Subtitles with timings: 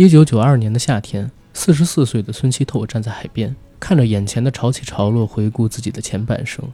[0.00, 6.64] 一九九二年的夏天，四十四岁的孙希透站在海边，看着眼前的潮起潮落，回顾自己的前半生，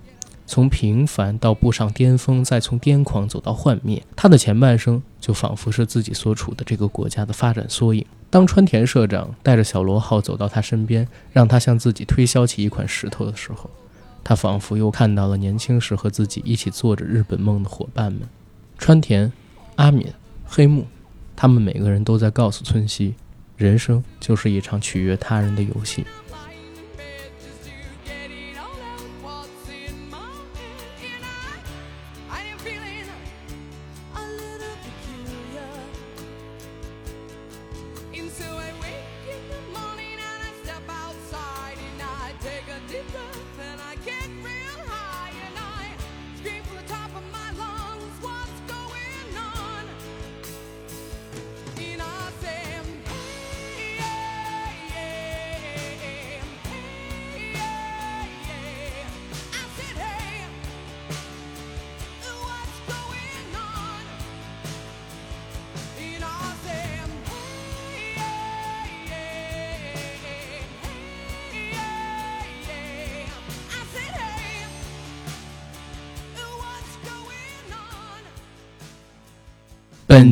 [0.46, 4.00] 从平凡到步上巅峰，再从癫狂走到幻灭。
[4.14, 8.07] 他的前半生就仿佛是自己所处的这个国家的发展缩影。
[8.31, 13.68] 当川田社长带着小罗浩走到他身边，让他向自己推销起一款石头的时候，
[14.22, 18.21] 他仿佛又看到了年轻时和自己一起做着日本梦的伙伴们，
[18.79, 19.32] 川田、
[19.75, 20.07] 阿敏、
[20.45, 20.86] 黑木，
[21.36, 23.14] 他们每个人都在告诉村西，
[23.57, 26.04] 人生就是一场取悦他人的游戏。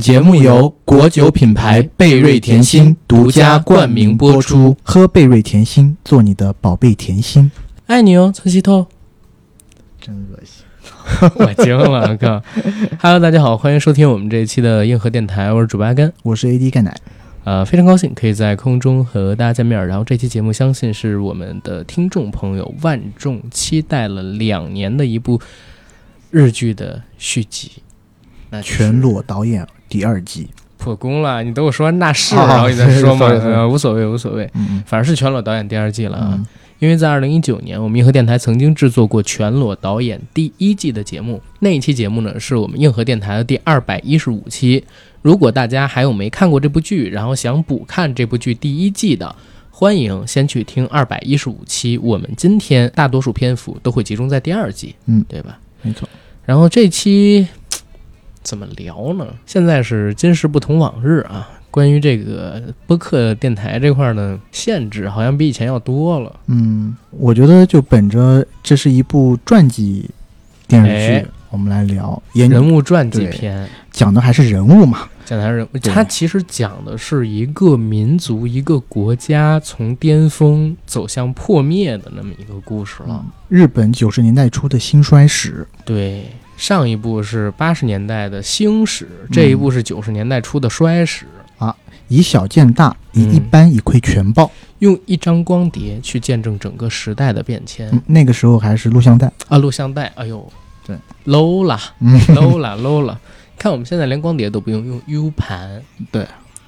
[0.05, 4.77] 节目由国酒品牌贝瑞甜心独家冠名播出。
[4.83, 7.51] 喝贝瑞甜心，做你的宝贝甜心。
[7.87, 8.87] 爱你哦，村西透。
[9.99, 10.63] 真恶心，
[11.37, 12.43] 我惊了，哥。
[13.01, 16.95] Hello，大家好，欢迎收听我们这一期的硬核电台，我是主播阿甘，我是 AD 钙奶。
[17.45, 19.89] 呃，非常高兴可以在空中和大家见面。
[19.89, 25.41] 然后这期节目，相信是我们的听众朋友万众期待了两年的一部
[26.31, 27.71] 日剧的续集。
[28.51, 34.51] 那全裸导演第二季破功了，你等我说完那是，然后你再说嘛， 呃，无所谓，无所谓，
[34.85, 36.47] 反正是全裸导演第二季了啊。
[36.81, 44.83] 因为在二零一九年，我们硬核电台曾经制作过全裸导演第一季的节目，那一期节目呢，是我们硬核电台的第二百一十五期。
[45.23, 49.33] 如果大家还有没看过这部剧，然后想补看这部剧第一季的，
[49.71, 51.97] 欢迎先去听二百一十五期。
[51.99, 55.57] 我们今天大多数篇幅都会集中在第二季，嗯，对吧？
[55.83, 56.09] 没错。
[56.45, 57.47] 然后这期。
[58.45, 59.27] 怎么聊呢？
[59.47, 61.49] 现在是今时不同往日啊！
[61.71, 66.33] 关于这个播客电台这块的限制，好像比以前要多了。
[66.47, 70.09] 嗯，我觉得就本着这是一部传记
[70.69, 75.09] 电视剧，我们来聊人物传记片，讲的还是人物嘛？
[75.25, 75.79] 讲的还是人物。
[75.79, 83.25] 它其实讲的是一个民族、一个国家从巅峰走向破灭的那么一个故事了。
[83.49, 85.67] 日本九十年代初的兴衰史。
[85.85, 86.27] 对。
[86.57, 91.27] 上一部是八十年代的兴史，这一部是九十年代初的衰史
[91.59, 91.75] 啊！
[92.09, 98.03] 以小见大，以一般以窥全豹，用一张光碟去见证整个时代的变迁。
[98.07, 100.47] 那个时候还是录像带啊，录像带，哎呦，
[100.87, 103.19] 对，low 了，low 了， low 了。
[103.59, 105.83] 看我们现在连光碟都不用，用 U 盘，
[106.13, 106.27] 对，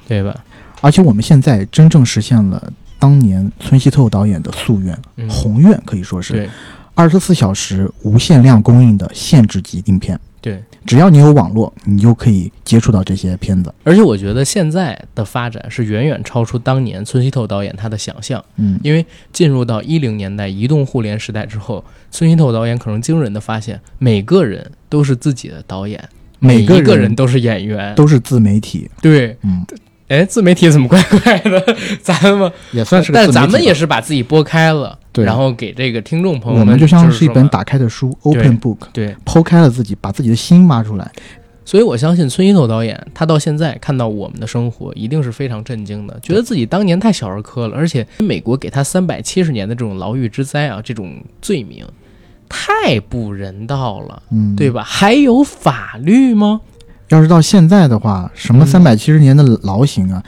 [0.08, 0.34] 对吧？
[0.80, 4.98] 而且我们现在真正实现了当年村西透导演的夙愿、
[5.28, 6.32] 宏愿，可以说是。
[6.32, 6.50] 对。
[6.96, 13.72] 二十四小时无限量供应的限制级影片，对，只要你有网络，你就可以接触到这些片子。
[13.84, 18.42] 而且我觉得现在的发展是远远超出当年村西透导演他的想象。
[18.56, 26.02] 嗯，因为进入到一零年代移动互联时代之后，村西透导演可能惊人的发现，每个人都是自己的导演，
[26.38, 28.90] 每一个人都是演员，都是自媒体。
[29.02, 29.66] 对，嗯。
[30.08, 31.76] 哎，自媒体怎么怪怪的？
[32.02, 41.10] 咱们也算是，但咱们也是把自己拨开了，对，然后给这个听众朋友们，我们就像是一本打开的书，open book，对，剖开了自己，把自己的心挖出来。
[41.64, 51.84] 所以我相信村一头导演，他到现在看到我们的生活，一定是非常震惊的，觉得自己当年太小儿科了，而且美国给他三百七十年的这种牢狱之灾啊，这种罪名
[52.48, 54.84] 太不人道了，嗯，对吧？
[54.84, 56.60] 还有法律吗？
[57.08, 60.22] 要是到现在的话，什么三百七十年的牢刑啊？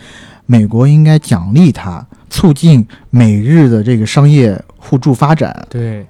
[0.46, 5.66] 美国应该奖励他，促进美日的这个商业互助发展。
[5.68, 6.06] 对，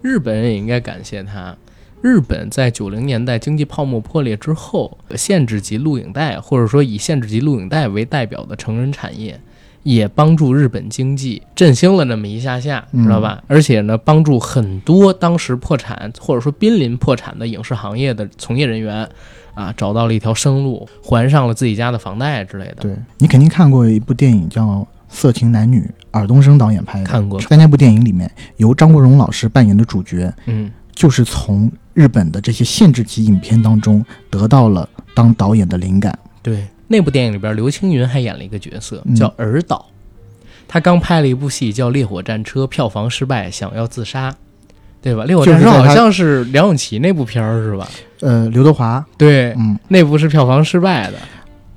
[0.00, 1.54] 日本也应该感谢他。
[2.00, 9.38] 日本在九零年代经济泡沫破裂之后，限制级录影带或者说以限制级录影带为代表的成人产业，
[9.82, 13.42] 也帮助日本经济振兴了那么一下下，知道吧？
[13.46, 19.08] 而且呢，帮助很多当时破产或者说濒临破产的影视行业的从业人员。
[19.54, 22.76] 啊，找到了一条生路，还上了自己家的房贷之类的。
[22.80, 24.66] 对你肯定看过一部电影叫
[25.08, 27.06] 《色情男女》，尔冬升导演拍的。
[27.06, 27.40] 看过。
[27.42, 36.18] 在那部电影里面，由张国荣老师扮演的主角，嗯，就是从日本的这些限制级影片当中得到了当导演的灵感。
[36.42, 36.66] 对。
[36.88, 39.86] 那部电影里边，刘青云还演了一个角色嗯叫尔导，
[40.68, 44.34] 他刚拍了一部戏叫《烈火战车》，票房失败，想要自杀，
[45.02, 45.24] 对吧？
[45.26, 47.88] 《烈火战车好像是梁咏琪那部片儿是吧？
[48.20, 51.18] 呃，刘德华，对，嗯，那部是票房失败的。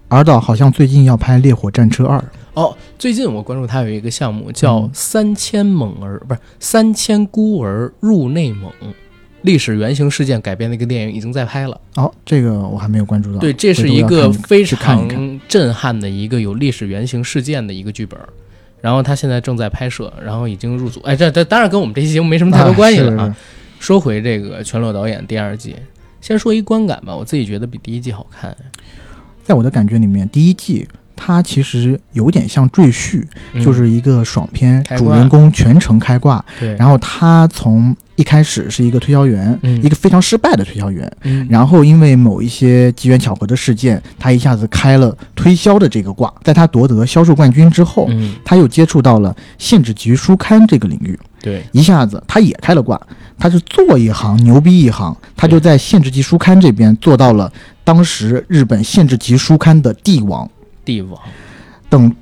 [0.09, 2.19] 尔导好像最近要拍《烈火战车二》，
[2.53, 8.71] 哦，最近我关注他有一个项目叫嗯“三千猛儿”，不是“三千孤儿入内蒙”，
[9.41, 11.81] 历史原型事件改编的一个电影已经在拍了。
[11.95, 13.39] 哦，这个我还没有关注到。
[13.39, 15.09] 对，这是一个非常
[15.47, 18.19] 震撼的一个有历史原型事件的一个剧本。
[18.85, 21.01] 然后他现在正在拍摄，然后已经入组。
[21.01, 23.35] 哎，这这当然跟我们这期节目没什么太多关系了啊。
[23.79, 25.75] 说回这个全裸导演第二季，
[26.21, 28.55] 先说一观感吧，我自己觉得比第一季好看。
[29.43, 33.23] 在我的感觉里面，第一季它其实有点像赘婿，
[33.53, 33.63] 嗯。
[33.63, 39.81] 就是一个爽片，主人公全程开挂，对，然后他从一开始是一个推销员，嗯。
[39.83, 41.47] 一个非常失败的推销员，嗯。
[41.49, 46.33] 然后因为某一些机缘巧合的事件，他一下子开了推销的这个挂。
[46.43, 52.99] 在他夺得销售冠军之后，嗯，他又接触到了限制级书刊这个领域，对，一下子他也开了挂。
[53.37, 57.51] 他是做一行牛逼一行，他就在限制级书刊这边做到了
[57.83, 60.49] 当时日本限制级书刊的帝王。
[60.85, 61.19] 帝王，
[61.89, 62.15] 等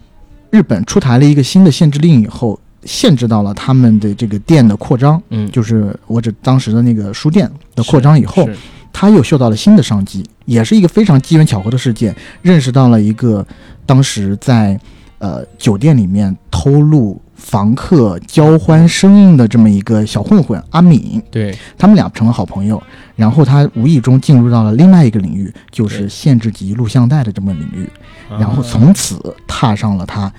[0.49, 8.47] 日本出台了一个新的限制令以后，限制到了他们的这个店的扩张，嗯，就是我这当时的那个书店的扩张以后，
[8.91, 13.45] 他又嗅到了新的商机，也是一个非常机缘巧合的事件，认识到了一个
[13.85, 14.79] 当时在
[15.19, 22.81] 呃酒店里面偷录房客交欢生硬的这么一个小混混阿敏，对，他们俩成了好朋友。
[23.15, 27.87] 然后他无意中进入到了另外一个领域，就是限制级录像带的这么领域，
[28.29, 30.33] 然后啊从此踏上了他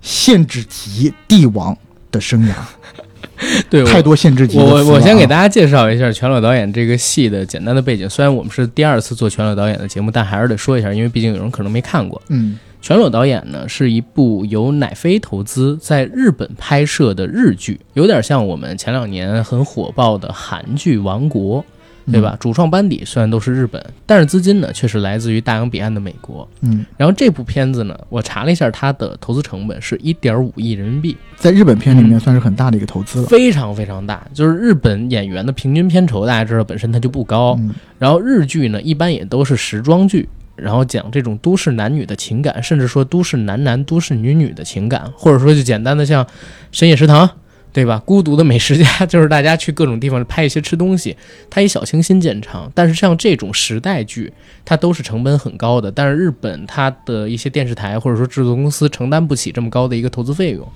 [0.00, 1.76] 限制级帝王
[2.12, 2.52] 的生涯。
[3.70, 8.08] 对太多限制级我我我先给大家家介绍一下全裸导演这个戏的简单的背景。
[8.08, 12.20] 虽然我们是第二次做全裸导演的节目，但还是得说一下，因为毕竟有人可能没看过。
[12.28, 21.62] 嗯全裸导演呢是一部由乃飞投资在日本拍摄的日剧，有点像我们前两年很火爆的韩剧《王国》，
[22.12, 22.36] 对吧？？
[22.40, 26.48] 主创班底虽然都是日本，但是资金呢却是来自于大洋彼岸的美国。
[26.62, 33.26] 嗯，然后这部片子呢，我查了一下，它的投资成本是一点五亿人民币，在日本片里面嗯算是很大的一个投资了。
[33.26, 34.26] 非常非常大。
[34.32, 40.26] 就是日本演员的平均片酬，大家知道本身它就不高，嗯然后日剧呢，一般也都是时装剧，
[40.62, 46.26] 然后讲这种都市男女的情感，甚至说都市男男、都市女女的情感，或者说就简单的像
[46.72, 47.28] 深夜食堂，
[47.72, 48.02] 对吧？
[48.04, 51.16] 孤独的美食家，就是大家去各种地方拍一些吃东西，
[51.48, 52.70] 它以小清新见长。
[52.74, 54.32] 但是像这种时代剧，
[54.64, 60.66] 它都是成本很高的，但是日本它的一些电视台或者说制作公司承担不起这么高的一个投资费用。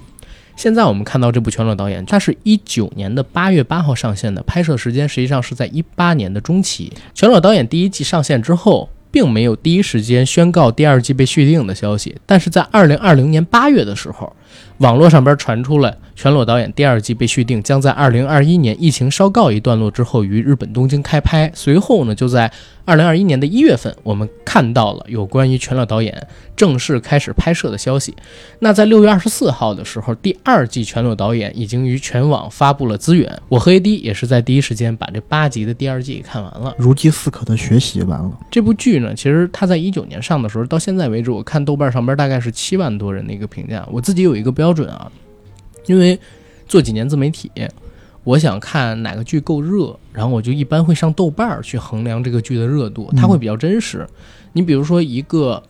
[0.56, 6.92] 现在我们看到这部《全裸导演》，它是一九年的八月八号上线的，拍摄时间实际上是在一八年的中期。
[7.12, 14.34] 《全裸导演》第一季上线之后，并没有第一时间宣告第二季被续订的消息，但是在二零二零年八月的时候，
[14.78, 21.50] 网络上边传出了《全裸导演》第二季被续订，将在二零二一年疫情稍告一段落之后于日本东京开拍。
[21.54, 22.50] 随后呢，就在
[22.84, 26.14] 二零二一年的一月份，我们看到了有关于《全裸导演》
[26.54, 28.14] 正式开始拍摄的消息。
[28.60, 33.40] 那在六月二十四号的时候，第二季《全裸导演》已经于全网发布了资源。
[33.48, 36.74] 我和 AD 也是在第一时间把这八集的第二季看完了。
[36.78, 38.30] 如饥似渴的学习完了。
[38.50, 43.84] 这部剧呢，其实它在一九年上的时候，到现在为止，我看豆瓣上边大概是七万多人的一个评价。
[43.90, 45.10] 我自己有一个标准啊，
[45.86, 46.18] 因为
[46.66, 47.50] 做几年自媒体，
[48.24, 54.06] 我想看哪个剧够热，然后我就一般会上豆瓣儿去衡量这个剧的热度，它会比较真实。
[54.52, 55.62] 你比如说一个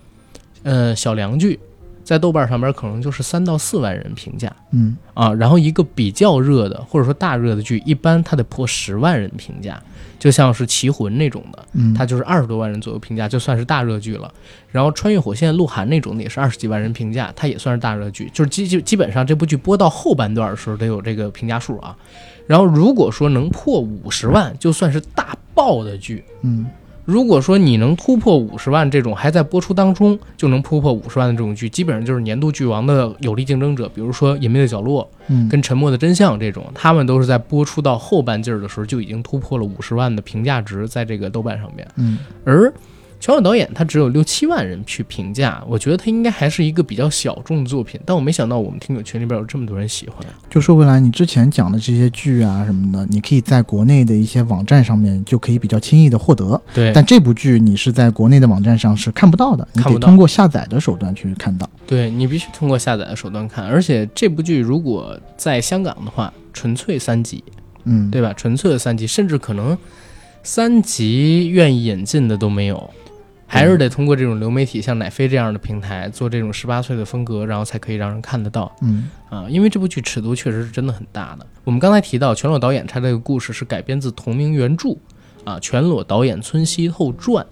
[0.63, 1.59] 呃小凉剧，
[2.05, 4.55] 在豆瓣上边可能就是三到四万人评价。
[4.71, 9.83] 嗯啊，然后一个比较热的或者说大热的剧，一般它得破十万人评价，
[10.25, 14.33] 就像是《棋魂》那种的，嗯，它就是二十多万人左右评价，就算是大热剧了。
[14.71, 21.95] 然后《穿越火线》鹿晗那种的也是二十几万人评价，它也算是大热剧，就是基基基本上这部剧播到后半段的时候得有这个评价数啊。
[22.47, 26.25] 然后如果说能破五十万，就算是大爆的剧。
[26.41, 26.65] 嗯
[27.05, 41.87] 如果说你能突破五十万这种还在播出当中就能突破五十万的这种剧，基本上就是年度剧王的有力竞争者，比如说《隐秘的角落》嗯，跟《沉默的真相》这种，他们都是在播出到后半劲儿的时候就已经突破了五十万的评价值，在这个豆瓣上面。
[41.97, 42.73] 嗯而
[43.25, 50.19] 全裸导演他只有六七万人去评价，我觉得他应该还是一个比较小众的作品，但我没想到我们听友群里边有这么多人喜欢。
[50.51, 61.67] 就说回来，你之前讲的这些剧啊什么的，你可以在国内的一些网站上面就可以比较轻易的获得，对，但这部剧你是在国内的网站上是看不到的，你得通过下载的手段去看到。
[61.87, 67.43] 对你必须通过下载的手段看，而且这部剧如果在香港的话，纯粹三集，
[67.85, 68.35] 嗯，对吧？
[68.35, 69.79] 纯粹的三集，甚至可能
[70.43, 72.91] 三集愿意引进的都没有。
[73.47, 79.47] 还是得通过这种流媒体，像奶飞这样的平台做这种十八岁的风格，然后才可以让人看得到嗯啊。
[79.49, 81.47] 因为这部剧尺度确实是真的很大的。
[81.63, 84.91] 我们刚才提到全裸导演他这个故事是改编自同名原著
[85.45, 87.45] 啊，《全裸导演村西透传》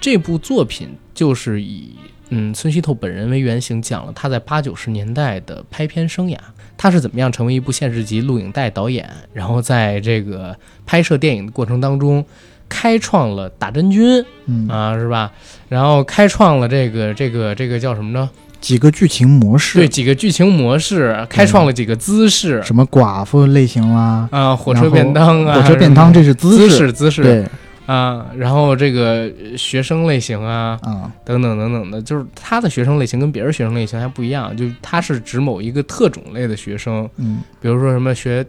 [0.00, 1.96] 这部作品就是以
[2.28, 6.38] 嗯村西透本人为原型，讲了他在八九十年代的拍片生涯。
[6.76, 12.22] 他是怎么样成为一部现实级录影带导演，然后在这个拍摄电影的过程当中，
[12.68, 15.30] 开创了打真菌嗯，啊，是吧？
[15.68, 18.28] 然后开创了这个这个这个叫什么呢？
[18.60, 22.62] 几个剧情模式，对，几个剧情模式，开创了几个姿势。
[22.62, 27.22] 什么寡妇类型啦，啊，火车便当啊，火车便当这是姿姿势，姿势。
[27.22, 27.44] 对。
[27.86, 37.42] 啊，然后这个呃学生类型啊，啊，等等等等的，就是他的学生类型跟别人学生类型还不一样，就他是指某一个特种类的学生，嗯。
[37.60, 38.42] 比如说什么学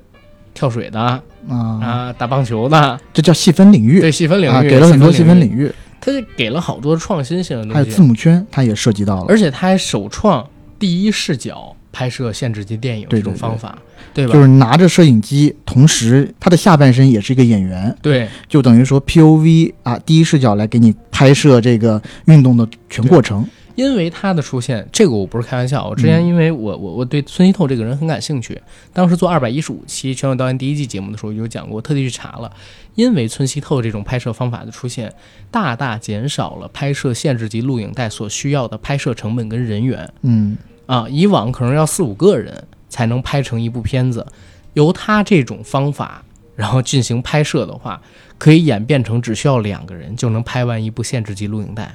[0.56, 4.00] 跳水的啊，啊，打棒球的，这叫细分领域。
[4.00, 5.72] 对细分领域、啊，给了很多细分领域，域，
[6.02, 10.44] 他就给了好多创新性的还有字，母圈，它也涉及到了，而且他还首创
[10.80, 13.78] 第一视角拍摄限制级电影这种对对对方法，
[14.14, 14.26] 对。
[14.26, 14.34] 吧？
[14.34, 18.28] 就是拿着摄影机，同时他的下半身也是一个演员，对。
[18.48, 23.46] 就等于说 POV 啊，第一视角来给你拍摄这个运动的全过程。
[23.76, 25.88] 因为他的出现，这个我不是开玩笑。
[25.88, 28.60] 我之前嗯因为我我我对孙西透这个人很感兴趣，
[28.94, 32.52] 当时做二百一十五期《全裸导演》第一季节目的时候有讲过，特地去查了。
[32.96, 35.14] 因为村西透这种拍摄方法的出现，
[35.52, 40.56] 大大减少了拍摄限制级录影带所需要的拍摄成本跟人员嗯
[40.86, 41.06] 啊。
[41.10, 44.26] 以往可能要四五个人才能拍成一部片子，
[44.74, 46.24] 由他这种方法
[46.56, 48.02] 然后进行拍摄的话，
[48.38, 51.94] 可以演变成只需要两个人就能拍完一部限制级录影带。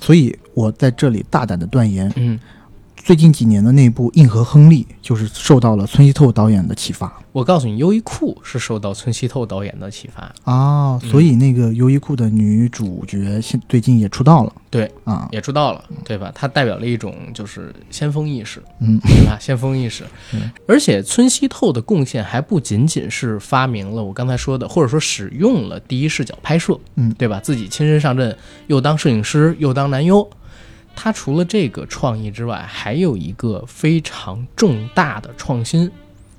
[0.00, 2.38] 所以我在这里大胆的断言，嗯。
[3.02, 14.52] 最近几年的那部《硬核亨利》就是受到了村西透导演的启发我告诉你，优衣库是受到村西透导演的启发，啊，嗯所以那个优衣库的女主角现最近也出道了。
[14.68, 16.30] 对啊，也出道了，对吧？
[16.34, 19.38] 它代表了一种就是先锋意识，嗯，对吧？
[19.40, 20.50] 先锋意识嗯。
[20.68, 27.40] 而且村西透的贡献还不仅仅是发明了我刚才说的，或者说使用了第一视角拍摄，嗯对吧？
[27.40, 28.36] 自己亲身上阵，
[28.66, 30.28] 又当摄影师，又当男优。
[31.02, 35.90] 他除了这个创意之外，还有一个非常重大的创新。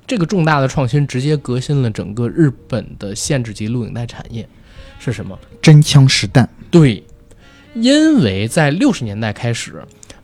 [0.06, 4.48] 这个重大的创新直接革新了整个日本的限制级录影带产业，
[5.00, 5.36] 是什么？
[5.60, 6.48] 真枪实弹。
[6.70, 7.02] 对，
[7.74, 9.82] 因为在六十年代开始，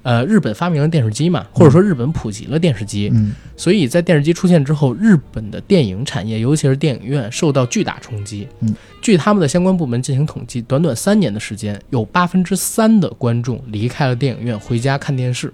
[0.09, 8.49] 呃，日本发明了电视机嘛，或者说日本普及了电视机，嗯所以在电视机出现之后，日本的电影产业，尤其是电影院受到巨大冲击。
[8.61, 15.53] 嗯，据他们的相关部门进行统计，短短三年的时间，有八分之三的观众离开了电影院，回家看电视。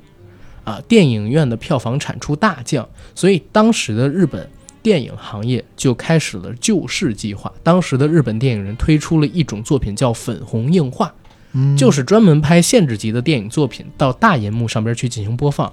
[0.62, 4.48] 啊，电影院的票房产出大降，所以当时的日本
[4.80, 7.52] 电影行业就开始了救市计划。
[7.64, 11.12] 当时的日本电影人推出了一种作品叫粉红映画，
[11.54, 15.72] 嗯，就是专门拍限制级的电影作品到大银幕上边去进行播放。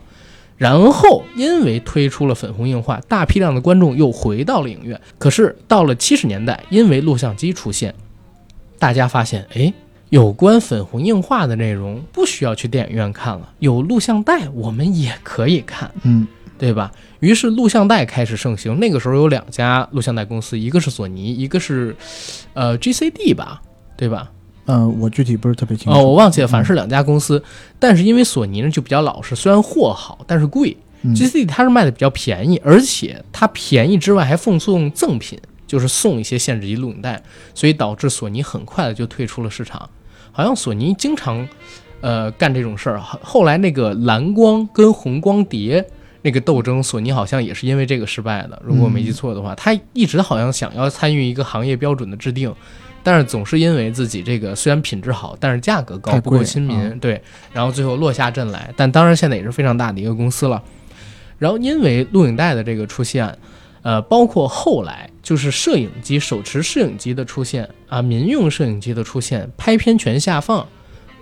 [0.58, 5.00] 然后因为推出了粉红映画，大批量的观众又回到了影院。
[5.18, 7.94] 可是到了七十年代，因为录像机出现，
[8.78, 9.74] 大家发现，哎，
[10.10, 15.92] 有关粉红映画的内容不需要去电影院看了，有录像带我们也可以看。
[16.04, 16.28] 嗯
[16.60, 16.92] 对吧？
[17.22, 18.80] 于是录像带开始盛行。
[18.80, 21.96] 那个时候有两家录像带公司，一个是索尼，一个是
[22.54, 23.60] 呃 GCD 吧，
[23.98, 24.32] 对吧？
[24.66, 25.98] 呃，我具体不是特别清楚。
[25.98, 27.44] 哦，我忘记了，反正是两家公司。
[27.80, 30.76] 但是因为索尼呢就比较老实，虽然货好，但是贵。
[31.04, 37.20] 嗯 GCD 它是卖的比较便宜，而且它便宜之外还奉送赠品，就是送一些限制级录影带，
[37.56, 39.90] 所以导致索尼很快的就退出了市场。
[40.32, 41.48] 好像索尼经常
[42.02, 43.00] 呃干这种事儿。
[43.00, 45.84] 后后来那个蓝光跟红光碟
[46.22, 48.62] 那个斗争，索尼好像也是因为这个失败的。
[48.64, 52.54] 如果我没记错的话，他一直好像想要参与一个行业标准的制定。
[53.04, 58.74] 但是总是因为自己这个虽然品质好，但是价格高不够亲民，啊对，然后最后落下阵来。
[58.76, 60.62] 但当然现在也是非常大的一个公司了。
[61.38, 63.36] 然后因为录影带的这个出现，
[63.82, 70.68] 呃，包括后来就是摄影机手持摄影机的出现啊，民用摄影机的出现，拍片权下放，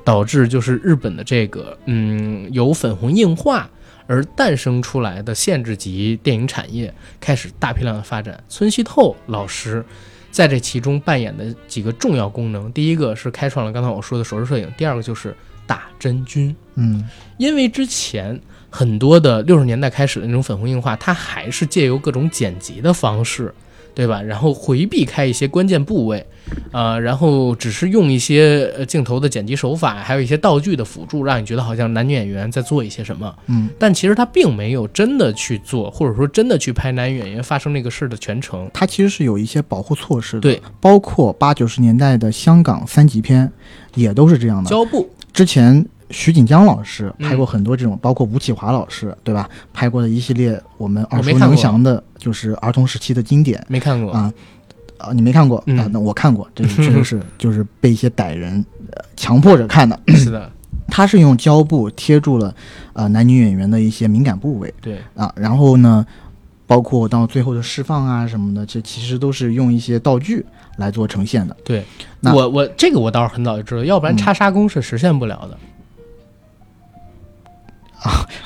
[0.04, 3.70] 导致就是日本的这个嗯由粉红硬化
[4.08, 8.44] 而诞生出来的限制级电影产业开始大批量的发展。
[8.50, 9.86] 村西透老师
[10.32, 16.56] 在这其中扮演的几个重要功能，第一个是开创了刚才我说的手持摄影，第二个就是打真菌。
[16.76, 17.08] 嗯
[17.38, 23.54] 因为之前很多的六十年代开始的那种粉红硬化，它还是借由各种剪辑的方式，
[24.00, 24.22] 对吧？
[24.22, 26.26] 然后回避开一些关键部位，
[26.72, 33.36] 啊、然后只是用一些呃镜头的剪辑手法，还有一些道具的辅助，让你觉得好像男女演员在做一些什么。
[33.48, 38.72] 嗯，但其实他并没有真的去做，或者说真的去拍男女演员发生那个事的全程。
[38.74, 43.52] 他其实是有一些保护措施的，对，包括八九十年代的香港三级片，
[43.96, 44.70] 也都是这样的。
[44.70, 49.50] 胶布，之前徐锦江老师嗯拍过很多这种，包括吴启华老师，对吧？
[49.74, 54.12] 拍过的一系列我们耳熟能详的，就是儿童时期的经典没看过。
[54.12, 54.34] 啊
[54.98, 55.14] 啊！
[55.14, 55.90] 你没看过、嗯啊？
[55.94, 59.98] 那我看过，这个 确实是就是被一些歹人、呃、强迫着看的。
[60.14, 60.52] 是的，
[60.92, 62.54] 他是用胶布贴住了
[62.94, 66.06] 呃男女演员的一些敏感部位对，啊，然后呢，
[66.68, 71.56] 包括到最后的释放啊什么的，这其实都是用一些道具来做呈现的。
[71.64, 71.86] 对
[72.20, 75.58] 那我我这个我倒是很早就知道，要不然嗯插沙工是实现不了的。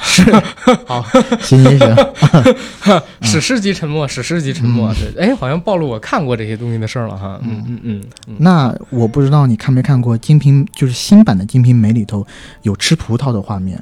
[0.01, 0.23] 是，
[0.85, 1.05] 好，
[1.41, 4.93] 行行行， 史诗级沉默，史诗级沉默。
[4.95, 7.39] 对，哎，好像暴露我看过这些东西的事儿了哈。
[7.43, 7.79] 嗯嗯。
[7.83, 12.25] 嗯嗯，那我不知道你看没看过《金瓶》，就是新版的《金瓶梅》里头
[12.63, 13.81] 有吃葡萄的画面，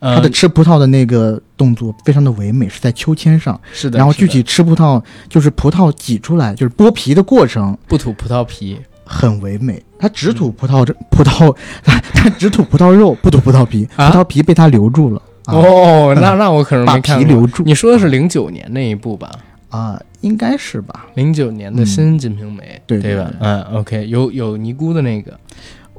[0.00, 7.76] 呃他的吃葡萄的那个动作非常的唯美，是在秋千上，是的然后具体吃葡萄就是葡萄挤出来，就是剥皮的过程。
[7.88, 9.82] 不吐葡萄皮，很唯美。
[9.98, 15.22] 他只嗯吐葡萄 葡萄，他只吐葡萄肉，不吐葡萄皮，啊葡萄皮被他留住了。
[15.46, 17.24] 啊哦，那那我可能把没看过。
[17.24, 19.30] 皮留住你说的是零九年那一部吧？
[19.70, 21.06] 啊，应该是吧？
[21.14, 23.32] 零九年的新《金瓶梅》对对对吧？
[23.40, 25.38] 嗯，OK，有有尼姑的那个，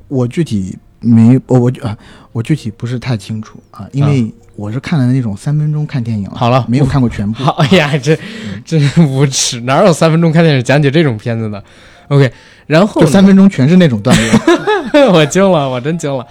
[0.09, 1.97] 我具体没，我我啊，
[2.33, 7.43] 我具体不是太清楚啊，因为我是看了那种三分钟看电影，好了没有看过全部。
[7.43, 8.17] 好，哎呀，这
[8.65, 11.63] 真是无耻，哪有三分钟看电影讲解这种片子的
[12.07, 12.31] ？OK，
[12.65, 15.11] 然后就三分钟全是那种段落。
[15.13, 16.25] 我惊了，我真惊了。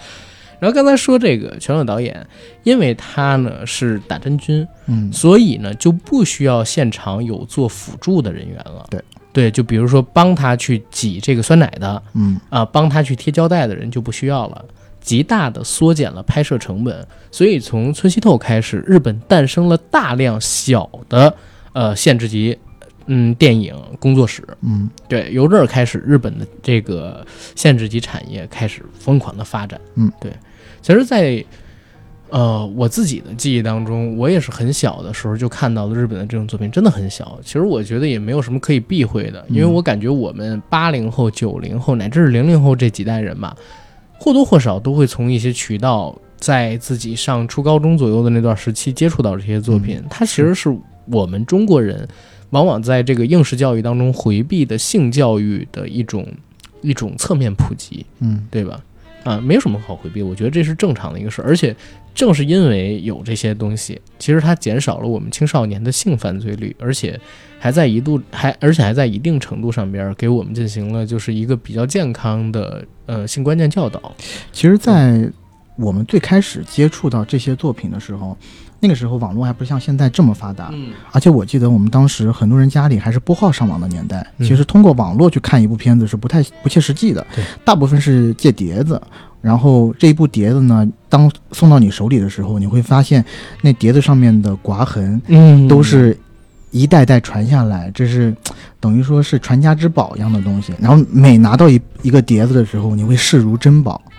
[0.59, 2.25] 然后刚才说这个全裸导演，
[2.63, 8.87] 因为他呢是打真菌，嗯所以呢就不需要现场有做辅助的人员了。
[8.89, 8.99] 对
[9.31, 14.65] 对，就比如说帮他去挤这个酸奶的嗯啊，帮他去贴胶带的人就不需要了，
[14.99, 17.07] 极大的缩减了拍摄成本。
[17.29, 21.31] 所以从村西透开始，日本诞生了大量小的
[21.73, 22.57] 呃限制级
[23.07, 24.41] 嗯电影工作室。
[24.61, 29.79] 嗯对，由这儿开始，日本的这个限制级产业开始疯狂的发展。
[29.95, 30.31] 嗯，对。
[30.81, 31.43] 其实在，
[32.29, 37.39] 呃我自己的记忆当中，我也是很小的时候就看到了日本的这种作品，真的很小。
[37.43, 43.55] 其实我觉得也没有什么可以避讳的，因为嗯我感觉我们八零后、九零后乃至是零零后这几代人吧，
[44.19, 50.03] 或多或少都会从一些渠道，在自己上初高中左右的那段时期接触到这些作品。
[50.09, 50.73] 它其实是
[51.05, 52.07] 我们中国人
[52.51, 56.25] 往往在这个应试教育当中回避的性教育的一种
[56.81, 58.81] 一种侧面普及，嗯对吧？
[59.23, 61.45] 啊，没有什么好回避，我觉得这是正常的一个事儿。
[61.45, 61.75] 而且
[62.15, 67.19] 正是因为有这些东西，其实它减少了我们青少年的性犯罪率，而且
[67.59, 74.15] 还在一度还而且还在一定程度上边儿给我们进行了就是一个比较健康的呃性观念教导。
[74.53, 75.29] 其实，在
[75.77, 78.37] 我们最开始接触到这些作品的时候，
[78.79, 89.01] 那个时候网络还不像现在这么发达，嗯，而且我记得我们当时很多人家里还是拨号上网的年代，嗯其实通过网络去看一部片子是不太不切实际的对，大部分是借碟子。
[89.39, 93.23] 然后这一部碟子呢，当送到你手里的时候，你会发现
[93.61, 96.17] 那碟子上面的刮痕嗯都是
[96.71, 98.35] 一代代传下来，这是
[98.79, 100.73] 等于说是传家之宝一样的东西。
[100.81, 104.16] 然后每拿到一一个碟子的时候，你会视如珍宝啊，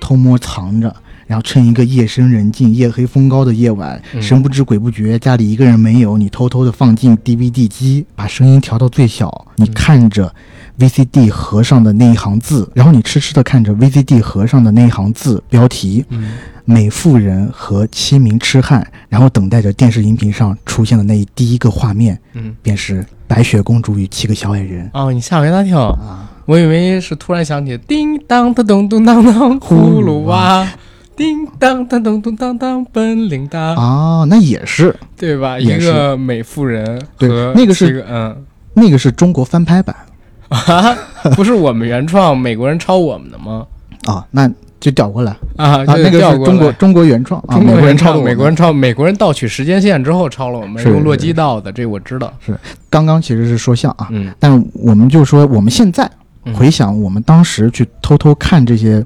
[0.00, 0.94] 偷摸藏着。
[1.24, 10.34] 然后趁一个夜深人静、夜黑风高的夜晚，嗯神不知鬼不觉，家里一个人没有，你偷偷的放进 DVD 机，把声音调到最小，你看着
[10.78, 16.32] VCD 盒上的那一行字，然后你痴痴的看着 VCD 盒上的那一行字标题嗯
[16.66, 26.28] “美妇人和七名痴汉”，然后等待着电视荧屏上出现的那一第一个画面，嗯便是白雪公主与七个小矮人哦，你吓我一大跳，啊。
[26.46, 30.66] 我以为是突然想起叮当当咚咚当当葫芦娃，
[31.16, 35.58] 叮当当咚咚当当本领大，啊，那也是，对吧？
[35.58, 38.36] 一个美妇人对和那个是嗯。
[38.74, 39.94] 那个是中国翻拍版。
[40.48, 40.96] 啊，
[41.36, 43.66] 不是我们原创，美国人抄我们的吗？
[44.06, 44.50] 啊，那
[44.80, 45.32] 就调过来。
[45.56, 52.32] 啊，啊，那个是中国中国原创啊，中国美国人抄美国人抄，美国人盗取时间线之后抄了我们，是用洛基盗的，这我知道。
[52.40, 56.10] 是刚刚其实是说像啊，嗯，但我们就说我们现在嗯
[56.54, 59.04] 回想我们当时去偷偷看这些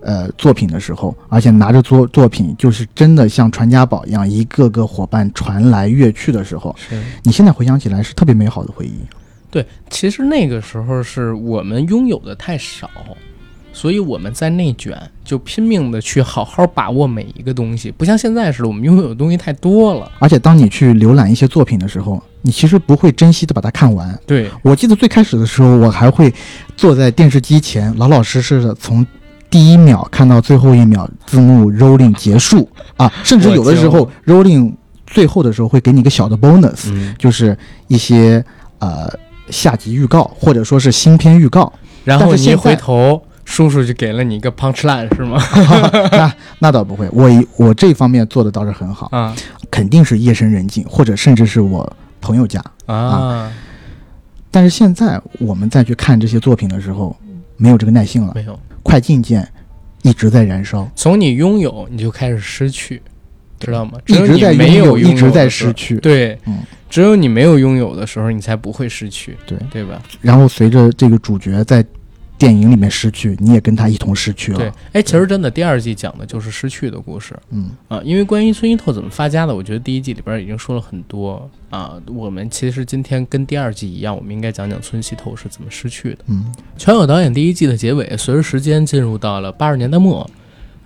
[0.00, 7.02] 呃作品的时候，而且拿着作作品就是真的像传家宝一样，一个个伙伴传来越去的时候，是。
[7.22, 8.98] 你现在回想起来是特别美好的回忆。
[9.50, 12.90] 对，其实那个时候是我们拥有的太少，
[13.76, 20.10] 所以我们在内卷，就拼命的去好好把握每一个东西，不像现在似的，我们拥有的东西太多了。
[20.18, 24.18] 而且当你去浏览一些作品的时候，你其实不会珍惜的把它看完。
[24.26, 26.32] 对，我记得最开始的时候，我还会
[26.74, 29.06] 坐在电视机前，老老实实的从
[29.50, 34.72] 第一秒看到最后一秒，字幕 rolling 结束啊，甚至有的时候 rolling
[35.06, 37.54] 最后的时候会给你一个小的 bonus，嗯，就是
[37.88, 38.42] 一些
[38.78, 39.06] 呃
[39.50, 41.70] 下集预告或者说是新片预告。
[42.04, 45.40] 然后你一回头，叔叔就给了你一个 punch line 是吗？
[46.12, 49.34] 那那倒不会，我一我这方面做的倒是很好，啊
[49.70, 52.62] 肯定是夜深人静，或者甚至是我朋友家。
[52.84, 53.50] 啊，
[54.50, 57.16] 但是现在我们再去看这些作品的时候，
[57.56, 58.58] 没有这个耐性了，没有。
[58.82, 59.48] 快进键
[60.02, 63.00] 一直在燃烧，从你拥有，你就开始失去，
[63.58, 63.92] 知道吗？
[64.04, 65.96] 只一直有你没有一直在失去。
[65.98, 70.00] 对，嗯只有你没有拥有的时候，你才不会失去，对对吧？
[70.20, 71.84] 然后随着这个主角在
[72.38, 74.58] 电影里面失去，你也跟他一同失去了。
[74.58, 78.00] 对，哎，其实真的第二季讲的就是失去的故事嗯啊。
[78.04, 82.00] 因为关于村西透怎么发家的，我觉得第一季里边已经说了很多啊。
[82.06, 86.18] 我们其实今天跟第二季一样，我们应该讲讲村西透是怎么失去的。
[86.28, 90.28] 嗯全友导演第一季的结尾，随着时间进入到了八十年代末。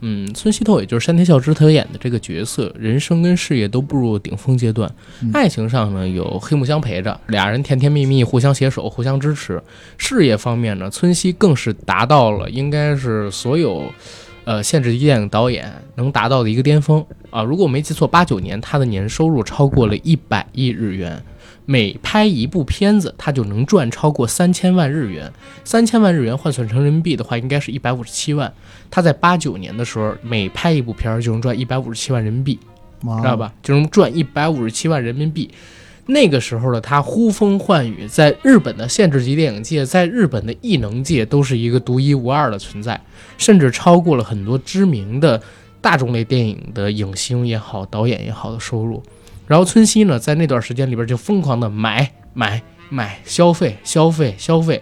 [0.01, 4.91] 嗯，村西透也就是山田孝之他演的这个角色，人生跟事业都步入顶峰阶段。
[5.23, 9.63] 嗯爱情上呢，有黑木香陪着，俩人甜甜蜜蜜，互相携手，互相支持。
[9.99, 13.85] 事业方面呢，村西更是达到了应该是所有，
[14.45, 17.43] 呃，限制级电影导演能达到的一个巅峰啊！
[17.43, 21.23] 如果我没记错，八九年他的年收入超过了一百亿日元。
[21.71, 25.33] 每拍一部片子，他就能赚超过三千万日元。
[25.63, 28.53] 三千万日元换算成人民币的话，应该是一百五十七万。
[28.91, 32.59] 他在八九年的时候，每拍一部片儿就能赚一百五十七万人民币，
[33.01, 33.55] 知道吧？
[33.63, 35.49] 就能赚一百五十七万人民币。
[36.07, 43.01] 那个时候的他呼风唤雨，在日本的限制级电影界，在日本的艺能界都是一个独一无二的存在，
[43.39, 45.41] 甚至超过了很多知名的
[45.81, 49.01] 大众类电影的影星也好、导演也好的收入。
[49.51, 54.81] 然后村西呢，在那段时间里边就疯狂的买买买，消费消费消费，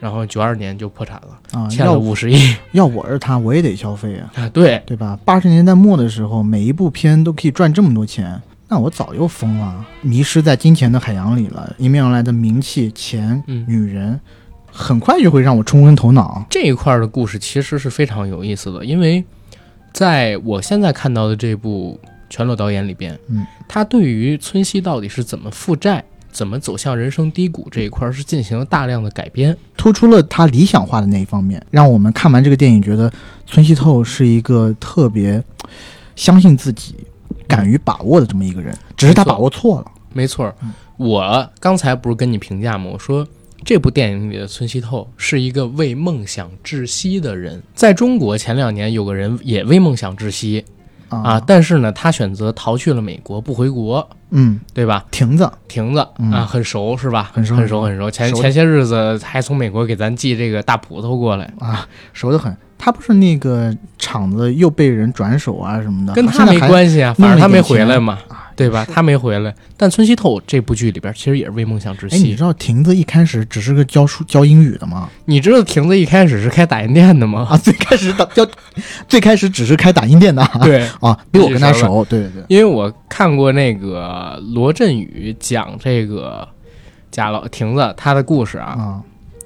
[0.00, 1.66] 然后九二年就破产了，啊！
[1.66, 4.48] 欠了要五十亿 要我是他，我也得消费啊，啊！
[4.50, 5.18] 对，对吧？
[5.24, 11.74] 八十年代末的时候，每一部片都可以赚这么多钱，那我早就疯了，迷失在金钱的海洋里了。
[11.78, 14.20] 迎面而来的名气、钱、嗯女人，
[14.70, 16.44] 很快就会让我冲昏头脑。
[16.50, 19.24] 这一块儿的故事其实是非常有意思的，因为
[19.90, 21.98] 在我现在看到的这部
[22.32, 29.54] 全裸导演里边，嗯，他对于村西到底是怎么负债、怎么走向人生低谷这一块儿是进行了大量的改编。
[29.76, 33.12] 突出了他理想化的那一方面，让我们看完这个电影觉得
[33.46, 35.44] 村西透是一个特别
[36.16, 36.94] 相信自己、
[37.46, 39.86] 敢于把握的这么一个人，只是他把握错了。
[40.14, 40.50] 没错
[40.96, 42.88] 我刚才不是跟你评价吗？
[42.90, 43.28] 我说
[43.62, 47.62] 这部电影里的村西透是一个为梦想窒息的人。
[47.74, 50.64] 在中国前两年有个人也为梦想窒息
[51.18, 55.04] 啊，啊，但是呢，他选择逃去了美国，不回国，嗯，对吧？
[55.10, 57.30] 亭子，亭子、嗯啊，很熟是吧？
[57.32, 58.10] 很熟很熟，很熟。
[58.10, 62.56] 前前些日子还从美国给咱寄这个大葡萄过来，啊，熟得很。
[62.78, 68.86] 他不是那个厂子又被人转手啊什么的，跟他没关系啊，反正他没回来嘛，啊对吧？
[68.92, 69.54] 他没回来。
[69.76, 72.42] 但村西透这部剧里边其实也是为梦想窒哎，你知。
[72.42, 75.08] 道亭子一开始只是个教书教英语的吗？
[75.26, 77.46] 你知道亭子一开始是开打印店的吗？
[77.48, 78.44] 啊，最开始打教，
[79.06, 86.48] 最开始只是开打印店的啊，对，啊，比我跟他熟，对对对，因为我看过那个罗振宇讲这个
[87.12, 89.02] 贾老亭子他的故事啊，啊，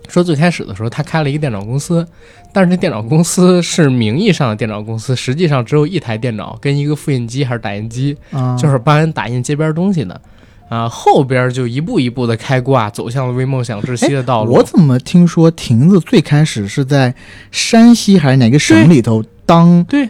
[0.08, 2.06] 说最开始的时候他开了一个电脑公司，
[2.52, 10.20] 但是这电脑公司是名义上的电脑公司，实际上只有一台电脑跟一个复印机还是打印机，啊，就是帮人打印街边东西的。
[10.68, 14.52] 啊，后边就一步一步的开挂，走向了为梦想窒息的道路。
[14.52, 17.14] 我怎么听说亭子最开始是在
[17.52, 20.08] 山西还是哪个省里头当对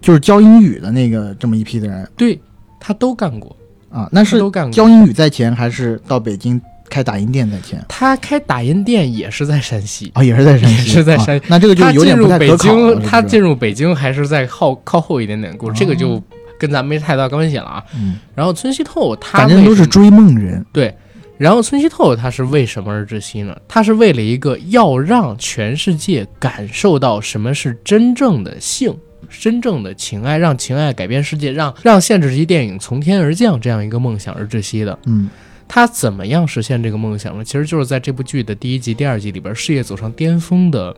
[0.00, 2.40] 就是教英语的那个这么一批的人对，
[2.80, 3.54] 他都干过，
[3.90, 4.08] 啊？
[4.10, 4.72] 那是都干过。
[4.72, 6.58] 教英语在前，还是到北京
[6.88, 7.84] 开打印店在前？
[7.88, 16.22] 他开打印店也是在山西，啊，也是在山西，也是在山啊那这个就他有点不太进入北京，他进入北京还是在靠靠后一点点故事，这个就哦
[16.58, 17.84] 跟咱没太大关系了啊。
[17.94, 20.94] 嗯，然后村西透他反正都是追梦人，对，
[21.36, 23.56] 然后村西透他是为什么而窒息呢？
[23.68, 28.94] 他是为了一个要让全世界感受到什么是真正的性。
[29.28, 34.98] 真正的情爱，让情爱改变世界，让让限制级电影从天而降这样一个梦想而窒息的。
[35.04, 35.28] 嗯
[35.68, 37.44] 他怎么样实现这个梦想呢？
[37.44, 40.96] 其实就是在这部剧的第一集、第二集里边，事业走上巅峰的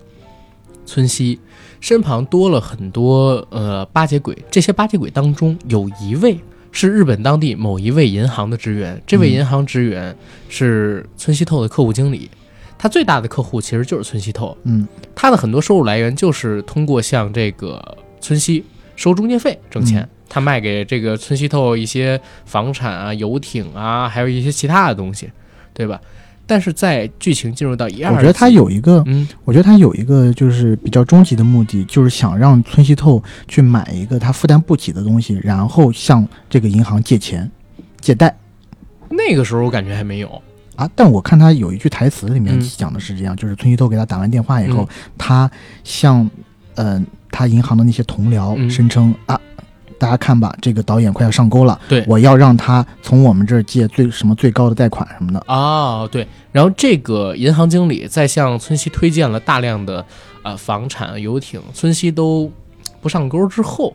[0.87, 1.41] 村西
[1.81, 4.39] 身旁多了很多呃巴结鬼。
[4.49, 6.39] 这些巴结鬼当中有一位
[6.71, 10.17] 是日本当地某一位银行的职员，这位嗯银行职员
[10.49, 12.31] 是村西透的客户经理。
[12.79, 20.03] 他最大的客户其实就是村西透，嗯他的很多收入来源就是通过向这个村西收中介费挣钱。
[20.03, 25.29] 嗯他卖给这个村西透一些房产啊、游艇啊，还有一些其他的东西，
[25.75, 26.01] 对吧？
[26.47, 37.49] 但是在剧情进入到一二，我觉得他，有一个，嗯，我觉得他有一个就是比较终极的目的，就是想让村西透去买一个他负担不起的东西，然后向这个银行借钱、
[38.01, 38.37] 借贷
[39.09, 40.43] 那个时候我感觉还没有，
[40.75, 40.91] 啊。
[40.97, 44.89] 但我看他有一句台词里面嗯讲的是这样，就是村西透给他打完电话以后，嗯
[45.19, 45.51] 他
[45.85, 46.29] 向
[46.75, 49.41] 嗯、他银行的那些同僚嗯声称、啊。
[50.01, 55.45] 大家看吧，这个导演快要上钩了，对我要让他从我们这儿借最什么最高的贷款什么的。
[55.47, 60.03] 哦，对，然后这个银行经理在向村西推荐了大量的
[60.43, 62.51] 呃房产、游艇，村西都
[63.03, 63.95] 不上钩之后，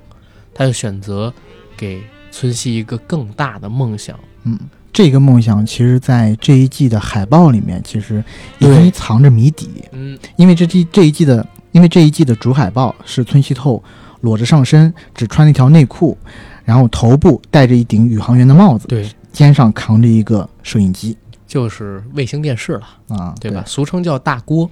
[0.53, 1.33] 他就选择
[1.75, 4.15] 给村西一个更大的梦想。
[4.43, 4.59] 嗯，
[4.93, 8.23] 这个梦想其实，在这一季的海报里面，其实
[8.59, 9.83] 已对经藏着谜底。
[9.91, 13.83] 嗯，因为这季这一季的，因为这一季的主海报是村西透
[14.25, 16.17] 裸着上身，只穿了一条内裤，
[16.63, 23.63] 然后头部戴着一顶宇航员的帽子，对，肩上扛着一个摄影机就是卫星电视了，啊，对吧？？
[23.67, 24.69] 俗称叫大锅，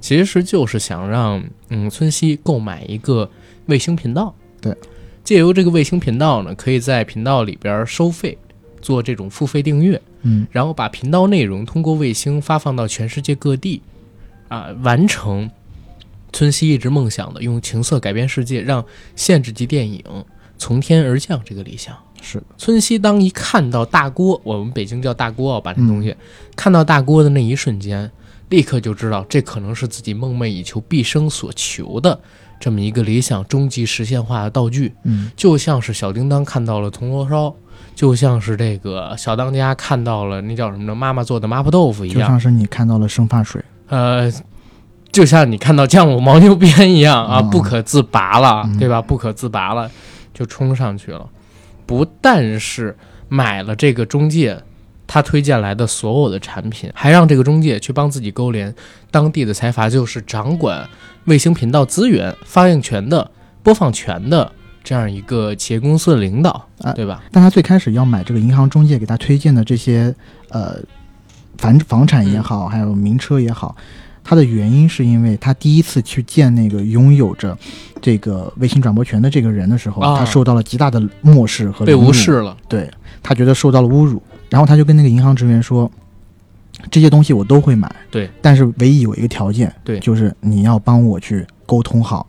[0.00, 3.30] 其实就是想让嗯村西购买一个
[3.66, 4.76] 卫星频道，对，
[5.22, 8.36] 借由这个卫星频道呢，可以在频道里边收费，
[8.82, 10.00] 做这种付费订阅。
[10.26, 13.82] 嗯然后把频道内容通过卫星发放到全世界各地，
[14.48, 15.50] 啊，完成
[16.34, 20.02] 村西一直梦想的用情色改变世界，让限制级电影
[20.58, 21.96] 从天而降这个理想。
[22.20, 26.16] 是村西当一看到大锅，我们北京叫大锅啊，把这东西、嗯
[26.56, 28.10] 看到大锅的那一瞬间，
[28.48, 32.18] 立刻就知道这可能是自己梦寐以求、毕生所求的
[32.58, 34.92] 这么一个理想终极实现化的道具。
[35.04, 37.54] 嗯就像是小叮当看到了铜锣烧，
[37.94, 40.94] 就像是这个小当家看到了那叫什么呢？
[40.94, 44.32] 妈妈做的麻婆豆腐一样，就像是你看到了生发水，呃，
[45.14, 49.00] 就像你看到酱母牦牛鞭一样啊，嗯不可自拔了，嗯对吧？
[49.00, 49.90] 不可自拔了，
[50.34, 51.24] 就冲上去了。
[51.86, 52.96] 不但是
[53.28, 54.60] 买了这个中介
[55.06, 58.74] 他推荐来的所有的产品，还让这个中介去帮自己勾连
[59.10, 60.88] 当地的财阀，就是掌管
[61.26, 63.30] 卫星频道资源、发映权的、
[63.62, 64.50] 播放权的
[64.82, 67.22] 这样一个企业公司的领导，啊对吧？
[67.30, 70.14] 但他最开始要买这个银行中介给他推荐的这些
[70.48, 70.76] 呃
[71.58, 73.76] 房房产也好，还有名车也好，
[74.24, 77.56] 他的原因是因为他第一次去见那个拥有着
[78.00, 80.18] 这个卫星转播权的这个人的时候，啊。
[80.18, 82.90] 他受到了极大的漠视和被无视了，对
[83.22, 85.90] 他觉得受到了侮辱，然后他就跟那个银行职员说，
[86.90, 90.00] 这些东西我都会买，对，但是唯一有一个条件，对。
[90.00, 92.26] 就是你要帮我去沟通好，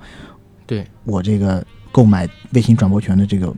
[0.68, 0.86] 对。
[1.06, 3.54] 我这个购买卫星转播权的这个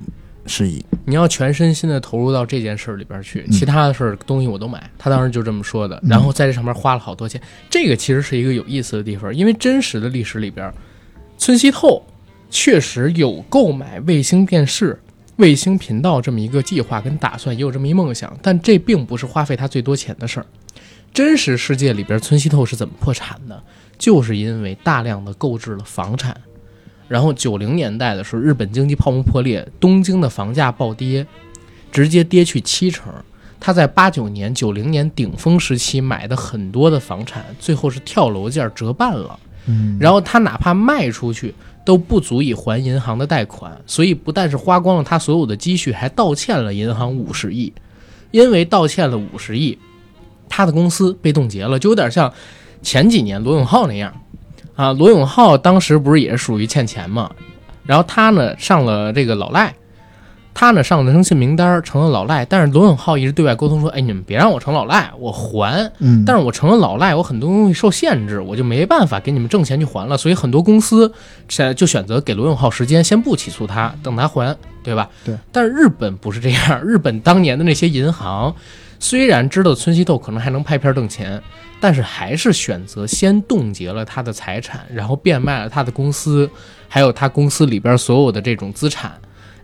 [0.48, 0.84] 事宜。
[1.06, 4.90] 你要全身心的投入到这件事儿里边去，嗯其他的事儿东西我都买。
[4.98, 7.42] 他当时就这么说的，嗯然后在这上面花了好多钱。
[7.70, 10.74] 这个其实是一个有意思的地方，因为真实的历史里边，
[11.38, 12.06] 村西透
[12.50, 15.00] 确实有购买卫星电视、
[15.38, 20.46] 卫星频道这么一个计划跟打算，也有这么一梦想，但这并不是花费他最多钱的事儿。
[21.14, 23.64] 真实世界里边，村西透是怎么破产的？
[23.98, 26.36] 就是因为大量的购置了房产。
[27.08, 31.26] 然后九零年代的时候，日本经济泡沫破裂，东京的房价暴跌，
[31.92, 33.12] 直接跌去七成。
[33.60, 39.40] 他在八九年、九零年顶峰时期买的很多的房产，最后是跳楼价折半了。
[39.66, 47.74] 嗯，然后他哪怕卖出去都不足以还银行的贷款，所以不但是花光了他所有的积蓄，还倒欠了银行五十亿。
[48.32, 49.78] 因为倒欠了五十亿，
[50.50, 52.32] 他的公司被冻结了，就有点像
[52.82, 54.14] 前几年罗永浩那样
[54.78, 54.94] 啊。
[54.94, 57.30] 罗永浩当时不是也是属于欠钱嘛，
[57.86, 59.76] 然后他呢上了这个老赖。
[60.60, 65.88] 他呢上了征信名单，成了老赖，但是罗永浩一直对外沟通说：“哎，你们别让我成老赖，我还。
[66.00, 71.14] 嗯，但是我成了老赖，我很多东西受限制，我就没办法给你们挣钱去还了，所以很多公司
[71.48, 75.08] 选就选择给罗永浩时间，先不起诉他，等他还，对吧？
[75.24, 75.38] 对。
[75.52, 78.56] 但是日本不是这样，日本当年的那些银行
[79.00, 81.42] 虽然知道村西透可能还能拍片挣钱，
[81.80, 86.50] 但是还是选择先冻结了他的财产，然后变卖了他的公司，
[86.88, 89.14] 还有他公司里边所有的这种资产。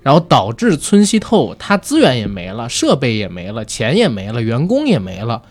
[0.01, 5.41] 然后导致村西透他资源也没了，设备也没了，钱也没了，员工也没了，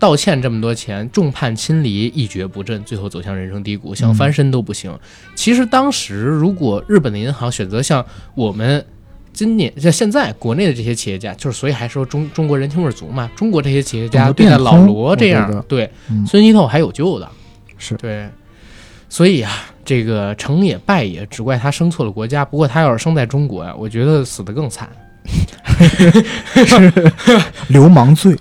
[0.00, 4.92] 道歉这么多钱，众叛亲离，一蹶不振，最后走向人生低谷，想翻身都不行。
[5.36, 8.84] 其实当时如果日本的银行选择像我们
[9.32, 15.90] 今年像现在国内的这些企业家，就是所以还说中中国人情味足嘛，中国这些企业家对待老罗这样，对。
[16.10, 16.26] 嗯。
[16.26, 17.28] 孙一透还有救的。
[17.78, 17.94] 是。
[17.96, 18.28] 对，
[19.08, 19.50] 所以啊，
[19.84, 22.44] 这个成也败也，只怪他生错了国家。
[22.44, 24.88] 不过他要是生在中国呀、我觉得死得更惨。
[26.66, 26.92] 是
[27.68, 28.36] 流氓罪，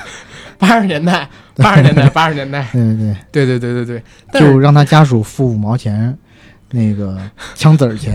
[0.58, 2.66] 八十年代，八十年代，八十年代，
[3.30, 3.84] 对对对对对。
[3.84, 6.16] 对对，对，就让他家属付五毛钱，
[6.70, 7.18] 那个
[7.54, 8.14] 枪子儿钱，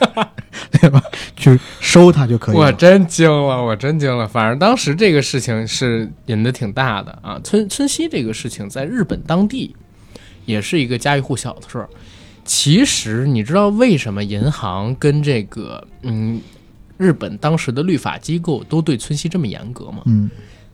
[0.72, 1.02] 对吧？
[1.36, 2.60] 去收他就可以了。
[2.60, 4.28] 我真惊了，我真惊了。
[4.28, 7.40] 反正当时这个事情是引得挺大的啊。
[7.42, 9.74] 村村西这个事情在日本当地
[10.44, 11.88] 也是一个家喻户晓的事儿。
[12.44, 16.40] 其实你知道为什么银行跟这个嗯
[16.98, 20.02] 日本当时的律法机构都对村西这么严格吗？
[20.04, 20.28] 嗯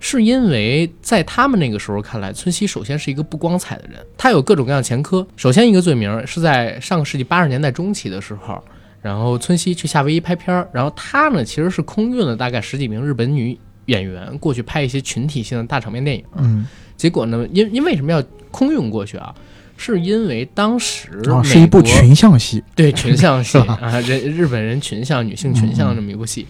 [0.09, 5.27] 是因为在他们那个时候看来，村西首先是一个不光彩的人，他有各种各样的前科。
[5.35, 8.62] 首先一个罪名是在上个世纪八十年代中期的时候，
[9.03, 16.23] 然后村西去夏威夷拍片儿，然后他呢其实是空运了大概十几名日本女演员过去拍一些群体性的大场面电影。
[16.37, 16.64] 嗯，
[16.97, 19.35] 结果呢，因因为什么要空运过去啊？
[19.79, 22.62] 是因为当时啊是一部群像戏。
[22.75, 26.47] 对群像戏 啊，人日本人群像、女性群像这么一部戏。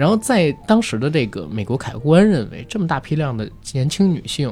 [0.00, 4.50] 然后在当时的这个美国海关认为，这么大批量的年轻女性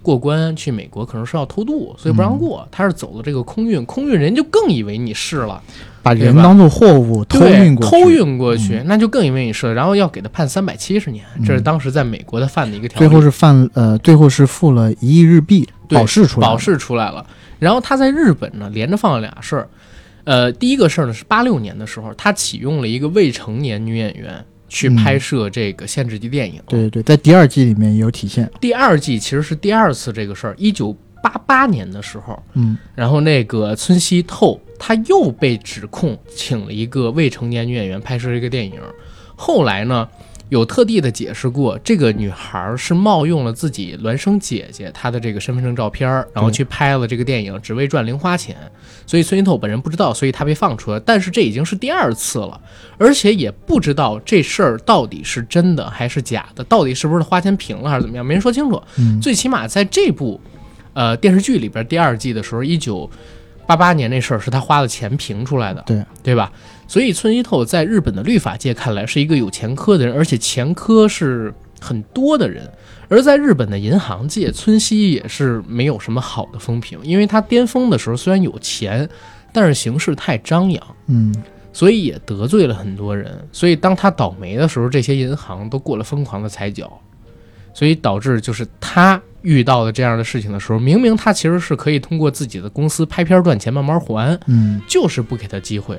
[0.00, 2.64] 过关去美国可能是要偷渡，所以不让过。
[2.70, 5.60] 他是走了这个空运，空运人就更以为你是了，
[6.00, 13.08] 把人当做货物偷运过去，偷运过去，那就更以为你是了，然后要给他判三百七十年，这是当时在美国的犯的一个条例。
[13.08, 17.26] 最后是犯呃，最后是付了一亿日币保释出来了，保释出来了。
[17.58, 19.68] 然后他在日本呢，连着放了俩事儿。
[20.22, 26.60] 呃，第一个事儿呢是八六年的时候，他启用了一个未成年女演员去嗯拍摄这个限制级电影。
[26.66, 28.50] 对对对，在第二季里面也有体现。
[28.60, 38.74] 第二季其实是第二次这个事儿，一九八八年的时候，嗯然后那个村西透他又被指控请了一个未成年女演员拍摄这个电影。
[39.36, 40.08] 后来呢，
[40.50, 48.56] 有特地的解释过，这个女孩是冒用了自己孪生姐姐她的这个身份证照片儿，然后去拍了这个电影，只为赚零花钱。
[49.06, 51.00] 所以村西透本人不知道，所以他被放出来。
[51.00, 52.60] 但是这已经是第二次了，
[52.98, 58.80] 而且也不知道这事儿到底是真的还是假的，到底是不是花钱平了还是怎么样，没人说清楚。
[58.98, 60.40] 嗯，最起码在这部
[60.92, 63.10] 呃电视剧里边，第二季的时候，一九
[63.66, 66.52] 八八年那事儿是他花了钱评出来的，对对吧？
[66.86, 72.70] 所以村西透在日本的律法界看来是一个有前科的人，而且前科是很多的人。
[73.08, 79.08] 而在日本的银行界，村西也是没有什么好的风评，因为他巅峰的时候虽然有钱，
[79.52, 80.82] 但是行事太张扬。
[81.06, 81.34] 嗯
[81.72, 83.36] 所以也得罪了很多人。
[83.50, 87.00] 所以当他倒霉的时候，这些银行都过了疯狂的踩脚，
[87.72, 95.98] 所以导致就是他遇到的这样的事情的时候，明明他其实是可以通过自己的公司拍片赚钱慢慢还，嗯就是不给他机会。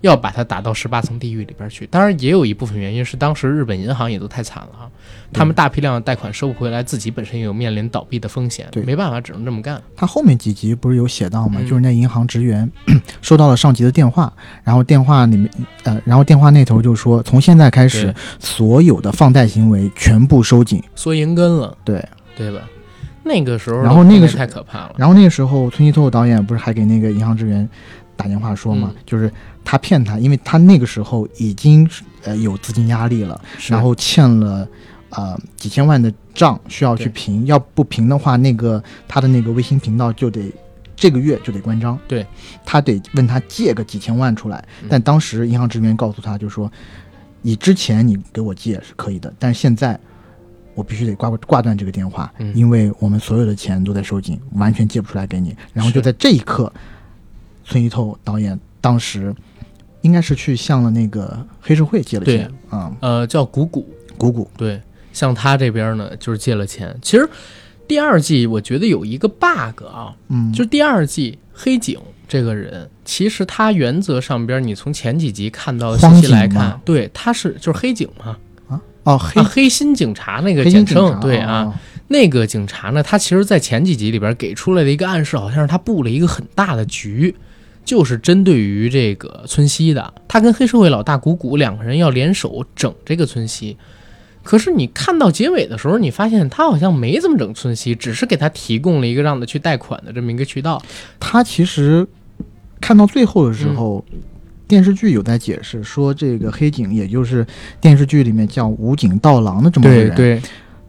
[0.00, 4.90] 要把它打到十八层地狱里边去，当然也有一部分原因是当时日本银行也都太惨了啊，
[5.32, 8.82] 他们大批量的贷款收不回来，自己本身也有面临倒闭的风险，对。
[8.84, 9.82] 没办法，只能这么干。
[9.96, 11.60] 他后面几集不是有写到吗？
[11.60, 11.66] 嗯。
[11.66, 12.70] 就是那银行职员
[13.20, 14.32] 收到了上级的电话，
[14.62, 15.50] 然后电话里面
[15.82, 20.82] 呃，然后电话那头就说，从现在开始，所有的放贷行为全部收紧。
[20.94, 22.04] 缩银根了，对，
[22.36, 22.60] 对吧？
[23.24, 27.68] 那个时候然后那个太可怕了，然后那个时候，村西透导演不是还给那个银行职员
[28.16, 29.02] 打电话说嘛，嗯。
[29.04, 29.30] 就是
[29.70, 31.86] 他骗他，因为他那个时候已经
[32.22, 34.66] 呃有资金压力了，然后欠了
[35.10, 40.50] 呃几千万的账需要去平，要不平的话，那个他的那个卫星频道就得
[40.96, 42.26] 这个月就得关张，对，
[42.64, 44.88] 他得问他借个几千万出来，嗯。
[44.88, 46.72] 但当时银行职员告诉他就说，
[47.42, 50.00] 你之前你给我借是可以的，但是现在。
[50.74, 52.56] 我必须得挂挂断这个电话，嗯。
[52.56, 55.52] 因为我们所有的钱都在收紧，完全借不出来给你。
[55.72, 56.72] 然后就在这一刻，
[57.64, 59.34] 村一透导演当时
[60.02, 64.80] 应该是去向了那个黑社会借了钱啊，呃，叫谷谷，谷谷，对，
[65.12, 66.96] 向他这边呢，就是借了钱。
[67.02, 67.28] 其实
[67.86, 78.36] 第二季我觉得有一个 bug 啊，嗯，就是第二季黑警这个人，其实他原则上边你从前几集看到的信息来看，对，他是就是黑警嘛，
[78.68, 78.80] 啊？
[79.02, 79.68] 哦黑啊，黑？
[79.68, 81.74] 心警察那个简称，对啊，哦，
[82.08, 87.34] 那个警察呢，他其实在前几集里边给出来的一个暗示，好像是他布了一个很大的局。
[87.88, 93.78] 就是针对于这个村西的，他跟黑社会老大谷谷两个人要联手整这个村西。
[94.42, 100.80] 可是你看到结尾的时候，你发现他好像没怎么整村西，只是给他提供了一个让他去贷款的这么一个渠道。
[101.18, 102.06] 他其实
[102.78, 104.04] 看到最后的时候。
[104.68, 107.46] 电视剧有在解释说，这个黑警也就是
[107.80, 110.38] 电视剧里面叫武警道郎的这么个人，对，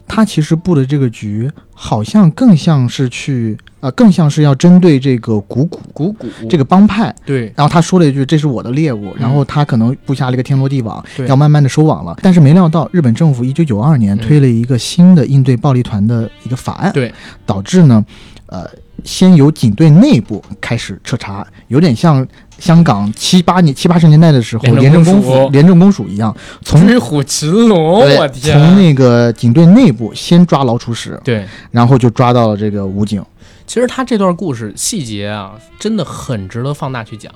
[0.09, 7.15] 他其实布的这个局好像更像是去呃，更像是要针对这个古古古古这个帮派。
[7.23, 12.17] 对然后他说了一句：“这是我的猎物。”然后他可能布下了一个天罗地网，对要慢慢的收网了。
[12.21, 17.13] 但是没料到，日本政府一九九二年嗯推了一个新的应对暴力团的一个法案，对，
[17.45, 18.03] 导致呢，
[18.47, 18.67] 呃，
[19.03, 22.25] 先由警队内部开始彻查，有点像
[22.57, 28.57] 香港七八年七八十年代的时候廉廉政政公署廉政公署一样，从追虎擒龙，我天！
[28.57, 33.23] 从那个警队内部先抓老鼠屎，对，然后就抓到了这个武警。
[33.65, 37.31] 其实他这段故事细节啊，真的很值得放大去讲。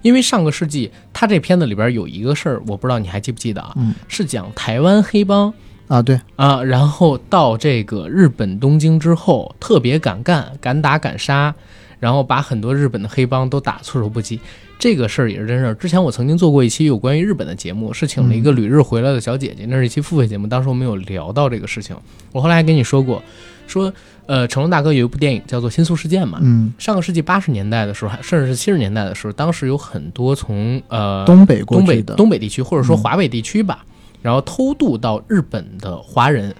[0.00, 3.72] 因为上个世纪，他这片子里边有一个事儿，我不知道你还记不记得啊？
[3.76, 5.52] 嗯是讲台湾黑帮
[5.88, 11.54] 啊，对，啊，然后到这个日本东京之后，特别敢干、敢打敢杀，
[11.98, 14.38] 然后把很多日本的黑帮都打措手不及。
[14.78, 15.74] 这个事儿也是真事儿。
[15.74, 21.96] 之前我曾经做过一期有关于日本的节目，是请了一个旅日回来的小姐姐，那是一期付费节目，当时我们有聊到这个事情。
[22.30, 23.20] 我后来还跟你说过，
[23.66, 23.92] 说
[24.26, 33.84] 呃，成龙大哥有一部电影叫做《新宿事件》嘛，嗯，上个世纪八十年代的时候，还甚至是七十年代的时候，当时有很多从呃东北过东北去的，东北地区或者说嗯华北地区吧，
[34.22, 36.54] 然后偷渡到日本的华人，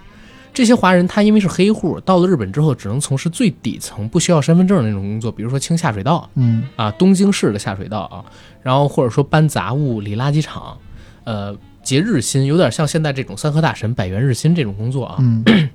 [0.53, 8.25] 这些华人他因为是黑户，到了日本之后只能从事最底层不需要身份证的那种工作，比如说清下水道嗯啊，东京市的下水道啊，
[8.61, 10.77] 然后或者说搬杂物、理垃圾场，
[11.23, 15.17] 呃，结日薪，有点像现在这种三和大神百元日薪这种工作啊。
[15.19, 15.43] 嗯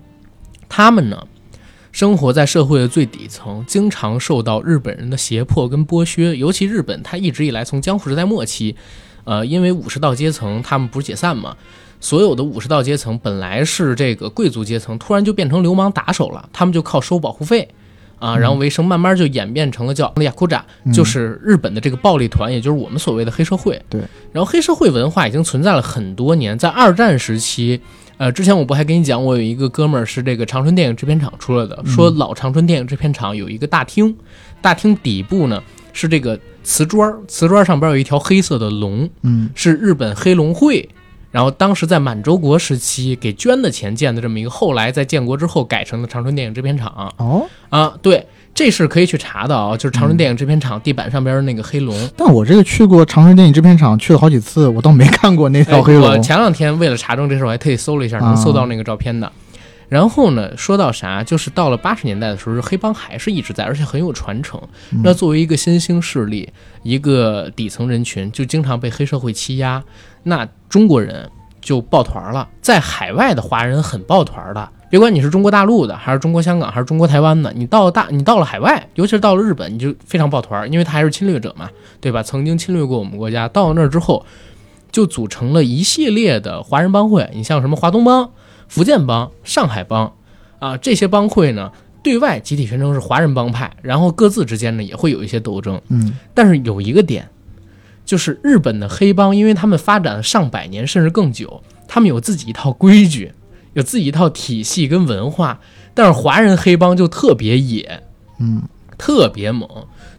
[0.68, 1.26] 他们呢，
[1.92, 6.34] 生活在社会的最底层，经常受到日本人的胁迫跟剥削。
[6.34, 8.74] 尤其日本，他一直以来从江户时代末期，
[9.24, 11.56] 呃，因为武士道阶层他们不是解散嘛，
[12.00, 17.68] 所有的武士道阶层本来是这个贵族阶层，突然就变成流氓打手了，他们就靠收保护费。
[18.20, 23.78] 啊，然后为生，慢慢就演变成了叫雅库扎，嗯就是日本的这个暴力团，也就是我们所谓的黑社会。
[23.90, 24.00] 对，
[24.32, 27.78] 然后黑社会文化已经存在了很多年，在二战时期，
[28.16, 34.16] 呃，之前我不还跟你讲，我有一个哥们儿是这个长春电影制片厂出来的，说老长春电影制片厂有一个大厅，
[34.62, 35.62] 大厅底部呢
[35.94, 40.86] 是这个瓷砖儿，瓷砖上边有一条黑色的龙，嗯是日本黑龙会，
[41.30, 48.26] 然后当时在满洲国时期给捐的钱建的这么一个，后来在建国之后改成了长春电影制片厂哦，啊，对。
[48.56, 51.92] 这是可以去查的啊，就是长春电影制片厂地板上边的那个黑龙。
[52.16, 56.18] 但我这个去过长春电影制片厂，去了好几次，我倒没看过那条黑哎我。
[56.18, 59.32] 前两天为了查证这事儿，我还特意搜了一下，啊能搜到那个照片的。
[59.88, 64.60] 然后呢，说到啥，就是到了八十年代的时候，黑帮还是一直在，而且很有传承。
[64.92, 66.50] 嗯那作为一个新兴势力，
[66.82, 69.82] 一个底层人群，就经常被黑社会欺压。
[70.22, 71.30] 那中国人
[71.60, 74.68] 就抱团了，在海外的华人很抱团的。
[74.90, 81.68] 别管你是中国大陆的，还是中国香港，还是中国台湾的，你到了大，你到了海外，尤其是到了日本，你就非常抱团，因为他还是侵略者嘛，
[82.00, 82.22] 对吧？
[82.22, 84.24] 曾经侵略过我们国家，到了那儿之后，
[84.92, 87.28] 就组成了一系列的华人帮会。
[87.34, 88.30] 你像什么华东帮、
[88.68, 90.12] 福建帮、上海帮
[90.58, 91.70] 啊，这些帮会呢，
[92.02, 95.80] 对外集体宣称是华人帮派，然后各自之间呢也会有一些斗争。
[95.88, 97.28] 嗯但是有一个点，
[98.04, 103.32] 就是日本的黑帮，因为他们发展了上百年甚至更久，他们有自己一套规矩，
[103.74, 105.60] 有自己一套体系跟文化。
[105.94, 108.02] 但是华人黑帮就特别野，
[108.38, 108.62] 嗯
[108.98, 109.68] 特别猛，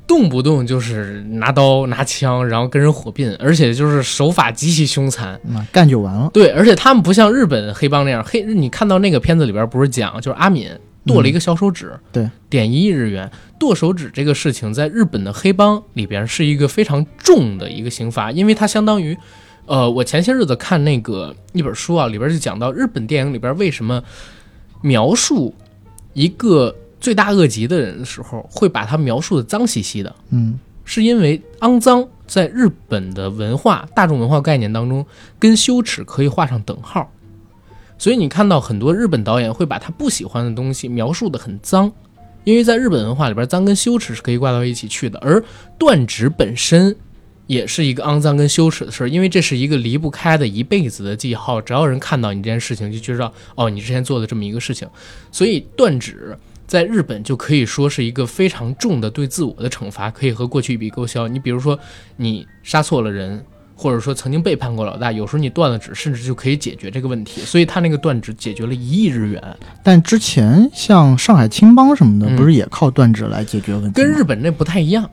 [0.07, 5.39] 动不动就是拿刀拿枪，然后跟人火并，而且就是手法极其凶残。
[5.43, 6.29] 那干就完了。
[6.33, 10.69] 对，而且他们不像日本黑帮那样，黑你看到那个片子里边不是讲，就是阿敏
[11.05, 13.29] 剁了一个小手指，对，点一亿日元。
[13.59, 19.17] 剁手指这个事情，在日本的黑帮里边是一个非常重的一个刑罚，因为它相当于，
[19.65, 24.03] 呃，我前些日子看那个一本书啊，里边就讲到日本电影里边为什么
[24.81, 25.53] 描述
[26.13, 26.75] 一个
[27.05, 35.05] 罪大恶极的人的时候，会把他描述的脏兮兮的，嗯是因为肮脏在日本的文化大众文化概念当中，
[35.37, 37.11] 跟羞耻可以画上等号。
[37.99, 41.91] 所以你看到很多日本导演会把他不喜欢的东西描述的很脏，
[42.43, 45.19] 因为在日本文化里边，脏跟羞耻是可以挂到一起去的。
[45.19, 45.43] 而
[45.77, 46.95] 断指本身
[47.47, 51.61] 也是一个肮脏跟羞耻的事儿，因为这是一个离不开的一辈子的记号。
[51.61, 54.87] 只要人看到你这件事情，就知道哦，你之前做的这么一个事情。
[55.31, 56.37] 所以断指
[56.67, 61.27] 在日本就可以说是一个非常重的对自我的惩罚，可以和过去一笔勾销。
[61.27, 61.77] 你比如说，
[62.17, 63.43] 你杀错了人，
[63.75, 67.41] 或者说曾经背叛过老大，有时候你断了指，甚至就可以解决这个问题。
[67.41, 73.93] 所以他那个断指解决了一亿日元，但之前像上海青帮什么的，嗯不是也靠断指来解决问题吗？
[73.93, 75.09] 跟日本那不太一样。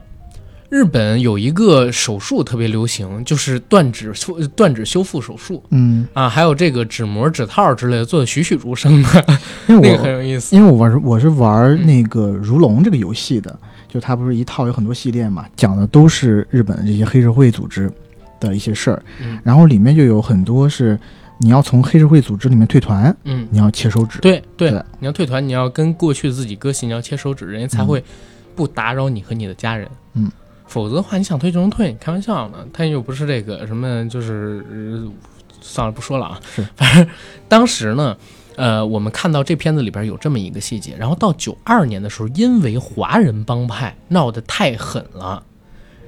[0.73, 5.63] 日本有一个手术特别流行，就是断指修断指修复手术。
[5.69, 9.25] 嗯，啊，还有这个指模、指套之类的，做的栩栩如生的，
[9.67, 10.55] 因 那个很有意思。
[10.55, 13.55] 因为我玩我是玩那个如龙这个游戏的，
[13.87, 17.87] 就它不是一套有很多系列嘛，讲的都是日本的这些黑社会组织
[18.39, 19.37] 的一些事儿，嗯。
[19.43, 20.99] 然后里面就有很多是
[21.37, 28.03] 你要从黑社会组织里面退团，嗯，你要切手指，对对对，你要退团，你要跟过去自己割席，你要切手指，人家才会
[28.55, 29.87] 不打扰你和你的家人。
[30.15, 30.31] 嗯，
[30.73, 32.65] 否则的话，你想退就能退，你开玩笑呢。
[32.73, 35.11] 他又不是这个什么，就是、呃
[35.61, 36.39] 算了，不说了啊。
[36.55, 37.07] 是，反正
[37.47, 38.17] 当时呢，
[38.55, 45.43] 呃，我们看到这片子里边有这么一个细节，然后到九二年的时候，因为华人帮派闹得太狠了。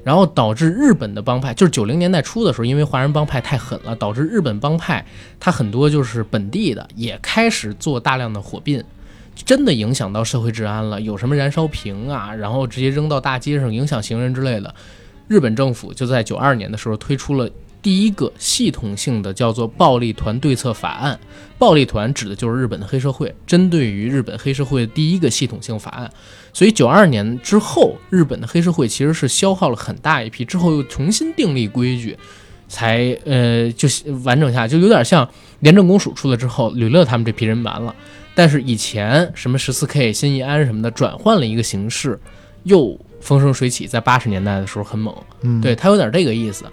[0.03, 5.05] 然后导致日本的帮派，就是九零年代初的时候，因为华人帮派太狠了，导致日本帮派
[5.39, 8.83] 它很多就是本地的也开始做大量的火并，
[9.43, 11.01] 真的影响到社会治安了。
[11.01, 14.73] 有什么燃烧瓶啊，然后直接扔到大街上影响行人之类的。
[15.27, 17.49] 日本政府就在九二年的时候推出了
[17.81, 21.19] 第一个系统性的叫做“暴力团对策法案”。
[21.57, 26.11] 暴力团指的就是日本的黑社会，针对于日本黑社会的第一个系统性法案。
[26.53, 32.17] 所以九二年之后，日本的黑社会其实是消耗了很大一批，之后又重新订立规矩，
[32.67, 33.87] 才呃就
[34.23, 35.27] 完整下，就有点像
[35.61, 37.95] 廉政公署出来之后，吕乐他们这批人完了。
[38.35, 42.19] 但是以前什么十四 K、新义安什么的，转换了一个形式，
[42.63, 46.65] 又风生水起，在八十年代的时候很猛，嗯，对它有点这个意思。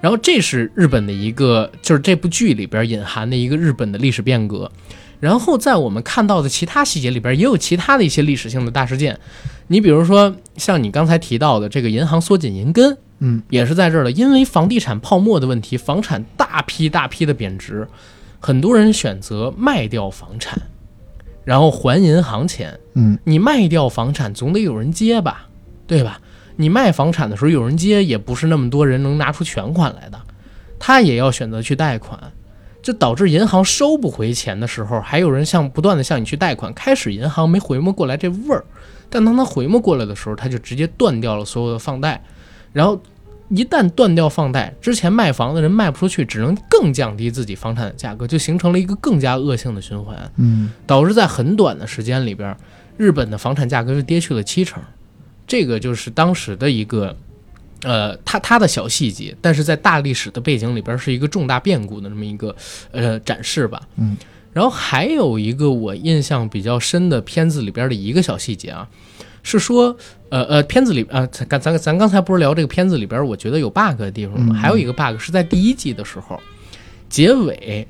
[0.00, 4.70] 然后这是日本的一个，就是这部剧里边隐含的一个日本的历史变革。
[5.18, 9.18] 然后在我们看到的其他细节里边，也有其他的一些历史性的大事件。
[9.68, 14.10] 你比如说，像你刚才提到的这个银行缩紧银根，嗯，也是在这儿的。
[14.10, 17.88] 因为房地产泡沫的问题，房产大批大批的贬值，
[18.38, 20.60] 很多人选择卖掉房产，
[21.46, 22.78] 然后还银行钱。
[22.92, 25.46] 嗯，你卖掉房产总得有人接吧，
[25.86, 26.20] 对吧？
[26.56, 30.20] 你卖房产的时候有人接，也不是那么多人能拿出全款来的，
[30.78, 32.18] 他也要选择去贷款。
[32.82, 36.72] 这导致银行收不回钱的时候，还有人向不断的向你去贷款。
[36.72, 38.64] 开始银行没回摸过来这味儿，
[39.10, 42.22] 但当他回摸过来的时候，他就直接断掉了所有的放贷。
[42.72, 43.00] 然后
[43.48, 50.30] 一旦断掉放贷，之前卖房的人卖不出去，只能更降低自己房产的价格，就形成了一个更加恶性的循环。
[50.36, 52.56] 嗯，导致在很短的时间里边，
[52.96, 54.82] 日本的房产价格就跌去了七成。
[55.46, 57.16] 这个就是当时的一个。
[57.82, 62.56] 呃，他他的小细节，但是在大历史的背景里边是一个重大变故的这么一个
[62.90, 63.80] 呃展示吧。
[63.96, 64.16] 嗯，
[64.54, 68.88] 然后还有一个我印象比较深的片子里边的一个小细节啊，
[69.48, 69.96] 是说
[70.28, 74.52] 呃呃片子里啊，咱咱咱刚才不是聊这个片子里边我觉得有 bug 的地方吗？
[74.56, 76.40] 还有一个 bug 是在第一季的时候
[77.08, 77.86] 结尾，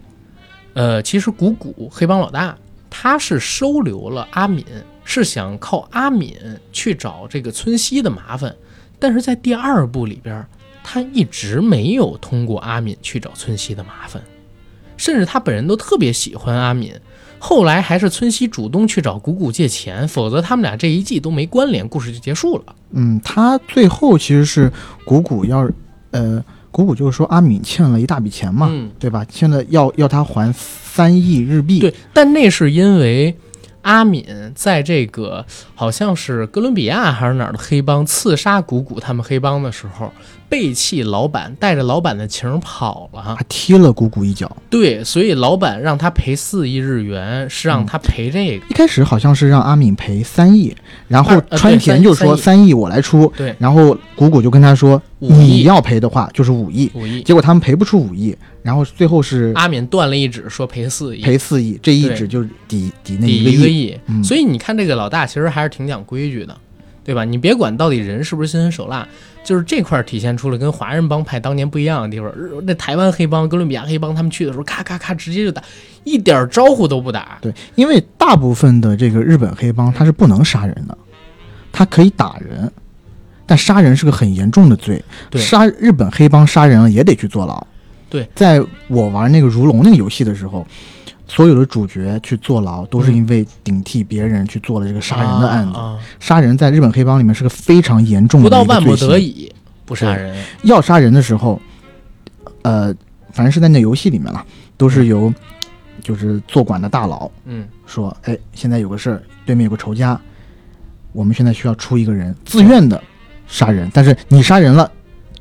[0.74, 2.54] 呃，其实谷谷黑帮老大
[2.90, 4.62] 他是收留了阿敏，
[5.02, 6.36] 是想靠阿敏
[6.72, 8.54] 去找这个村西的麻烦。
[8.98, 10.46] 但是在第二部里边，
[10.84, 14.22] 他一直没有通过阿敏去找村西的麻烦，
[14.98, 16.92] 甚至他本人都特别喜欢阿敏。
[17.38, 22.74] 后来还是村西主动去找谷谷借钱，否则他们俩这一季都没关联，故事就结束了。
[22.90, 24.72] 嗯，他最后其实是
[25.04, 25.68] 谷谷要，
[26.10, 29.24] 呃，谷谷就是说阿敏欠了一大笔钱嘛，嗯，对吧？
[29.30, 31.80] 现在要要他还三亿日币。
[31.80, 33.36] 对，但那是因为。
[33.82, 35.46] 阿敏在这个
[35.76, 40.10] 好像是哥伦比亚还是哪儿的黑帮刺杀谷谷他们黑帮的时候，
[40.48, 44.50] 背弃老板，带着老板的情跑了，还踢了谷谷一脚。
[44.70, 48.66] 对，所以老板让他赔四亿日元，是让他赔这个。
[48.68, 50.74] 一开始好像是让阿敏赔三亿，
[51.06, 53.30] 然后川田就说三亿我来出。
[53.36, 56.90] 对，然后谷谷就跟他说，你要赔的话就是五亿。
[56.94, 57.22] 五亿。
[57.22, 58.34] 结果他们赔不出五亿。
[58.62, 63.96] 然后最后是阿敏断了一指，说赔四亿，赔四亿，这一指就抵抵那一个亿。
[64.24, 66.56] 所以你看这个老大其实还是挺讲规矩的，
[67.04, 67.24] 对吧？
[67.24, 69.06] 你别管到底人是不是心狠手辣，
[69.44, 72.32] 就是这块体现出了跟华人帮派当年不一样的地方。
[72.64, 75.62] 那台湾黑帮、哥伦比亚黑帮他们去的时候，咔咔咔直接就打，
[76.04, 77.38] 一点招呼都不打。
[77.40, 80.96] 对，因为大部分的这个日本黑帮他是不能杀人的，
[81.72, 82.70] 他可以打人，
[83.46, 85.02] 但杀人是个很严重的罪。
[85.30, 87.64] 对杀日本黑帮杀人了也得去坐牢。
[88.08, 90.66] 对，在我玩那个如龙那个游戏的时候，
[91.26, 95.78] 所有的主角去坐牢都是因为顶替别人去做了这个杀人的案子。
[96.20, 99.52] 杀人在日本黑帮里面是个非常严重的，不到万不得已
[99.84, 100.36] 不杀人。
[100.62, 101.60] 要杀人的时候，
[102.62, 102.94] 呃，
[103.32, 104.44] 反正是在那游戏里面了，
[104.76, 105.32] 都是由
[106.00, 110.20] 就是坐馆的大佬，嗯，说，哎，现在有个事儿，对面有个仇家，
[111.12, 113.02] 我们现在需要出一个人自愿的
[113.48, 114.90] 杀人，但是你杀人了。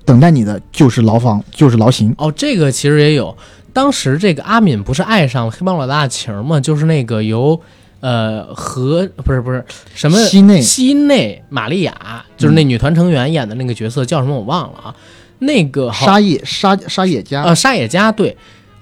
[0.03, 2.13] 等待你的就是牢房，就是牢刑。
[2.19, 3.35] 哦，这个其实也有。
[3.75, 6.61] 当时这个阿敏不是爱上了黑帮老大的情吗？
[6.61, 7.59] 就是那个由
[7.99, 14.95] 呃和不是不是什么西内西内玛利亚，就是那女团成员演的那个角色叫什么我忘了啊。
[15.39, 18.37] 那个沙野沙沙野家呃沙野家对，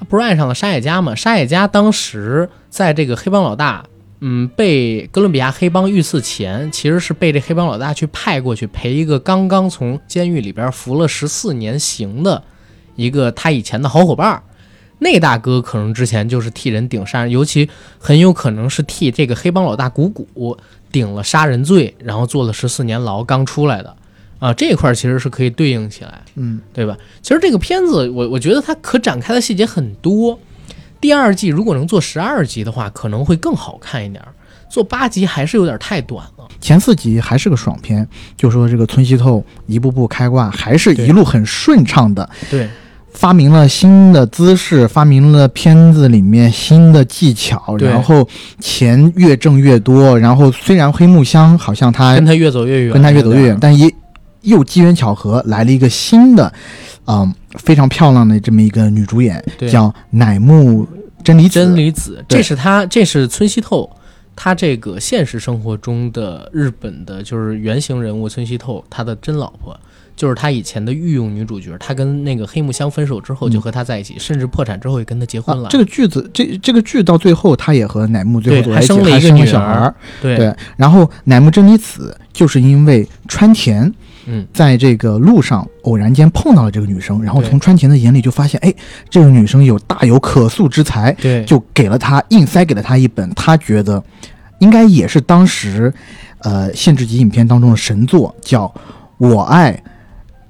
[0.08, 1.16] 不是爱上了沙野家吗？
[1.16, 3.84] 沙野家当时在这个黑帮老大。
[4.26, 12.42] 嗯，被哥伦比亚黑帮遇刺前，其实是被这黑帮老大去派过去陪一个刚刚从监狱里边服了十四年刑的
[12.96, 14.42] 一个他以前的好伙伴。
[15.04, 20.58] 那大哥可能之前就是替人顶杀人，尤其很有可能是替这个黑帮老大谷谷
[20.92, 23.96] 顶了杀人罪，然后坐了十四年牢刚出来的。
[24.40, 26.98] 啊，这一块其实是可以对应起来，嗯，对吧？
[27.22, 30.38] 其实这个片子，我我觉得它可展开的细节很多。
[31.00, 34.34] 第二季如果能做十二集的话，可能会更好看一点儿。
[34.70, 36.48] 做八集还是有点太短了。
[36.60, 42.68] 前四集还是个爽片，就说这个村西透一步步开挂，还是一路很顺畅的，对
[43.24, 48.28] 发明了新的姿势，发明了片子里面新的技巧，然后
[48.60, 50.20] 钱越挣越多。
[50.20, 53.90] 然后虽然黑木香好像他跟他越走越远，跟他越走越远但也
[54.42, 56.52] 又机缘巧合来了一个新的，
[57.08, 60.86] 嗯，非常漂亮的这么一个女主演，对叫乃木
[61.24, 61.54] 真理子。
[61.54, 63.90] 真理子，这是他，这是村西透，
[64.36, 69.80] 他这个现实生活中的日本的就是原型人物村西透，他的真老婆。
[70.16, 75.66] 就是他以前的御用女主角，他跟那个黑木香分手之后就和他在一起，甚至破产之后也跟他结婚了。
[75.66, 79.46] 啊、这个剧子，这这个剧到最后，他也和乃木最后还生了一个女儿。
[79.46, 79.94] 小孩。
[80.22, 80.38] 对。
[80.38, 83.92] 对，然后乃木真理子就是因为川田
[84.26, 88.74] 嗯，在这个路上偶然间碰到了这个女生，然后从川田的眼里就发现，哎，
[89.10, 94.02] 这个女生有大有可塑之才，对，就给了他硬塞给了他一本他觉得
[94.60, 95.94] 应该也是当时
[96.40, 98.66] 呃限制级影片当中的神作，叫
[99.18, 99.78] 《我爱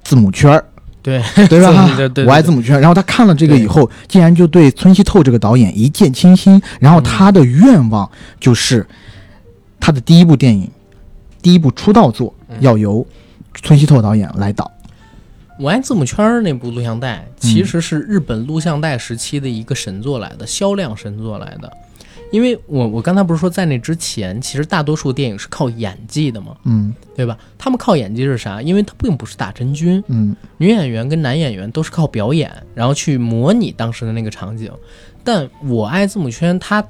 [0.03, 0.59] 字母圈儿》。
[1.01, 1.85] 对 对吧？
[1.97, 2.79] 对对对我爱字母圈。
[2.79, 6.61] 然后他看了这个以后，竟然就对村西透这个导演一见倾心。
[6.79, 8.87] 然后他的愿望就是，
[9.81, 10.71] 他的第一部电影，
[11.41, 13.05] 第一部出道作嗯要由
[13.61, 14.71] 村西透导演来导。
[15.59, 21.71] 我爱字母圈儿那部录像带，其实是日本录像带时期的一个神作来的，销量神作来的。
[22.33, 27.37] 因为我我刚才不是说在那之前，其实大多数电影是靠演技的嘛，嗯对吧？
[27.59, 28.59] 他们靠演技是啥？
[28.59, 34.71] 因为他并不是打真菌，嗯女演员跟男演员都是靠表演，然后去模拟当时的那个场景。
[35.23, 36.83] 但我爱字母圈，他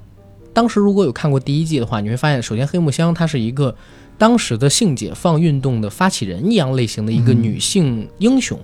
[0.54, 3.76] 当时如果有看过第一季的话，你会发现，首先黑木香她是一个
[4.18, 8.58] 当时的性解放运动的发起人一样类型的一个嗯女性英雄，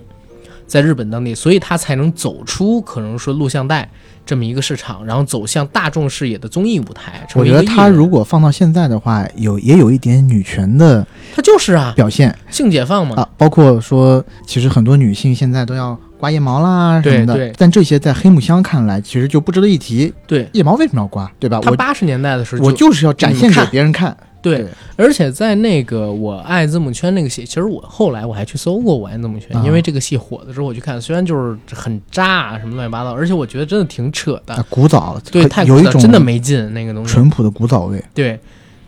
[0.66, 3.90] 在日本当地，所以她才能走出可能说录像带
[4.30, 7.26] 这么一个市场，然后走向大众视野的综艺舞台。
[7.34, 11.04] 我觉得他如果放到现在的话，有也有一点女权的
[11.34, 20.14] 他就是啊，表现性解放嘛，啊，包括说，其实很多女性现在都要刮腋毛啦什么的，对对但这些在黑木香看来，其实就不值得一提。
[20.28, 20.48] 对。
[20.52, 21.56] 腋毛为什么要刮，对吧？
[21.56, 24.16] 我她八十年代的时候我就是要展现给别人看。
[24.42, 24.66] 对对，
[24.96, 38.02] 而且在那个我爱字母圈那个戏，其实我后来我还去搜过我爱字母圈，啊因为这个戏火的时候我去看，虽然就是很渣啊什么乱七八糟，而且我觉得真的挺扯的，啊，古早，对，太有一种古早真的没劲那个东西，淳朴的古早味。
[38.14, 38.38] 对，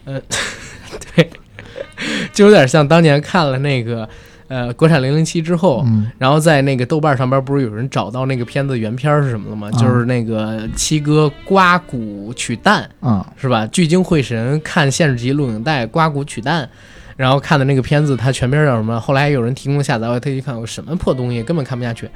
[0.04, 0.20] 呃，
[1.14, 1.30] 对，
[2.32, 4.08] 就有点像当年看了那个
[4.52, 9.70] 呃国产零零七之后，嗯然后在那个豆瓣上边不是有人找到那个片子原片是什么了吗？
[9.72, 12.86] 啊就是那个七哥刮骨取蛋。
[13.00, 13.66] 啊，是吧？
[13.68, 16.68] 聚精会神看限制级录影带，刮骨取蛋，
[17.16, 19.00] 然后看的那个片子，它全片叫什么？
[19.00, 22.08] 后来有人提供下载，我特意看，我什么破东西，根本看不下去。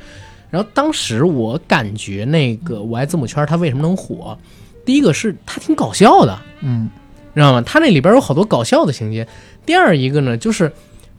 [0.51, 4.39] 然后当时我感觉那个《我爱字母圈》它为什么能火？
[4.85, 6.89] 第一个是它挺搞笑的，嗯
[7.35, 7.63] 知道吗？
[7.67, 9.27] 它那里边有好多搞笑的情节。
[9.67, 10.73] 第二一个呢，就是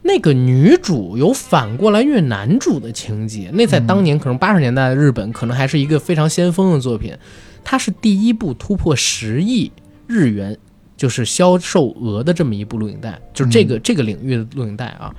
[0.07, 7.13] 那个女主有反过来虐男主的情节，那在当年可能八十年代的日本，可能还是一个非常先锋的作品。
[7.61, 9.69] 它是第一部突破十亿
[10.07, 10.57] 日元
[10.95, 15.13] 就是销售额的这么一部录影带，就是这个、这个领域的录影带啊。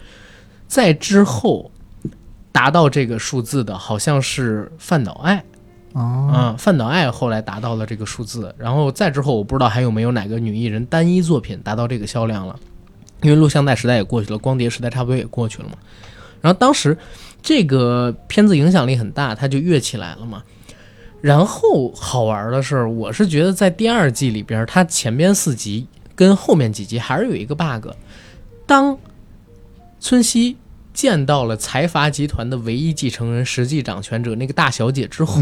[0.66, 1.70] 在之后
[2.51, 5.45] 达到这个数字的，好像是饭岛爱。
[5.93, 12.57] 哦，啊，范岛爱后来达到了这个数字，然后再之后我不知道还有没有哪个女艺人单一作品达到这个销量了，
[13.23, 15.75] 因为录像带时代也过去了，光碟时代差不多也过去了嘛。
[16.41, 16.97] 然后当时
[17.43, 20.43] 这个片子影响力很大，它就跃起来了嘛。
[21.21, 27.89] 然后好玩的是，我是觉得在第二季里边，它前边四集跟后面几集还是有一个 bug，
[28.66, 28.97] 当
[29.99, 30.57] 村西
[30.95, 35.41] 见到了财阀集团的唯一继承人、实际掌权者那个大小姐之后，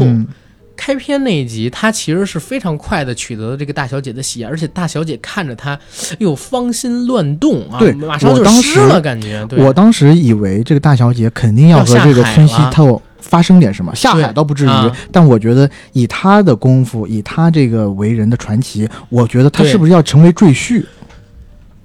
[0.77, 5.77] 开篇那一集，他其实是非常快的取得了这个大小姐的喜爱，而且大小姐看着他，
[6.19, 9.45] 又，芳心乱动啊，对马上就湿了，感觉。
[9.49, 9.59] 对。
[9.61, 14.95] 我当时以为这个大小姐肯定要和这个村西透发生点什么，下海倒不至于，啊。
[15.11, 20.85] 但我觉得以他的功夫，以他这个为人的传奇，我觉得他是不是要成为赘婿，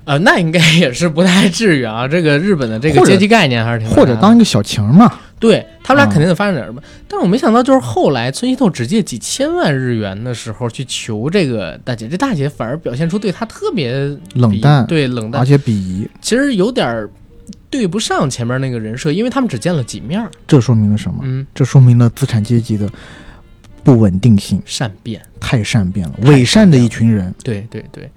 [0.05, 2.07] 呃，那应该 也是不太至于啊。
[2.09, 5.13] 这个日本的这个阶级概念还是挺或者当一个小情嘛？
[5.39, 6.81] 对他们俩啊肯定得发生点什么。
[7.09, 13.93] 但是我没想到，就是后来村西透只借几千万日元的时候去求这个大姐，这大姐反而表现出对他特别
[14.35, 17.11] 冷淡对冷淡而，且鄙夷，其实有点儿
[17.69, 21.19] 对不上前面那个人设，因为他们只见了几面，这说明了什么？
[21.23, 22.89] 嗯，这说明了资产阶级的
[23.83, 25.21] 不稳定性善变。
[25.41, 27.35] 太善变了，伪善的一群人。
[27.43, 28.09] 对对对，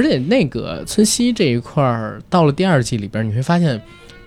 [0.00, 3.78] 而且那个村西这一块儿，到了第二季里边，你会发现，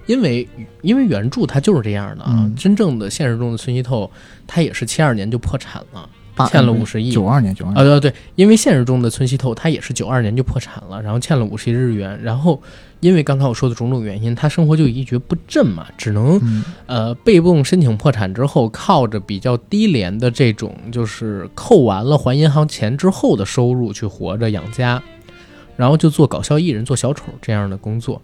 [0.06, 0.48] 因为
[0.84, 4.10] 因为原著它就是这样的啊，嗯真正的现实中的村西透，
[4.46, 6.08] 他也是七二年就破产了，
[6.48, 7.12] 欠了五十亿。
[7.12, 12.62] 九二年，九二啊，对对，因为现实中的村西透他也是九二年就破产了，然后欠了五十亿日元，然后
[13.00, 25.02] 因为刚才我说的种种原因，他生活就一蹶不振嘛，只能嗯呃被动申请破产之后，靠着比较低廉的这种就是扣完了还银行钱之后的收入去活着养家，
[25.76, 28.22] 然后就做搞笑艺人、做小丑这样的工作。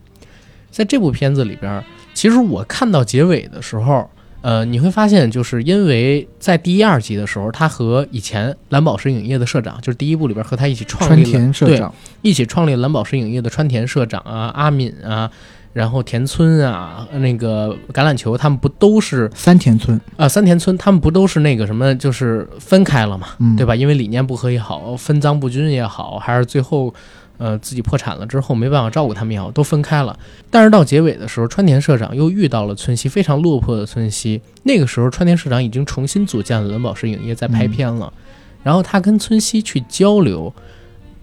[0.69, 1.83] 在这部片子里边，
[2.13, 4.07] 其实我看到结尾的时候，
[4.41, 15.29] 呃，你会发现，就是因为在第一、二集的时候，他和以前蓝宝石影业的社长，就是第一部里边和他一起创立了对田社长，一起创立蓝宝石影业的川田社长啊、阿敏啊，
[15.73, 23.75] 然后田村啊、那个橄榄球，他们不都是三田村，啊、三田村，他们不都是那个什么，就是分开了嘛，嗯，对吧？
[23.75, 26.93] 因为理念不合也好，分赃不均也好，还是最后
[27.39, 30.15] 呃自己破产了之后没办法照顾他们也好，都分开了。
[30.51, 34.39] 但是到结尾的时候，川田社长又遇到了村西，非常落魄的村西。
[34.61, 38.13] 那个时候，川田社长已经重新组建了蓝宝石影业，在拍片了。
[38.61, 40.53] 然后他跟村西去交流，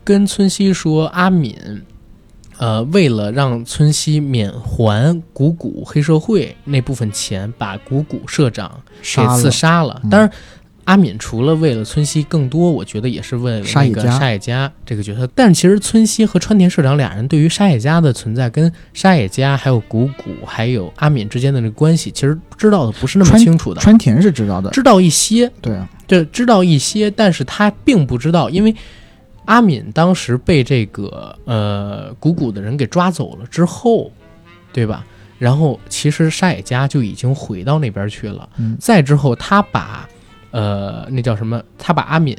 [0.03, 1.55] 跟村西说阿敏。
[2.59, 10.01] 呃，为了让村西免还谷谷黑社会那部分钱，把谷谷社长给刺杀了杀了。
[10.05, 10.33] 嗯当然，
[10.87, 15.29] 阿敏除了为了村西，更多我觉得也是为了沙野家那个沙野家这个角色。
[15.35, 28.75] 但其实村西和川田社长俩人对于沙野家的存在，跟沙野家还有谷谷还有阿敏之间的这个关系，其实知道的不是那么清楚的，川田是知道的，知道一些，对啊，这知道一些，但是他并不知道，因为
[29.47, 34.11] 阿敏当时被这个呃谷谷的人给抓走了之后，
[34.73, 35.05] 对吧？
[35.39, 38.49] 然后其实沙野家就已经回到那边去了。
[38.57, 40.09] 嗯再之后，他把
[40.57, 41.63] 呃那叫什么？
[41.77, 42.35] 他把阿敏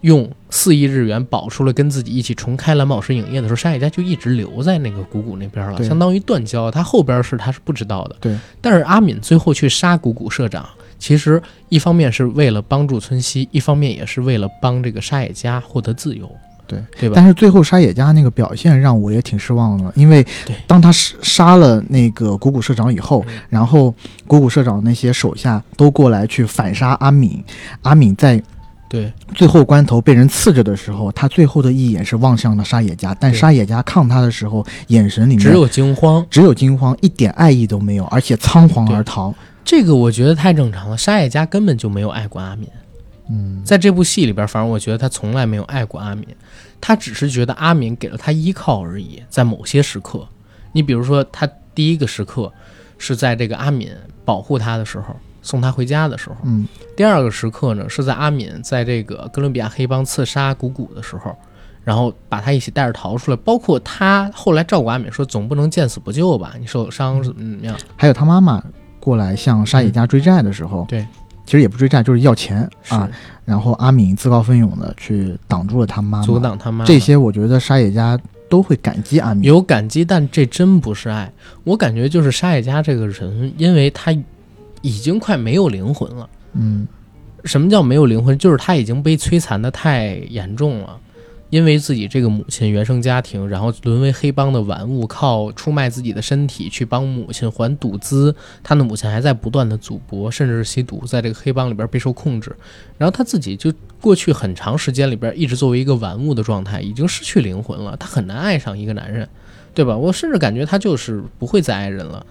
[0.00, 6.70] 用四亿日元保出了跟自己一起重开蓝宝石影业的时候，沙野家就一直留在那个谷谷那边了，相当于断交。
[6.70, 8.16] 他后边是他是不知道的。
[8.20, 10.66] 对，但是阿敏最后去杀谷谷社长，
[10.98, 16.30] 其实一方面是为了帮助村西，一方面也是为了帮这个沙野家获得自由。
[16.68, 17.14] 对对吧？
[17.16, 20.24] 但是最后沙野家那个表现让我也挺失望的，因为
[20.66, 23.94] 当他杀杀了那个谷谷社长以后，嗯然后
[24.26, 27.42] 谷谷社长那些手下都过来去反杀阿敏，
[27.82, 28.40] 阿敏在
[28.88, 36.24] 对最后关头被人刺着的时候，他最后的一眼是望向了沙野家，但沙野家抗他的时候，眼神里面只有惊慌。
[36.30, 39.34] 只有惊慌，一点爱意都没有，而且仓皇而逃。
[39.64, 42.66] 这个我觉得太正常了，沙野家根本就没有爱过阿敏。
[43.30, 46.26] 嗯，在这部戏里边，反正我觉得他从来没有爱过阿敏，
[46.80, 49.22] 他只是觉得阿敏给了他依靠而已。
[49.28, 50.26] 在某些时刻，
[50.72, 52.52] 你比如说，他第一个时刻
[52.96, 53.90] 是在这个阿敏
[54.24, 56.66] 保护他的时候，送他回家的时候；嗯
[56.96, 61.36] 第二个时刻呢，是在阿敏在这个哥伦比亚黑帮刺杀谷谷的时候，
[61.84, 63.36] 然后把他一起带着逃出来。
[63.36, 66.54] 包括他后来照顾阿敏说，总不能见死不救吧？
[66.58, 67.76] 你受伤怎么怎么样？
[67.96, 68.62] 还有他妈妈
[68.98, 71.06] 过来向沙野家追债的时候，对，
[71.48, 73.08] 其实也不追债，就是要钱是啊。
[73.46, 78.18] 然后阿敏自告奋勇的去挡住了他妈妈，阻挡他妈妈这些，我觉得沙野家
[78.50, 79.44] 都会感激阿敏。
[79.44, 81.32] 有感激，但这真不是爱。
[81.64, 84.12] 我感觉就是沙野家这个人，因为他
[84.82, 86.28] 已经快没有灵魂了。
[86.52, 86.86] 嗯
[87.44, 88.36] 什么叫没有灵魂？
[88.36, 91.00] 就是他已经被摧残的太严重了，
[91.50, 98.34] 因为自己这个母亲原生家庭，然后沦为黑帮的玩物，靠出卖自己的身体去帮母亲还赌资。
[98.62, 102.54] 他的母亲还在不断的赌博，甚至是吸毒，在这个黑帮里边备受控制。
[102.98, 107.96] 然后他自己就过去很长时间里边一直作为一个玩物的状态，已经失去灵魂了。
[107.96, 109.26] 他很难爱上一个男人，
[109.72, 109.96] 对吧？
[109.96, 112.26] 我甚至感觉他就是不会再爱人了。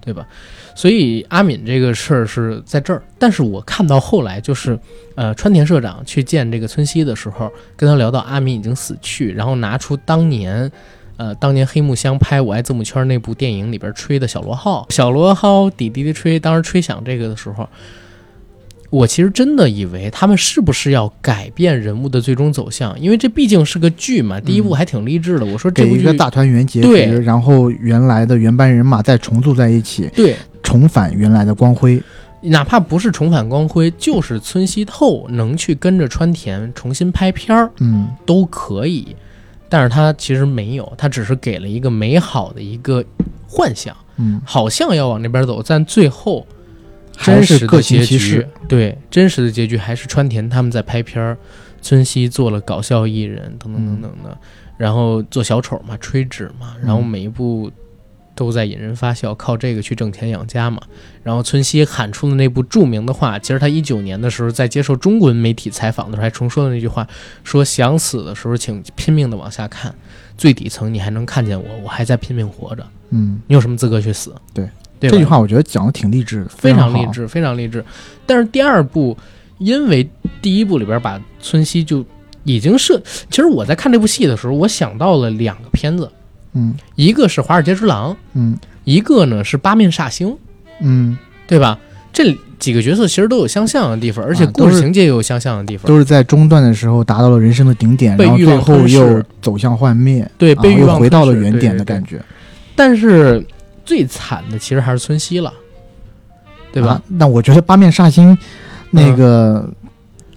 [0.00, 0.26] 对吧？
[0.74, 4.78] 所以阿敏这个事儿是在这儿，但是我看到后来就是，
[5.14, 10.70] 呃，川田社长去见这个村西的时候，跟他聊到阿敏已经死去，然后拿出当年，
[11.16, 17.68] 呃，当年黑木香拍《我爱字母圈》那部电影里边吹的小螺号，小螺号滴滴滴吹，当时吹响这个的时候，
[18.90, 25.46] 我其实真的以为他们是不是要改变人物的最终走向，因为这毕竟是个剧嘛，第一部还挺励志的。
[25.46, 32.02] 我说这部剧一个大团圆结局，然后原来的原班人马再重组在一起，对，重返原来的光辉。
[32.42, 39.14] 哪怕不是重返光辉，就是村西透能去跟着川田重新拍片儿嗯，都可以，
[39.68, 43.04] 但是他其实没有，他只是给了一个美好的一个
[43.46, 46.46] 幻想，嗯，好像要往那边走，但最后
[47.20, 51.36] 还真实的是各行结局其事。，对真实的结局还是川田他们在拍片儿，
[51.82, 54.38] 村西做了搞笑艺人等等等等的，
[54.78, 57.70] 然后做小丑嘛，吹纸嘛，然后嗯每一部
[58.34, 60.80] 都在引人发笑，靠这个去挣钱养家嘛。
[61.22, 67.06] 然后村西喊出的那部著名的话，其实他一九年的时候在接受中文媒体采访的时候还重说的那句话，
[67.44, 69.94] 说想死的时候请拼命的往下看，
[70.38, 74.34] 最底层你还能看见我，我还在拼命活着，嗯，你有什么资格去死？
[74.54, 74.66] 对，
[75.00, 77.84] 对吧这句话我觉得讲的挺励志的，非常励志，非常励志。
[78.26, 79.16] 但是第二部
[79.58, 80.08] 因为
[80.40, 82.04] 第一部里边把村西就
[82.44, 86.10] 已经是，其实我在看这部戏的时候，我想到了两个片子，
[86.52, 90.28] 嗯一个是《华尔街之狼》，嗯一个呢是《八面煞星》，
[90.80, 91.78] 嗯，对吧？
[92.12, 95.86] 这几个角色其实都有相像的地方，而且故事情节也有相像的地方。
[95.86, 102.20] 都是在中段的时候达到了人生的顶点，然后最被欲望后又走向幻灭，对，啊被欲望又回到了原点的感觉，
[102.74, 103.44] 但是
[103.90, 105.52] 最惨的其实还是村西了，
[106.72, 106.90] 对吧？
[106.90, 108.38] 啊那我觉得八面煞星
[108.92, 109.68] 那个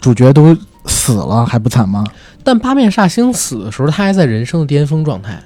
[0.02, 2.04] 主角都死了还不惨吗？
[2.44, 5.40] 但八面煞星死的时候，他还在人生的巅峰状态。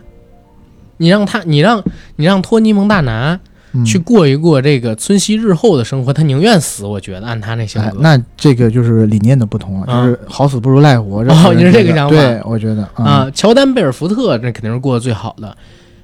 [0.95, 1.83] 你让他，你让
[2.15, 3.37] 你让托尼蒙大拿
[3.73, 6.85] 嗯去过一过这个村西日后的生活，他宁愿死。
[6.85, 11.33] 我觉得按他那性格，，哎那这个就是理念的不同了，啊就是好死不如赖活着。
[11.33, 15.55] 哦你是这个想法对，我觉得啊，乔丹贝尔福特这肯定是过得最好的，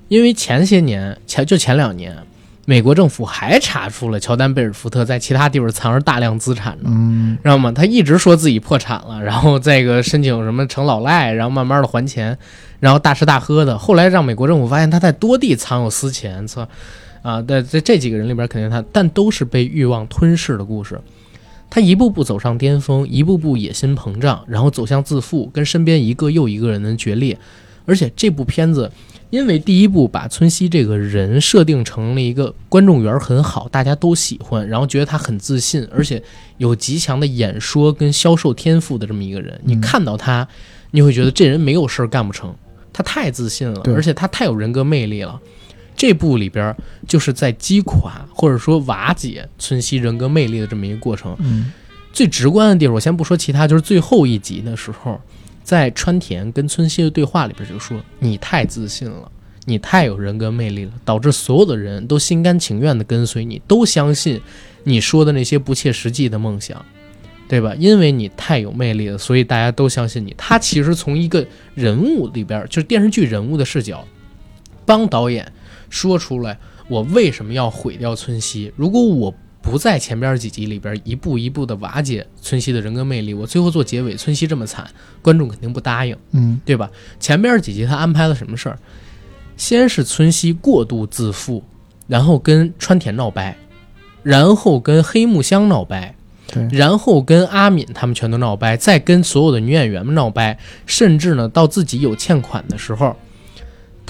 [0.07, 2.15] 因为前些年前就前两年，
[2.65, 6.89] 美国政府还查出了乔丹贝尔福特在其他地方藏着大量资产呢。
[6.89, 7.71] 嗯知道吗？
[7.71, 12.37] 他一直说自己破产了，然后这个申请什么成老赖，然后慢慢的还钱，
[12.79, 13.77] 然后大吃大喝的。
[13.77, 16.67] 后来让美国政府发现他在多地藏有私钱，操
[17.21, 17.41] 啊！
[17.41, 20.99] 在在这几个人里边，肯定他，但都是被欲望吞噬的故事。
[21.69, 27.37] 他一步步走上巅峰，一步步野心膨胀，然后走向自负，跟身边一个又一个人的决裂。
[27.85, 28.91] 而且这部片子，
[29.33, 36.21] 因为第一部把村西这个人设定成了一个观众缘很好，大家都喜欢，然后觉得他很自信，而且
[36.59, 39.59] 有极强的演说跟销售天赋的这么一个人。
[39.63, 40.47] 你嗯看到他，
[40.91, 42.53] 你会觉得这人没有事儿干不成，
[42.93, 45.41] 他太自信了，而且他太有人格魅力了。
[45.95, 46.75] 这部里边
[47.07, 51.35] 就是在击垮或者说瓦解村西人格魅力的这么一个过程。
[51.39, 51.71] 嗯
[52.11, 55.19] 最直观的地方，我先不说其他，就是最后一集的时候，
[55.63, 59.31] 在川田跟村西的对话里边就说：“你太自信了，
[59.65, 64.41] 你太有人格魅力了，导致所有的人都心甘情愿地跟随你，都相信
[64.83, 66.85] 你说的那些不切实际的梦想，
[67.47, 67.73] 对吧？
[67.79, 74.05] 因为你太有魅力了，所以大家都相信你。”他其实从一个人物里边，就是电视剧人物的视角，
[74.85, 75.49] 帮导演
[75.89, 76.59] 说出来
[76.89, 78.73] 我为什么要毁掉村西。
[78.75, 79.33] 如果我
[79.63, 84.85] 不在前边几集里边一步一步的瓦解村西的人格魅力，我最后做结尾，村西这么惨，
[85.21, 86.91] 观众肯定不答应，嗯对吧？
[87.17, 88.77] 前边几集他安排了什么事儿？
[89.55, 91.63] 先是村西过度自负，
[92.07, 93.55] 然后跟川田闹掰，
[94.21, 96.13] 然后跟黑木香闹掰，
[96.47, 103.15] 对然后跟阿敏他们全都闹掰，再跟所有的女演员们闹掰，甚至呢到自己有欠款的时候，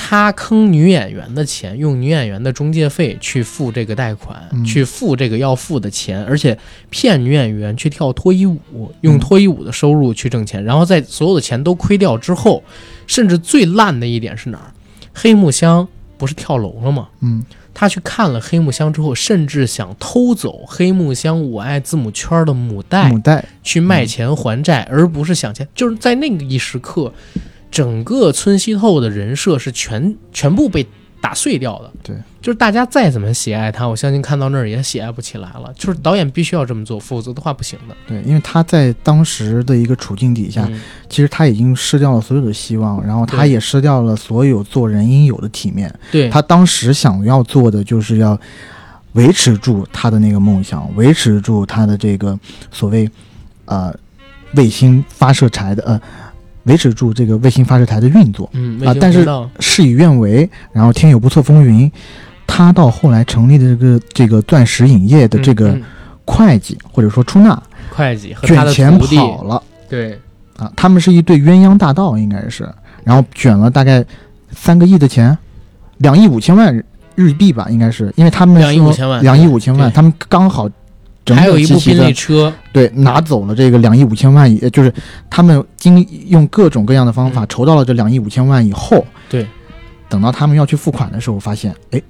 [0.05, 6.57] 他坑女演员的钱，用女演员的中介费去付这个贷款，嗯去付这个要付的钱，而且
[6.89, 12.61] 骗女演员去跳脱衣舞，用脱衣舞的收入去挣钱，然后在所有的钱都亏掉之后，
[13.07, 14.73] 甚至最烂的一点是哪儿？
[15.13, 15.87] 黑木香
[16.17, 17.07] 不是跳楼了吗？
[17.21, 17.41] 嗯
[17.73, 25.67] 他去看了黑木香之后，甚至想偷走黑木香我爱字母圈的母带，母带去卖钱还债，而不是想钱。
[25.73, 27.11] 就是在那个一时刻，
[27.73, 30.85] 整个村西透的人设是全全部被
[31.19, 31.91] 打碎掉的。
[32.03, 35.73] 对，就是大家再怎么喜爱他，我相信看到那儿也喜爱不起来了。
[35.75, 37.95] 就是导演必须要这么做，否则的话不行的。
[38.07, 45.91] 对，因为他在当时的一个处境底下，嗯其实他已经失掉了所有的希望，然后他也失掉了所有做人应有的体面。
[46.11, 48.39] 对，他当时想要做的就是要
[49.13, 52.37] 维持住他的那个梦想，维持住他的这个
[52.71, 53.09] 所谓
[53.65, 53.91] 呃
[54.55, 55.99] 卫星发射柴的呃
[56.63, 58.49] 维持住这个卫星发射台的运作。
[58.53, 59.27] 嗯啊但是
[59.59, 61.91] 事与愿违，然后天有不测风云，
[62.45, 65.79] 他到后来成立的这个这个钻石影业的这个嗯。
[65.79, 65.83] 嗯
[66.25, 69.61] 会计、或者说出纳会计和卷钱，跑了。
[69.89, 70.17] 对，
[70.55, 72.63] 啊，他们是一对鸳鸯大盗，应该是，
[73.03, 74.01] 然后卷了大概
[74.51, 75.37] 三个亿的钱，
[75.97, 76.81] 两亿五千万
[77.15, 80.69] 日币吧，应该是，因为他们两亿五千万两亿五千万，他们刚好
[81.25, 84.93] 整还有一部宾整齐齐的利车，对拿走了这个两亿五千万以，就是
[85.29, 89.47] 他们经用各种各样的方法嗯筹到了这两亿五千万以后，对，
[90.09, 92.01] 等到他们要去付款的时候，发现哎，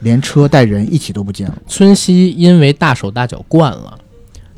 [0.00, 1.56] 连车带人一起都不见了。
[1.68, 3.98] 村西因为大手大脚惯了，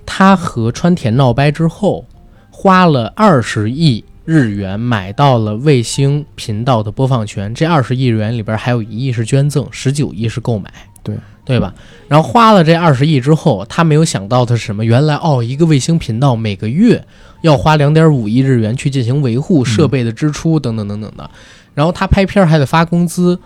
[0.07, 2.07] 他和川田闹掰之后，
[2.51, 7.55] 花了二十亿日元买到了卫星频道的播放权。
[7.55, 10.73] 这二十亿日元里边还有一亿是捐赠，十九亿是购买，
[11.03, 11.75] 对对吧？
[12.09, 14.85] 然后花了这二十亿之后，他没有想到的是什么？
[14.85, 17.05] 原来哦，一个卫星频道每个月
[17.41, 21.29] 要花两点五亿日元去进行维护设备的支出等等等等的。
[21.75, 23.39] 然后他拍片还得发工资，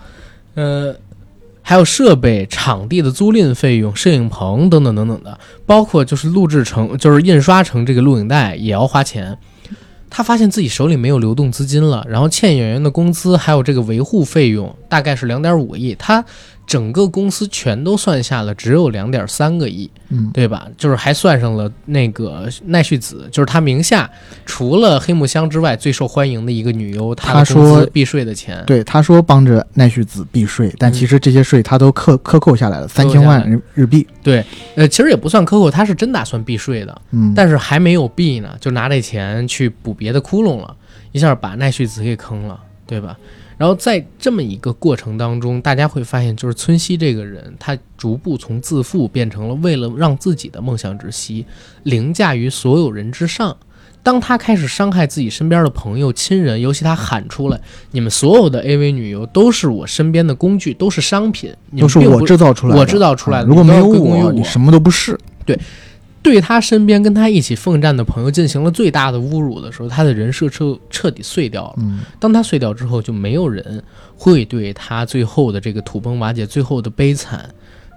[0.53, 0.95] 呃，
[1.61, 9.37] 还有设备、场地的租赁费用、摄影棚等等等等的，包括就是录制成，就是印刷成这个录影带也要花钱。
[10.09, 15.93] 他发现自己手里没有流动资金了，然后欠演员的工资还有这个维护费用大概是两点五亿。
[15.95, 16.23] 他
[16.67, 20.67] 整个公司全都算下了只有两点三个亿，嗯，对吧？
[20.77, 24.07] 就是还算上了那个奈绪子，就是他名下
[24.45, 34.05] 除了黑木香之外最受欢迎的一个女优，她他说避税的钱，对，他说帮着奈绪子避税，但嗯其实这些税他都克克扣下来了，三千万日日币。
[34.75, 40.75] 呃，其实也不算克扣，他是真打算避税的，嗯，但是还没有避呢，就拿这钱去补别的窟窿了，
[41.13, 43.17] 一下把奈绪子给坑了，对吧？
[43.57, 51.45] 然后在这么一个过程当中，大家会发现，就是村西这个人，他逐步从自负变成了为了让自己的梦想窒息，
[51.83, 53.57] 凌驾于所有人之上。
[54.03, 57.59] 当他开始伤害自己身边的朋友、亲人，尤其他喊出来
[57.91, 65.19] ：“你们所有的 AV 女优都是我身边的工具，都是商品，你都是我制造出来的，我制造出来的啊如果没有我，我你什么都不是。
[65.45, 65.59] 对
[66.41, 71.75] 他身边跟他一起奋战的朋友进行了最大的侮辱的时候，他的人设彻彻底碎掉了。
[71.77, 73.81] 嗯，当他碎掉之后，就没有人
[74.15, 77.49] 会对他最后的这个土崩瓦解、最后的悲惨，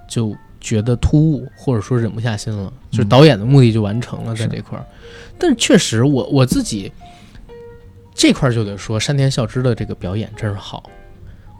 [0.09, 2.73] 就觉得突兀，或者说忍不下心了。
[2.91, 4.85] 就是导演的目的就完成了在这块儿。
[5.39, 6.91] 但是确实我，我自己
[8.15, 10.89] 这块儿就得说，山田孝之的这个表演真是好。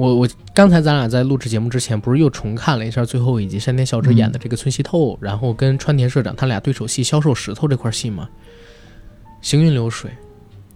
[0.01, 8.27] 我我刚才咱俩在录制节目之前，不是又重看了一下最后一集山田孝之演的这个村西透，然后跟川田社长他俩对手戏销售石头这块戏嘛，
[9.43, 10.11] 行云流水。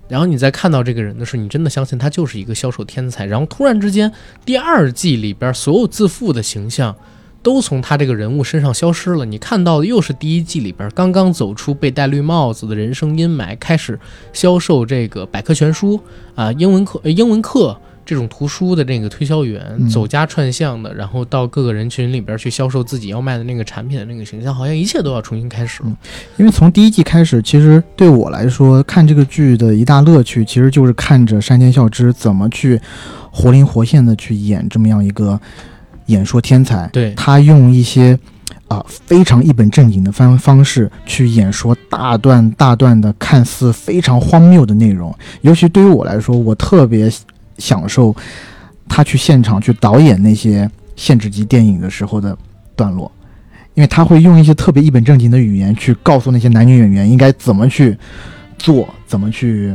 [0.08, 3.24] 然后你在看到这个人的时候，你真的相信他就是一个销售天才。
[3.24, 4.12] 然后突然之间，
[4.44, 6.94] 第二季里边所有自负的形象
[7.42, 9.24] 都从他这个人物身上消失了。
[9.24, 13.98] 你看到的又是第一季里边刚刚走出被戴绿帽子的人生阴霾，开始
[14.34, 15.98] 销售这个百科全书
[16.34, 25.96] 啊、英文课、呃英文课这种图书的这个推销员，嗯走家串巷的，然后到各个人群里边去销售自己要卖的那个产品的那个形象，好像一切都要重新开始了。
[26.36, 32.80] 因为从第一季开始，其实对我来说，看这个剧的一大乐趣，其实就是看着山田孝之怎么去
[33.30, 35.40] 活灵活现的去演这么样一个
[36.06, 36.88] 演说天才。
[36.92, 38.18] 对，他用一些
[38.68, 45.14] 啊、非常一本正经的方方式去演说大段大段的看似非常荒谬的内容。
[45.42, 47.10] 尤其对于我来说，我特别
[47.58, 48.14] 享受
[48.88, 52.36] 他去现场去导演那些限制级电影的时候的
[52.76, 53.10] 段落，
[53.74, 57.96] 因为他会用一些特别一本正经的语言去告诉那些男女演员应该怎么去
[58.58, 59.74] 做，怎么去。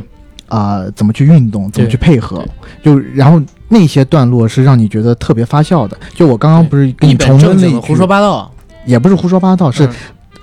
[0.50, 2.44] 啊、怎么去运动，怎么去配合，
[2.82, 5.96] 就然后那些段落是让你觉得特别发笑的。
[6.16, 8.52] 就我刚刚不是跟你重温那一句胡说八道，
[8.84, 9.90] 也不是胡说八道，是嗯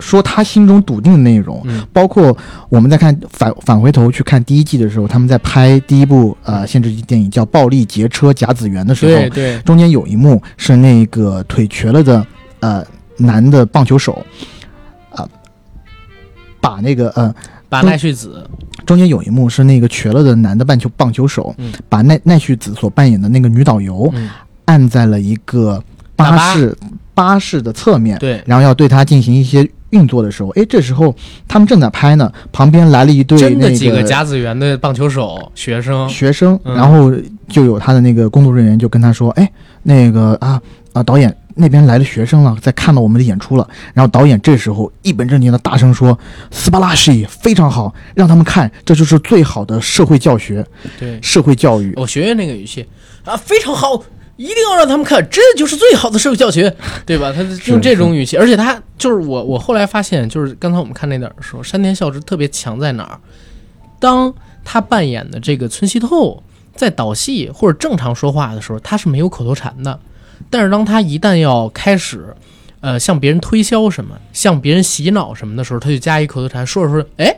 [0.01, 1.61] 说他心中笃定的内容。
[1.65, 1.87] 嗯。
[1.93, 2.37] 包括
[2.69, 12.27] 我们在看返返回头去看第一季的时候，他们在拍第一部呃限制级电影叫《暴力劫车甲子园》的时候，对对，中间有一幕是那个腿瘸了的
[12.61, 12.85] 呃
[13.17, 14.25] 男的棒球手
[15.11, 15.27] 啊、
[16.61, 17.35] 把那个呃
[17.69, 18.49] 把奈绪子，
[18.85, 21.73] 中间有一幕是那个瘸了的男的棒球棒球手，嗯。
[21.89, 24.29] 把奈奈绪子所扮演的那个女导游嗯，
[24.67, 25.83] 按在了一个
[26.15, 26.55] 巴巴。
[26.55, 26.77] 士
[27.15, 31.15] 巴士的侧面，对，然后要对他进行一些运作的时候，哎，这时候
[31.47, 37.13] 他们正在拍呢，旁边来了一对那真的几个甲子园的棒球手学生，学生，嗯然后
[37.49, 39.51] 就有他的那个工作人员就跟他说，哎，
[39.83, 40.61] 那个啊
[40.93, 43.67] 啊导演那边来了学生了，在看到我们的演出了。
[43.95, 46.19] 然后导演这时候一本正经的大声说
[46.51, 50.67] ：“斯巴拉西非常好，让他们看，这就是最好的社会教学、
[50.99, 51.95] 对，社会教育。
[51.97, 52.85] 我学学那个语气
[53.25, 54.03] 啊，非常好，
[54.37, 56.75] 一定要让他们看，这就是最好的社会教学，
[57.07, 57.33] 对吧？
[57.33, 63.19] 他用这种语气，而且他就是我，我后来发现，就是刚才我们看那点儿的时候，山田孝之特别强在哪儿？
[63.99, 64.33] 当
[64.65, 66.43] 他扮演的这个村西透
[66.75, 69.99] 在导戏或者正常说话的时候，他是没有口头禅的，
[70.51, 72.35] 但是当他一旦要开始。
[72.83, 77.35] 呃，向别人推销什么，向别人洗脑什么的时候，他就加一口头禅，说着说着，哎，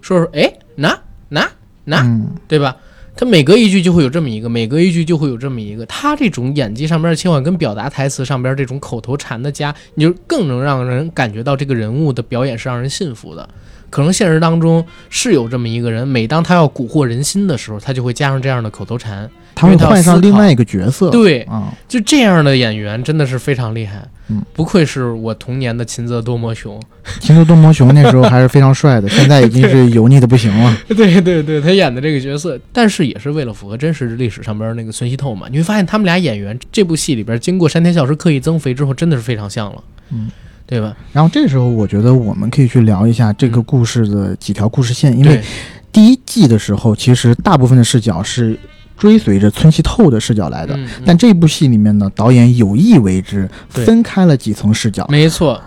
[0.00, 0.96] 说着说，哎，拿
[1.30, 1.50] 拿
[1.84, 2.76] 拿，嗯，对吧？
[3.14, 5.84] 他每隔一句就会有这么一个，每隔一句就会有这么一个。
[5.86, 13.48] 他这种演技上边的切换跟表达台词上边这种口头禅的加，你就更能让人感觉到这个人物的表演是让人信服的。
[13.90, 19.30] 可能现实当中是有这么一个人，每当他要蛊惑人心的时候，他就会加上这样的口头禅。
[19.54, 21.10] 他会换上另外一个角色。
[21.10, 24.06] 对，啊，就这样的演员真的是非常厉害。
[24.28, 26.80] 嗯，不愧是我童年的秦泽多摩雄。
[27.20, 30.76] 秦泽多摩雄那时候还是非常帅的， 现在已经是油腻的不行了。
[30.88, 35.48] 对对对，他演的这个角色，但是也是为了符合真实历史上边那个孙希透嘛。
[35.50, 40.30] 你会发现他们俩演员这部戏里边，经过山田孝之刻意增肥之后，真的是非常像了，嗯，
[40.66, 40.96] 对吧？
[41.12, 45.42] 然后这时候，我觉得我们可以去聊一下这个嗯故事的几条故事线，因为
[45.90, 48.56] 第一季的时候，其实大部分的视角是
[49.02, 50.76] 追随着村西透的视角来的。
[50.76, 51.02] 嗯，嗯。
[51.04, 55.60] 但这部戏里面呢，导演有意为之，分开了几层视角，没错，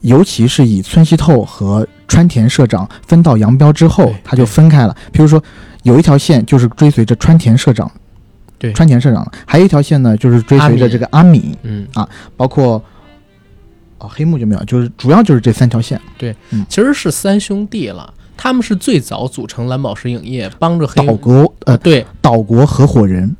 [0.00, 4.96] 尤其是以村西透和川田社长分道扬镳之后，他就分开了。
[5.12, 5.40] 比如说，
[5.84, 7.88] 有一条线就是追随着川田社长。
[8.58, 8.72] 对。
[8.72, 11.86] 川田社长，还有一条线呢，就是追随着这个阿敏，嗯。
[11.94, 12.82] 啊，包括
[13.98, 16.00] 哦黑幕就没有，就是主要就是这三条线。
[16.18, 16.66] 对，嗯。
[16.68, 18.12] 其实是三兄弟了，
[18.42, 23.36] 他们是最早组成蓝宝石影业，帮着黑岛国呃对，岛国合伙人，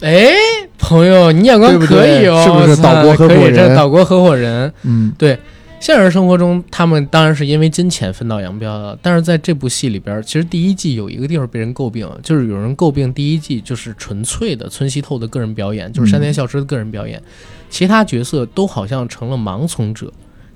[0.00, 0.32] 哎，
[0.76, 4.72] 朋友，你眼光可以哦，是不是岛国合伙可以这人岛国合伙人。
[4.82, 5.38] 嗯，对
[5.78, 17.22] 现实生活中，他们当然是因为金钱分道扬镳了，但是在这部戏里边，其实第一季有一个地方被人诟病，就是有人诟病第一季就是纯粹的村西透的个人表演，就是山田孝之的个人表演，
[17.70, 20.12] 其他角色都好像成了盲从者，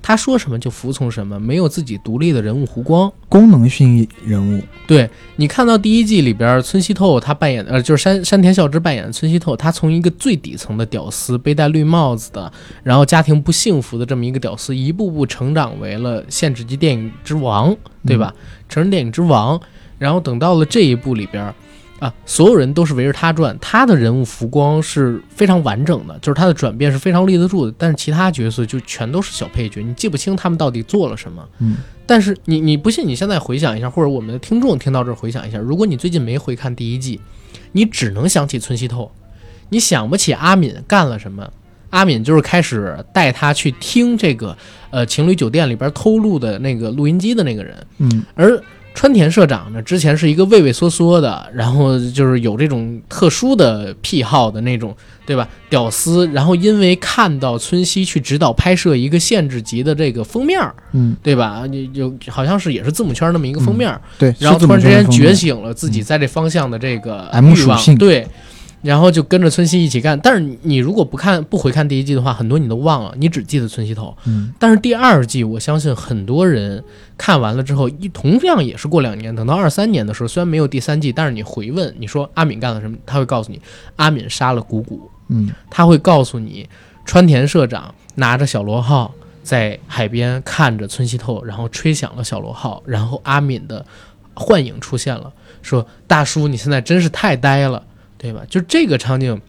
[0.07, 3.11] 他说什么就服从什么，没有自己独立的人物弧光。
[3.27, 12.53] 功能性人物，对你看到第一季里边，村西透他扮演的，呃，就是山山田孝之扮演的村西透，他从一个最底层的屌丝，背戴绿帽子的，
[12.83, 17.75] 然后家庭不幸福的这么一个屌丝，一步步成长为了限制级电影之王，
[18.05, 18.31] 对吧？
[18.69, 19.59] 成人电影之王。
[19.97, 21.51] 然后等到了这一步里边，
[21.99, 27.73] 啊，所有人都是围着他转，他的人物浮光是非常完整的，就是他的转变是非常立得住的。
[27.77, 31.47] 但是其他角色就全都是小配角，你记不清他们到底做了什么。
[31.59, 37.21] 嗯，但是你你不信，你现在回想一下，或者我们的听众听到这儿回想一下，如果你最近没回看第一季，
[37.71, 39.09] 你只能想起村西透，
[39.69, 41.49] 你想不起阿敏干了什么。
[41.91, 44.57] 阿敏就是开始带他去听这个
[44.89, 48.61] 呃情侣酒店里边偷录的那个录音机的那个人，嗯，而
[48.95, 55.47] 川田社长呢，之前是一个畏畏缩缩的，然后就是有这种特殊的癖好的那种，对吧？
[55.69, 61.63] 屌丝，然后因为看到村西去指导拍摄一个限制级的这个封面儿，嗯，对吧？
[61.93, 68.25] 就就好像是也是字母圈那么一个封面儿，对，然后突然之间觉醒了自己在这方向的这个欲望对。
[68.85, 74.15] 然后就跟着村西一起干，但是你你如果不看不回看第一季的话，很多你都忘了，你只记得村西头。
[74.25, 76.83] 嗯，但是第二季，我相信很多人
[77.17, 83.59] 看完了之后，一同样也是过两年，等到二三年的时候，虽然没有第三季，但是你回问你说阿敏干了什么，他会告诉你
[83.95, 86.69] 阿敏杀了谷谷，嗯，他会告诉你
[87.05, 89.11] 川田社长拿着小螺号
[89.41, 93.83] 在海边看着村西透，然后吹响了小螺号，然后阿敏的
[94.35, 95.33] 幻影出现了，
[95.63, 97.83] 说大叔你现在真是太呆了，
[98.25, 98.41] 对吧？
[98.49, 99.39] 就这个场景，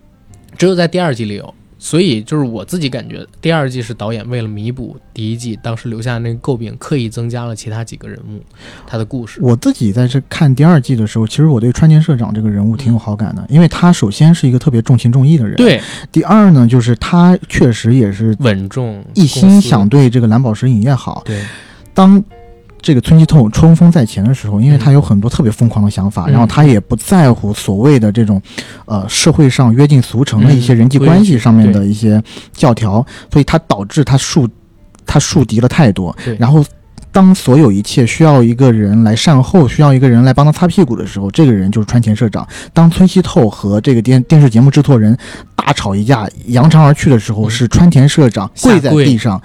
[0.58, 1.54] 只有在第二季里有。
[1.78, 8.42] 所以就是我自己感觉，第二季是导演为了弥补第一季当时留下的那个诟病，刻意增加了其他几个人物
[8.86, 9.38] 他的故事。
[9.42, 15.54] 我自己在这看第二季的时候，其实我对川田社长这个人物挺有好感的，因为他首先是一个特别重情重义的人，。
[15.56, 15.78] 对，
[16.10, 21.22] 第二呢，就是他确实也是稳重，一心想对这个蓝宝石影业好。
[21.26, 21.42] 对
[21.92, 22.24] 当
[22.86, 26.30] 这个村西透冲锋在前的时候，因为他有很多特别疯狂的想法，嗯。
[26.30, 28.40] 然后他也不在乎所谓的这种，
[28.84, 32.22] 呃，社会上约定俗成的一些嗯人际关系上面的一些
[32.52, 34.48] 教条，所以他导致他树
[35.04, 36.16] 他树敌了太多。
[36.38, 36.64] 然后，
[37.10, 42.46] 当所有一切需要一个人来善后，需要一个人来帮他擦屁股的时候，这个人就是川田社长。
[42.72, 45.18] 当村西透和这个电电视节目制作人
[45.56, 47.50] 大吵一架，扬长而去的时候，嗯。
[47.50, 49.42] 是川田社长跪在地上，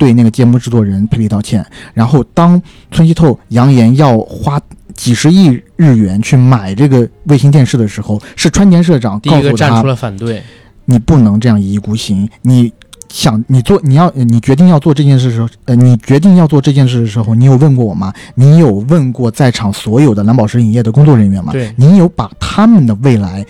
[0.00, 1.64] 对那个节目制作人赔礼道歉。
[1.92, 4.58] 然后，当村西透扬言要花
[4.94, 10.42] 几十亿日元去买这个卫星电视的时候，是川田社长第告诉他一个站出，来反对。
[10.86, 12.72] 你不能这样一意孤行，你。
[13.12, 18.14] 想你做你要你决定要做这件事的时候，呃，你决定要做这件事的时候，你有问过我吗？
[18.36, 21.52] 你有问过在场所有的蓝宝石影业的工作人员吗？
[21.52, 23.44] 对你有把他们的未来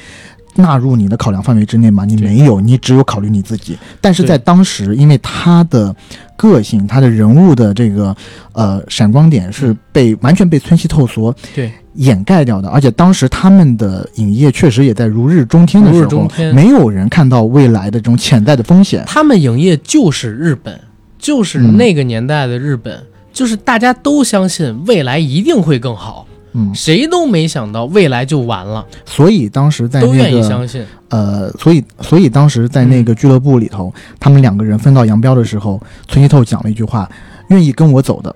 [0.55, 2.05] 纳入你的考量范围之内吗？
[2.05, 3.78] 你没有，你只有考虑你自己。
[4.01, 5.94] 但是在当时，因为他的
[6.36, 8.14] 个性，他的人物的这个
[8.53, 19.05] 呃闪光点是被完全被村西透所对掩盖掉的，而且当时他们的影业确实也在如日中天的时候，没有人看到未来的这种潜在的风险。
[19.07, 20.80] 他们影业就是日本，
[21.18, 30.84] 就是嗯那个年代的日本，就是大家都相信未来一定会更好，嗯，谁都没想到未来就完了，所以当时在都那个愿意相信。
[31.09, 37.09] 呃，所以所以当时在嗯那个俱乐部里头，他们两个人分道扬镳的时候，村西透讲了一句话
[37.51, 38.34] ：“愿意跟我走的，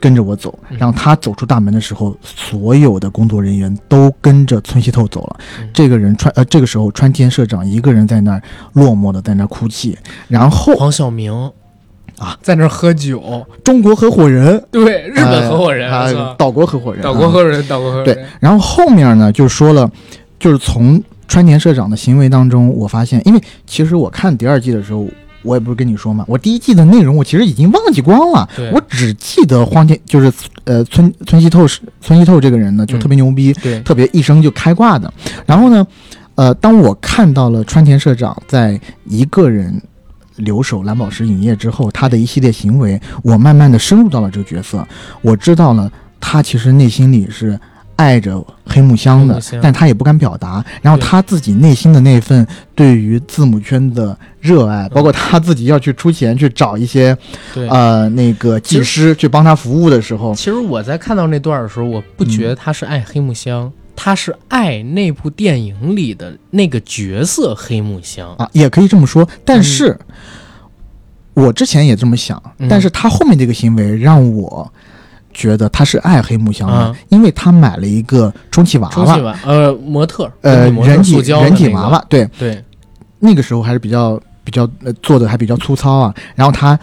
[0.00, 5.36] 跟着我走。”嗯然后他走出大门的时候，所有的工作人员都跟着村西透走了。
[5.60, 8.42] 嗯这个人川呃，这个时候川天社长一个人在那儿
[8.72, 9.96] 落寞的在那儿哭泣，
[10.28, 11.32] 然后黄晓明
[12.18, 18.14] 啊，在那儿喝酒，中国合伙人，对，日本合伙人，啊岛国合伙人，岛国啊合伙人，岛国合伙人。
[18.14, 19.90] 对，，然后后面呢，就说了，
[20.38, 25.06] 就是从川田社长的行为当中，我发现，因为其实我看第二季的时候，
[25.42, 30.32] 我也不是跟你说嘛，我第一季的内容我其实已经忘记光了，我只记得荒田就是
[30.64, 35.12] 呃村村西透是村西透这个人呢，就嗯特别牛逼，对，特别一生就开挂的。
[35.44, 35.86] 然后呢，
[36.36, 39.80] 呃，当我看到了川田社长在一个人
[40.36, 44.86] 留守蓝宝石影业之后，他的一系列行为，我慢慢的深入到了这个角色，
[45.22, 45.90] 我知道了
[46.20, 47.58] 他其实内心里是
[47.96, 50.62] 爱着黑黑木香的香，但他也不敢表达。
[50.82, 57.16] 然后他自己内心的那份对于字母圈的热爱，嗯包括他自己要去出钱去找一些。
[57.70, 68.32] 呃那个技师去帮他服务的时候，其实我在看到那段的时候，我不觉得他是爱黑木香，他是爱那部电影里的那个角色黑木香。
[68.36, 69.26] 啊，也可以这么说。
[69.44, 69.98] 但是，
[71.34, 74.70] 我之前也这么想，嗯但是他后面这个行为让我
[75.34, 82.62] 觉得他是爱黑木香的，啊因为他买了一个充气娃娃，呃，模特，呃，人体人体娃娃，对，对，
[83.18, 86.14] 那个时候还是比较比较呃做的还比较粗糙啊。
[86.34, 86.78] 然后他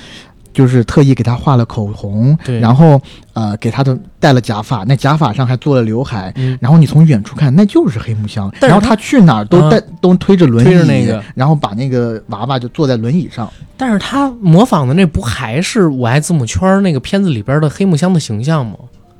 [0.53, 3.01] 就是特意给他画了口红，对然后
[3.33, 6.31] 呃给他的戴了假发，那假发上还做了刘海。
[6.35, 8.49] 嗯，然后你从远处看，那就是黑木香。
[8.61, 13.51] 然后他去哪儿都啊带、都推着轮椅，推着那个然后把那个娃娃就坐在轮椅上。
[13.75, 18.75] 但是他模仿的那不还是《我爱字母圈》那个片子里边的黑木香的形象吗？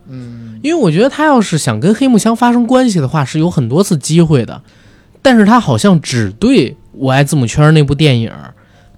[0.08, 4.62] 嗯，因为我觉得他要是想跟黑木香发生关系的话，是有很多次机会的，
[5.22, 8.32] 但是他好像只对《我爱字母圈》那部电影，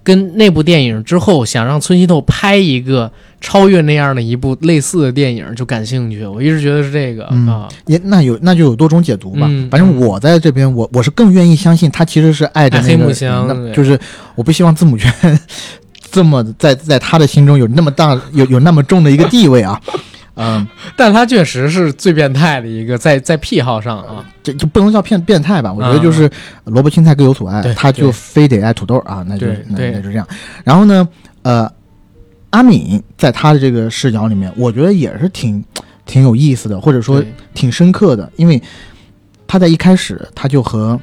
[0.06, 3.10] 跟那部电影之后想让村西透拍一个
[3.40, 6.24] 超越那样的一部类似的电影就感兴趣。
[6.24, 9.48] 我一直觉得是这个、嗯啊，也那有那就有多种解读吧。
[9.50, 13.98] 嗯反正我在这边，我我是更愿意相信他其实是爱着那个黑木香那就是
[14.36, 15.12] 我不希望字母圈
[16.12, 19.80] 这么在在他的心中有那么大有有那么重的一个地位啊。
[20.36, 25.72] 嗯，但他确实是最变态的一个，在在癖好上啊，这就不能叫变变态吧？
[25.72, 26.30] 我觉得啊就是
[26.64, 30.28] 萝卜青菜各有所爱对，他就非得爱土豆啊，那就那就这样。
[30.62, 31.08] 然后呢，
[31.42, 31.70] 呃，
[32.50, 35.64] 阿敏在他的这个视角里面，我觉得也是挺
[36.04, 38.62] 挺有意思的，或者说挺深刻的，因为
[39.46, 41.00] 他在一开始他就和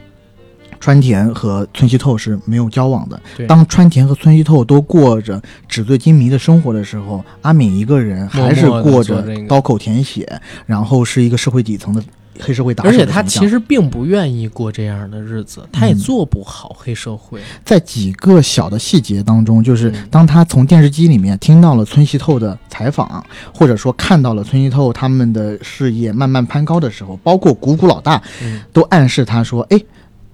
[0.84, 3.18] 川田和村西透是没有交往的。
[3.48, 10.28] 当川田和村西透都过着纸醉金迷的生活的时候，阿敏一个人还是过着刀口舔血，
[10.66, 12.04] 然后是一个社会底层的
[12.38, 12.94] 黑社会打手而。
[12.94, 17.40] 且他其实并不愿意过这样的日子，他也嗯做不好黑社会。
[17.64, 29.80] 在几个小的细节当中，就是嗯当他从电视机里面听到了村西透的采访，或者说看到了村西透他们的事业慢慢攀高的时候，包括谷谷老大嗯，都暗示他说：“哎，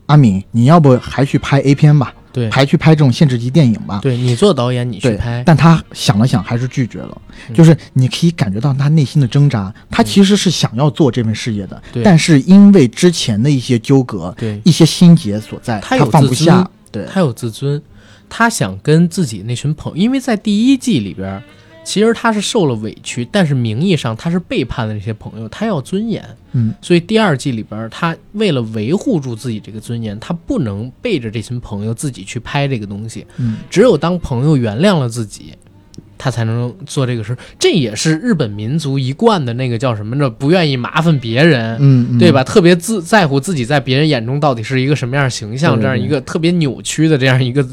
[0.10, 7.22] 阿敏，你要不还去拍 A 片吧，对，还去拍这种限制级电影吧？”对你做导演，你去拍，但他想了想，还是拒绝了。
[7.48, 7.56] 嗯。
[7.56, 12.02] 就是你可以感觉到他内心的挣扎，他其实是想要做这份事业的，对。
[12.02, 14.60] 但是因为之前的一些纠葛、对。
[14.65, 16.68] 一些心结所在，他他放不下。
[16.91, 17.80] 对，他有自尊，
[18.27, 21.40] 他想跟自己那群朋友，因为在第一季里边，
[21.89, 35.53] 其实他是受了委屈，但是名义上他是背叛了这些朋友，他要尊严，嗯，所以第二季里边，他为了维护住自己这个尊严，他不能背着这群朋友自己去拍这个东西，嗯，只有当朋友原谅了自己。
[36.21, 40.29] 他才能做这个事，这也是日本民族一贯的那个叫什么呢？
[40.29, 42.43] 不愿意麻烦别人，嗯，嗯对吧？？
[42.43, 47.65] 特别自在乎自己在别人眼中到底是一个什么样的形象，这样一个特别扭曲的这样一个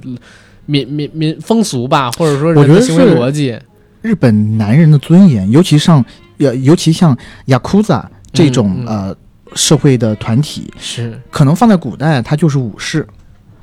[0.67, 3.59] 民民民风俗吧，或者说人的行为逻辑。
[4.07, 6.05] 日本男人的尊严，尤其像
[6.39, 7.17] 呃，尤其像
[7.47, 9.15] 雅库扎这种、呃
[9.55, 13.07] 社会的团体，是可能放在古代它就是武士，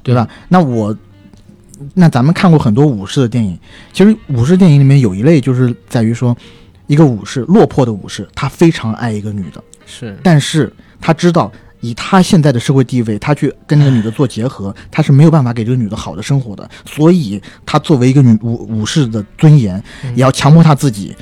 [0.02, 0.28] 对吧？
[0.50, 0.96] 那我
[1.94, 3.58] 那咱们看过很多武士的电影，
[3.92, 6.36] 其实武士电影里面有一类就是在于说，
[6.88, 11.52] 一个武士落魄的武士，他非常爱一个女的，是，但是他知道。
[11.84, 16.68] 以他现在的社会地位，他去跟那个女的做结合，他是没有办法给这个女的好的生活的。
[16.86, 21.14] 所以，他作为一个女武武士的尊严，嗯也要强迫他自己。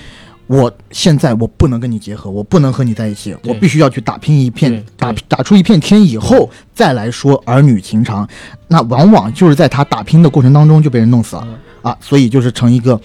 [0.46, 8.28] 我现在我不能跟你结合，我不能和你在一起，我必须要去打拼一片，打打出一片天以后再来说儿女情长。
[8.68, 13.00] 那往往就是在他打拼的过程当中就被人弄死了嗯啊，所以就是成一个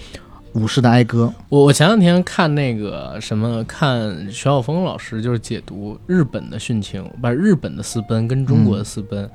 [0.53, 1.33] 武士的哀歌。
[1.49, 9.29] 我我前两天看那个什么，看徐晓峰老师就是解读日本的殉情，把日本的私奔跟中国的私奔，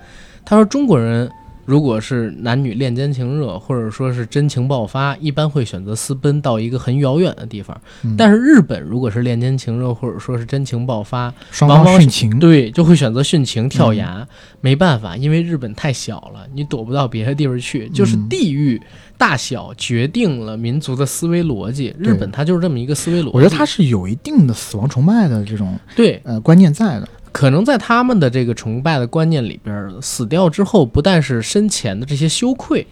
[0.44, 1.30] 他说中国人
[1.64, 7.80] 如果是男女恋奸情热，或者说是真情爆发，一般会选择私奔到一个很遥远的地方。
[8.02, 14.26] 嗯但是日本如果是恋奸情热，或者说是真情爆发，双往往方殉情，对，就会选择殉情跳崖。
[14.60, 18.80] 没办法，因为日本太小了，你躲不到别的地方去，就是嗯地域
[19.22, 21.94] 大小决定了民族的思维逻辑。
[21.96, 23.30] 日本它就是这么一个思维逻辑。
[23.34, 27.08] 我觉得它是有一定的死亡崇拜的这种对，呃观念在的。
[27.30, 32.84] 可能在他们的这个崇拜的观念里边，死掉之后，不但是生前的这些羞愧、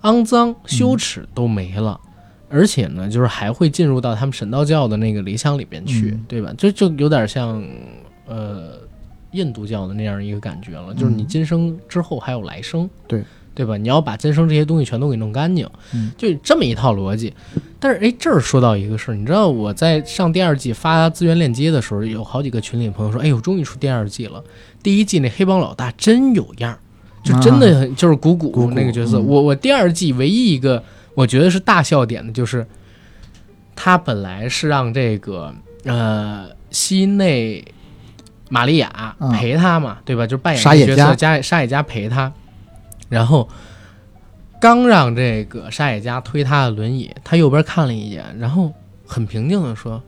[0.00, 2.00] 肮脏、羞耻都没了。
[2.48, 6.54] 而且呢，就是还会进入到他们神道教的那个理想里边去，嗯对吧？
[6.56, 7.62] 这就有点像，
[8.26, 8.78] 呃，
[9.32, 13.22] 印度教的那样一个感觉了，就是你嗯今生之后还有来生，对
[13.56, 13.76] 对吧？
[13.76, 17.34] 你要把增生这些东西全都给弄干净，嗯就这么一套逻辑。
[17.80, 24.44] 但是哎，这儿说到一个事儿，你知道我在上第二季发资源链接的时候，有好几个群里朋友说，哎呦，终于出第二季了。
[24.82, 26.78] 第一季那黑帮老大真有样儿，
[27.24, 29.18] 就真的很、就是古谷谷谷那个角色。
[29.18, 30.82] 嗯我我第二季唯一一个
[31.14, 32.66] 我觉得是大笑点的就是，
[33.74, 35.54] 他本来是让这个
[35.84, 37.64] 呃西内
[38.48, 40.26] 玛利亚嗯陪他嘛，对吧？
[40.26, 42.32] 就是扮演沙野家这个角色，加沙野家陪他，
[43.08, 43.48] 然后
[44.60, 48.72] 刚让这个沙野家推他的轮椅，他右边看了一眼，然后
[49.06, 50.02] 很平静的说：“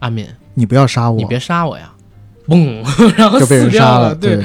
[0.00, 1.92] 阿敏，你不要杀我，你别杀我呀！”
[2.48, 2.82] 嘣，
[3.16, 4.14] 然后就被人杀了。
[4.14, 4.42] 对，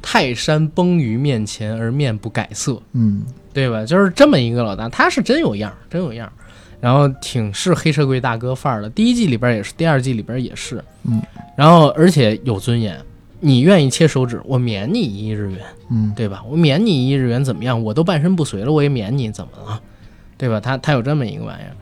[0.00, 3.84] 泰山崩于面前而面不改色，嗯对吧？
[3.84, 6.32] 就是这么一个老大，他是真有样儿，真有样儿，
[6.80, 8.90] 然后挺是黑社会大哥范儿的。
[8.90, 11.22] 第一季里边也是，第二季里边也是，嗯，
[11.56, 12.98] 然后而且有尊严。
[13.46, 15.60] 你愿意切手指，我免你一亿日元，
[15.90, 16.42] 嗯对吧？
[16.48, 17.84] 我免你一亿日元怎么样？
[17.84, 19.80] 我都半身不遂了，我也免你，怎么了？
[20.38, 20.58] 对吧？
[20.58, 21.76] 他他有这么一个玩意儿。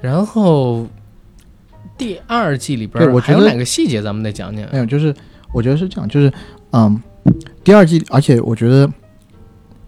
[0.00, 0.86] 然后
[1.98, 4.66] 第二季里边对我觉得还有哪个细节咱们得讲讲？
[4.72, 5.14] 没有，就是
[5.52, 6.32] 我觉得是这样，就是
[6.72, 6.98] 嗯，
[7.62, 8.90] 第二季，而且我觉得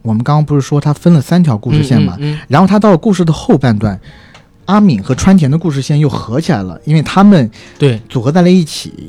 [0.03, 3.99] 我们刚刚不是说它分了三条故事线嘛，嗯嗯嗯然后它到了故事的后半段，
[4.67, 9.09] 阿敏和川田的故事线又合起来了，因为他们对，组合在了一起，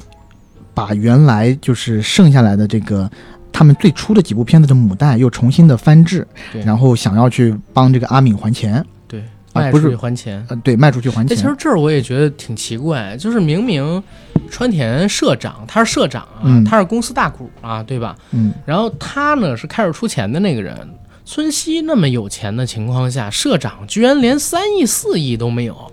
[0.88, 3.10] 把原来就是剩下来的这个
[3.52, 6.28] 他们最初的几部片子的母带又重新的翻制，
[6.66, 10.46] 然后想要去帮这个阿敏还钱，对，卖出去还钱。
[10.50, 14.02] 呃，对，卖出去还钱，其实，这儿我也觉得挺奇怪，就是明明
[14.50, 18.16] 川田社长他是社长啊，嗯他是公司大股啊，对吧？
[18.32, 20.76] 嗯然后他呢是开始出钱的那个人。
[21.24, 25.90] 村西那么有钱的情况下，社长居然连三亿、四亿都没有。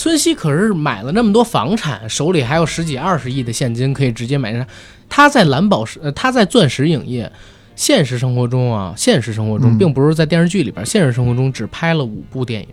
[0.00, 4.66] 村西可是买了那么多房产，手里还有十几、二十亿的现金可以直接买上。
[5.10, 7.30] 他在蓝宝石，呃，他在钻石影业，
[7.76, 12.68] 现实生活中啊，现实生活中嗯并不是在电视剧里边，现实生活中只拍了五部电影。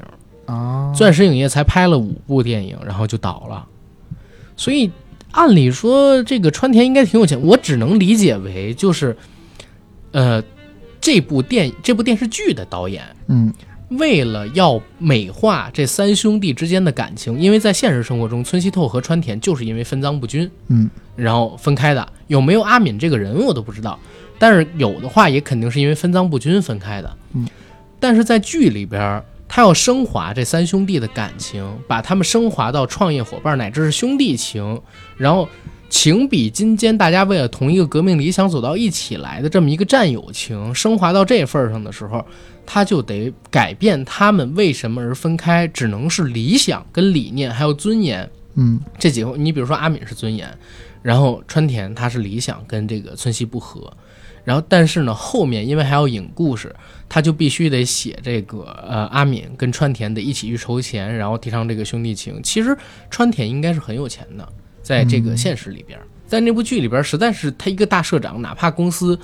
[0.46, 3.68] 啊，钻石影业才拍了五部电影，然后就倒了。
[4.56, 4.90] 所以
[5.32, 9.18] 按理说，这个川田应该挺有钱，我只能理解为就是，
[10.14, 10.42] 呃，
[11.02, 13.54] 这部电这部电视剧的导演嗯
[13.90, 22.08] 为了要美化这三兄弟之间的感情，因为在现实生活中，村西透和川田就是因为分赃不均，嗯然后分开的。
[22.28, 23.98] 有没有阿敏这个人我都不知道，
[24.38, 27.18] 但是有的话也肯定是因为分赃不均分开的。
[27.34, 27.48] 嗯，
[28.00, 34.82] 但是在剧里边，他要升华这三兄弟的感情，把他们升华到创业伙伴乃至是兄弟情，
[35.16, 35.48] 然后
[35.90, 42.26] 情比金坚，大家为了同一个革命理想走到一起来的这么一个战友情，升华到这份儿上的时候，
[42.66, 48.30] 他就得改变他们为什么而分开，只能是理想跟理念还有尊严。
[48.56, 50.50] 嗯这几个，你比如说阿敏是尊严，
[51.02, 53.94] 然后川田他是理想跟这个村西不和，
[54.44, 56.76] 然后但是呢后面因为还要引故事，
[57.08, 62.42] 他就必须得写这个呃阿敏跟川田得一起去筹钱，然后提倡这个兄弟情。
[62.42, 62.76] 其实
[63.12, 64.50] 川田应该是很有钱的，
[64.88, 69.20] 在这个现实里边，在那部剧里边实在是他一个大社长，哪怕公司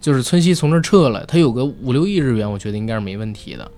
[0.00, 3.68] 就是村西从这撤了，他有个五六亿日元，我觉得应该是没问题的，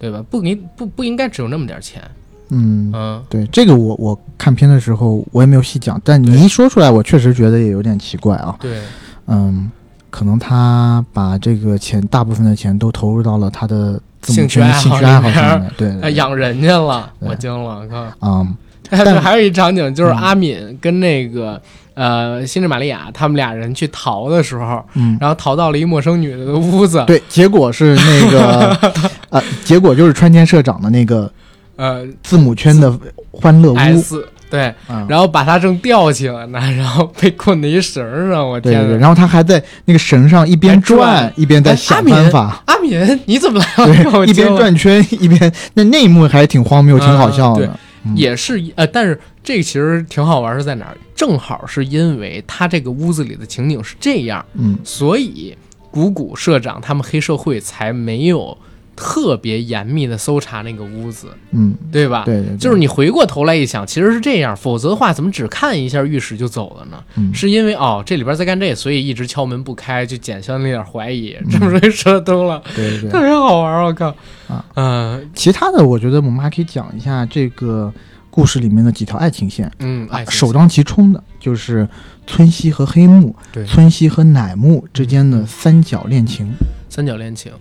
[0.00, 0.20] 对吧？
[0.28, 2.02] 不给不不应该只有那么点钱，
[2.48, 2.90] 嗯。
[2.92, 3.24] 嗯。
[3.28, 8.56] 对这个我我看片的时候我也没有细讲，但对你一说出来，我确实觉得也有点奇怪啊。
[8.58, 8.80] 对，
[9.28, 9.70] 嗯，
[10.10, 15.70] 可能他把这个钱大部分的钱都投入到了他的兴趣爱好兴趣爱好上面。
[15.76, 18.12] 对， 养人家了，我惊了，靠！
[18.22, 18.56] 嗯
[18.90, 21.60] 还但还有一场景就是嗯阿敏跟那个、
[21.94, 28.76] 呃新智玛利亚他们俩人去逃的时候，嗯，然后逃到了一陌生女的屋子，对，结果是那个
[29.30, 31.30] 呃，结果就是川田社长的那个
[31.76, 32.92] 呃字母圈的
[33.30, 33.76] 欢乐屋。
[33.76, 39.00] S 对，啊，然后把他正吊起来呢，然后被困在一绳上，我对对对，天呐！
[39.00, 43.86] 然后他还在那个绳上一边转转一边在哎想办法，阿敏，你怎么来了？
[43.86, 47.78] 对，一边转圈一边，那那一幕还挺荒谬，挺好笑嗯的。
[48.04, 50.96] 嗯也是呃，但是这个其实挺好玩，是在哪儿？
[51.14, 55.54] 正好是因为他这个屋子里的情景是这样，嗯所以
[55.90, 58.56] 谷谷社长他们黑社会才没有
[58.96, 62.24] 特别严密的搜查那个屋子，嗯，对吧？
[62.24, 67.02] 对对，对就是你回过头来一想，其实是这样，否则的话怎么只看一下浴室就走了呢？
[67.16, 73.20] 嗯是因为哦这里边在干这，所以一直敲门不开，就减消那点怀疑，嗯这么容易说通了，对对对特。
[73.20, 74.08] 别好玩，我靠！
[74.48, 77.92] 啊，嗯其他的，我觉得我们还可以讲一下这个
[78.28, 79.70] 故事里面的几条爱情线。
[79.78, 81.88] 嗯，哎，首当其冲的就是
[82.26, 86.50] 村西和黑木、对村西和乃木之间的三角恋情。
[86.88, 87.52] 三角恋情，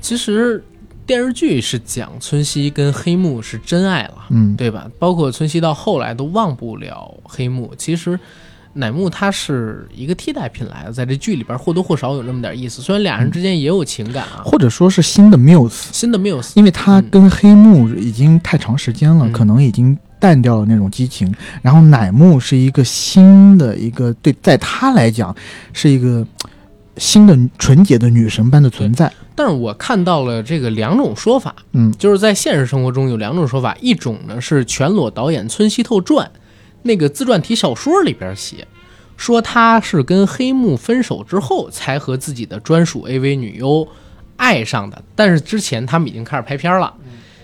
[0.00, 0.62] 其实
[1.06, 4.14] 电视剧是讲村西跟黑木是真爱了。
[4.30, 4.90] 嗯，对吧？
[4.98, 7.72] 包括村西到后来都忘不了黑木。
[7.76, 8.18] 其实
[8.74, 12.82] 乃木他是一个替代品来的，在这剧里边或多或少有那么点意思。
[12.82, 21.34] 虽然俩人之间也有情感啊，或者说是新的 Muse，新的 Muse，因为他跟黑木已经太长时间了，嗯可能已经淡掉了那种激情。
[21.62, 25.34] 然后乃木是一个新的一个，对，在他来讲
[25.72, 26.24] 是一个
[26.98, 29.10] 新的纯洁的女神般的存在。
[29.38, 36.28] 但是我看到了这个两种说法，嗯就是在现实生活中有两种说法，一种呢是全裸导演村西透传
[36.82, 38.66] 那个自传体小说里边写，
[39.16, 43.86] 说他是跟黑木分手之后才和自己的专属 AV 女优
[44.36, 46.92] 爱上的，但是之前他们已经开始拍片了。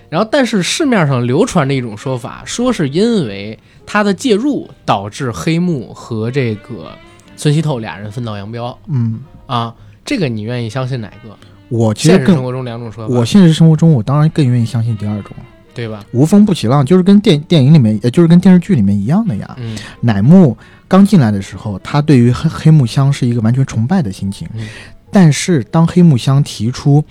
[0.09, 6.91] 然后，但是市面上流传着一种说法，说是因为他的介入导致黑木和这个
[7.37, 9.73] 村西透俩人分道扬镳嗯，啊。
[10.05, 11.35] 这个你愿意相信哪个？
[11.69, 15.31] 我其实更，生活中两种说法，我现实生活中我当然更愿意相信第二种，
[15.73, 16.05] 对吧？
[16.11, 19.55] 无风不起浪，就是跟电电影里面，也，就是跟电视剧里面一样的呀。
[19.59, 24.67] 嗯乃木刚进来的时候，他对于黑黑木香是一个完全崇拜的心情，嗯
[25.11, 27.03] 但是当黑木香提出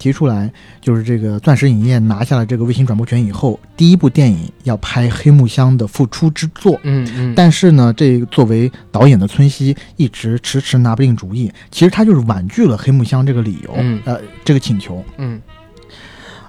[0.00, 0.50] 提出来，
[0.80, 6.80] 就是这个钻石影业拿下了这个卫星转播权以后，第一部电影要拍黑木香的复出之作。
[6.82, 14.00] 嗯嗯，但是呢，这个作为导演的村西一直迟迟拿不定主意，其实他就是婉拒了黑木香这个理由，嗯。
[14.06, 15.04] 呃，这个请求。
[15.18, 15.40] 嗯。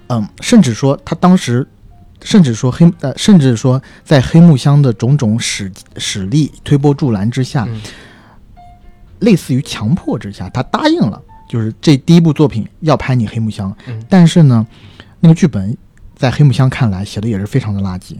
[0.08, 1.68] 嗯，甚至说他当时，
[2.24, 7.82] 甚至说黑呃，甚至说在黑木香的种种使使力推波助澜之下，嗯。
[9.20, 11.22] 类似于强迫之下，他答应了，
[11.52, 13.76] 就是这第一部作品要拍你黑木香。
[13.88, 14.66] 嗯但是呢，
[15.20, 15.76] 那个剧本
[16.16, 18.16] 在黑木香看来写的也是非常的垃圾，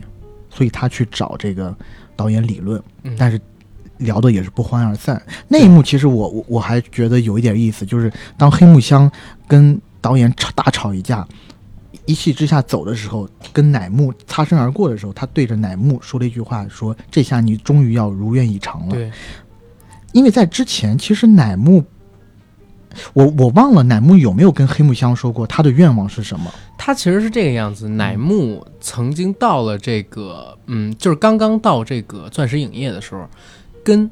[0.50, 1.74] 所以他去找这个
[2.14, 3.40] 导演理论，嗯但是
[3.96, 5.20] 聊的也是不欢而散。
[5.48, 9.10] 那一幕其实我我我还觉得有一点意思，就是当黑木香
[9.48, 11.26] 跟导演吵大吵一架。
[12.04, 19.08] 一气之下走的时候，跟乃木擦身而过的时候，他对着乃木说了一句话：“说这下你终于要如愿以偿了。”对，
[20.10, 21.84] 因为在之前，其实乃木，
[23.12, 26.52] 我我忘了乃木有没有跟黑木香说过他的愿望是什么。
[26.76, 27.88] 他其实是这个样子。
[27.88, 33.28] 乃木曾经到了这个，嗯，就是刚刚到这个钻石影业的时候，
[33.84, 34.10] 跟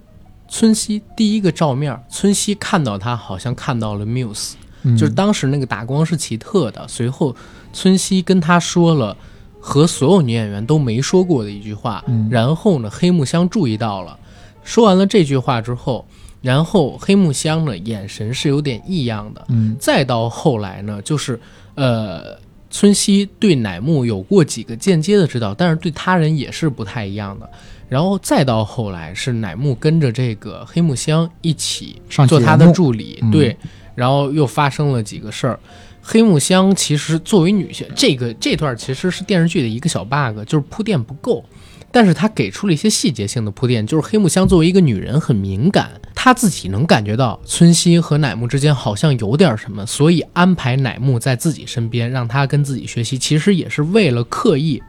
[0.48, 4.52] 村西第一个照面，村西看到他好像看到了 Muse，、
[4.82, 6.86] 嗯、就是当时那个打光是奇特的。
[6.88, 7.34] 随后，
[7.72, 9.16] 村西跟他说了
[9.60, 14.18] 和所有女演员都没说过的一句话，嗯然后呢，黑木香注意到了。
[14.62, 16.06] 说完了这句话之后，
[16.42, 21.38] 然后黑木香呢眼神是有点异样的，嗯再到后来呢，就是
[21.74, 22.38] 呃，
[22.70, 27.48] 村西对乃木有过几个间接的指导，但是对他人也是不太一样的。
[27.88, 33.56] 然后再到后来是乃木跟着这个黑木香一起做他的助理，嗯对，
[33.96, 35.58] 然后又发生了几个事儿。
[36.00, 41.44] 黑木香其实作为女性，这个这段其实是电视剧的一个小 bug，就是铺垫不够。
[41.92, 54.82] 但是他给出了一些细节性的铺垫，就是黑木香作为一个女人很敏感，她自己能感觉到村西和乃木之间好像有点什么，所以安排乃木在自己身边，让他跟自己学习，其实也是为了刻意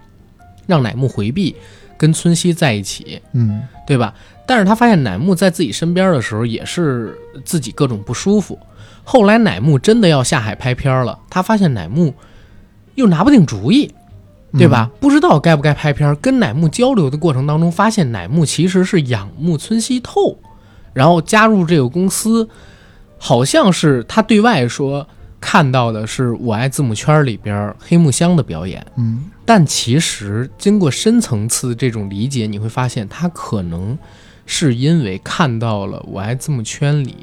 [0.67, 1.55] 让乃木回避
[1.97, 4.13] 跟村西在一起，嗯对吧？
[4.45, 8.59] 但是他发现乃木在自己身边的时候，也是自己各种不舒服。
[9.03, 12.13] 后来乃木真的要下海拍片了，他发现乃木
[12.95, 13.91] 又拿不定主意，
[14.57, 14.91] 对吧？
[14.99, 16.15] 不知道该不该拍片儿。
[16.17, 20.37] 跟乃木交流的过程当中，发现乃木其实是仰慕村西透，
[20.93, 22.47] 然后加入这个公司，
[23.17, 25.07] 好像是他对外说
[25.39, 33.97] 看到的是我爱字母圈里边黑木香的表演，嗯但其实经过深层次这种理解，你会发现他可能
[34.45, 37.15] 是因为看到了我爱字母圈里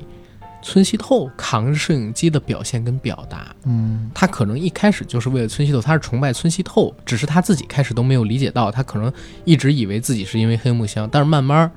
[0.60, 9.12] 村西透扛着摄影机的表现跟表达，嗯他可能一开始就是为了村西透，他是崇拜村西透，只是他自己开始都没有理解到，他可能
[9.44, 11.70] 一直以为自己是因为黑木香，但是慢慢，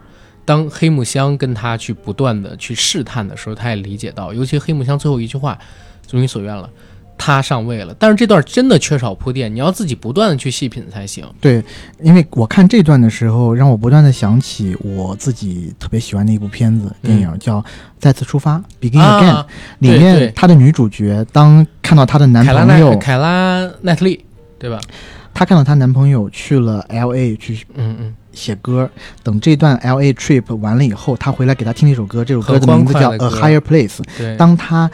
[0.45, 5.57] 当黑木香跟他去不断的去试探的时候，他也理解到，尤其黑木香最后一句话，
[6.09, 6.69] 如你所愿了，
[7.23, 7.95] 他上位了。
[7.99, 11.23] 但是这段真的缺少铺垫，你要自己不断的去细品才行。
[11.39, 11.63] 对，
[12.01, 17.61] 因为我看这段的时候，让我不断的想起我自己特别喜欢的一部片子电影，叫
[17.99, 19.35] 《再次出发》（Begin Again）。
[19.35, 19.45] 啊，
[19.77, 24.25] 里面她的女主角当看到她的男朋友，凯拉奈特利，
[24.57, 24.79] 对吧？
[25.31, 28.89] 她看到她男朋友去了 L A 去嗯嗯，写歌，
[29.23, 33.97] 等这段 L A trip 完了以后，她回来给她听了一首歌，这首歌的名字叫《A Higher Place》。
[34.17, 34.89] 对，当她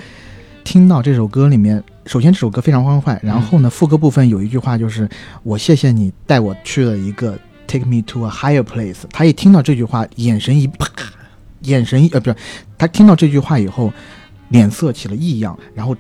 [0.68, 5.08] 听到这首歌里面，首先这首歌非常欢快，然后呢，副歌部分有一句话就是
[5.42, 8.98] “我谢谢你带我去了一个 take me to a higher place”。
[9.10, 10.86] 她一听到这句话，眼神一啪，
[11.62, 12.36] 眼神一呃不是，
[12.78, 13.94] 她听到这句话以后，
[14.50, 15.96] 脸色起了异样，然后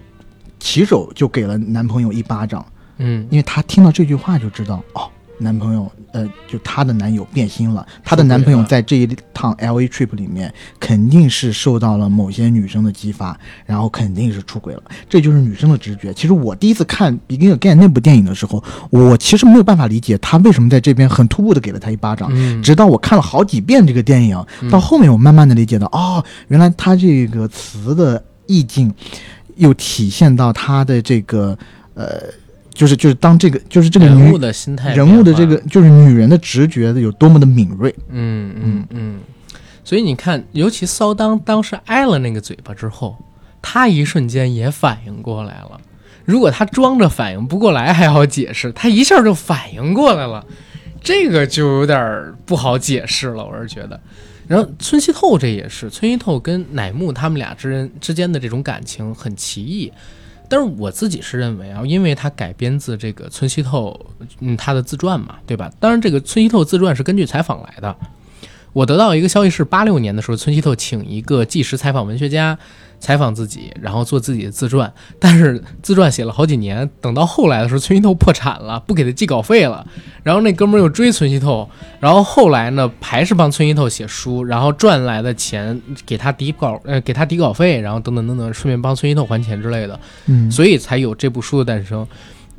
[0.60, 2.65] 起手就给了男朋友一巴掌，
[2.98, 3.26] 嗯。
[3.31, 16.11] 因为她听到这句话就知道哦，男朋友呃呃，就她的男友变心了，她的男朋友在这一趟 L A trip 里面肯定是受到了某些女生的激发，然后肯定是出轨了，这就是女生的直觉。
[16.14, 22.30] 其实我第一次看《Begin Again》那部电影的时候，我其实没有办法理解他为什么在这边很突兀的给了她一巴掌。
[22.31, 28.91] 嗯，直到我看了好几遍这个电影，到后面我慢慢的理解到，哦，原来他这个词的意境，
[29.57, 31.56] 又体现到他的这个
[31.94, 32.23] 呃，
[32.77, 37.93] 就是就是当这个就是这个女人物的心态，人物的这个，就是女人的直觉的有多么的敏锐。
[38.09, 39.19] 嗯嗯嗯，
[39.83, 43.17] 所以你看，尤其骚当当时挨了那个嘴巴之后，
[43.63, 45.81] 他一瞬间也反应过来了。
[46.23, 50.45] 如果他装着反应不过来还好解释，他一下就反应过来了，
[51.01, 53.43] 这个就有点不好解释了。
[53.43, 53.99] 我是觉得，
[54.47, 59.91] 然后村西透这也是村西透跟乃木他们俩之人之间的这种感情很奇异，
[60.49, 63.99] 但是我自己是认为啊，因为他改编自这个村西透
[64.39, 65.71] 嗯他的自传嘛，对吧？
[65.79, 67.95] 当然这个村西透自传是根据采访来的。
[68.77, 72.55] 我得到一个消息是，八六年的时候，村西透请一个纪实采访文学家
[72.99, 74.93] 采访自己，然后做自己的自传。
[75.19, 79.83] 但是自传写了好几年，等到后来的时候，村西透破产了，不给他寄稿费了。
[80.21, 81.67] 然后那哥们儿又追村西透，
[81.99, 89.99] 然后后来呢，还是帮村西透写书，然后赚来的钱给他抵稿，呃，给他抵稿费，然后等等等等，顺便帮村西透还钱之类的。
[90.27, 92.07] 嗯，所以才有这部书的诞生。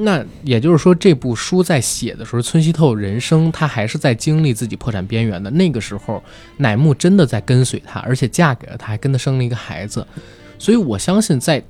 [0.01, 6.23] 那也就是说，这部书在写的时候，村西透人生他还是在经历自己破产边缘的那个时候，
[6.57, 10.07] 乃木真的在跟随他，而且嫁给了他，还跟他生了一个孩子。
[10.57, 11.63] 所以我相信，在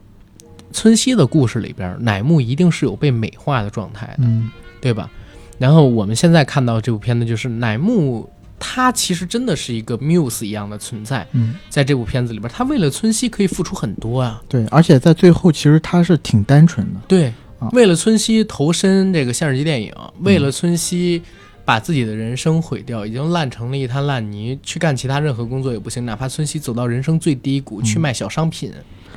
[0.73, 4.51] 村西的故事里边，乃木一定是有被美化的状态的，嗯，
[4.81, 5.11] 对吧？
[5.59, 14.43] 然后我们现在看到这部片子，就是乃木他其实真的是一个 muse 一样的存在，嗯，在这部片子里边，他为了村西可以付出很多啊。
[14.49, 17.01] 对，而且在最后，其实他是挺单纯的。
[17.09, 17.35] 对啊，
[17.73, 21.23] 为了村西投身这个现实级电影，为了村西
[21.65, 28.73] 把自己的人生毁掉，已经烂成了一滩烂泥，去干其他任何工作也不行，哪怕村西走到人生最低谷，去卖小商品，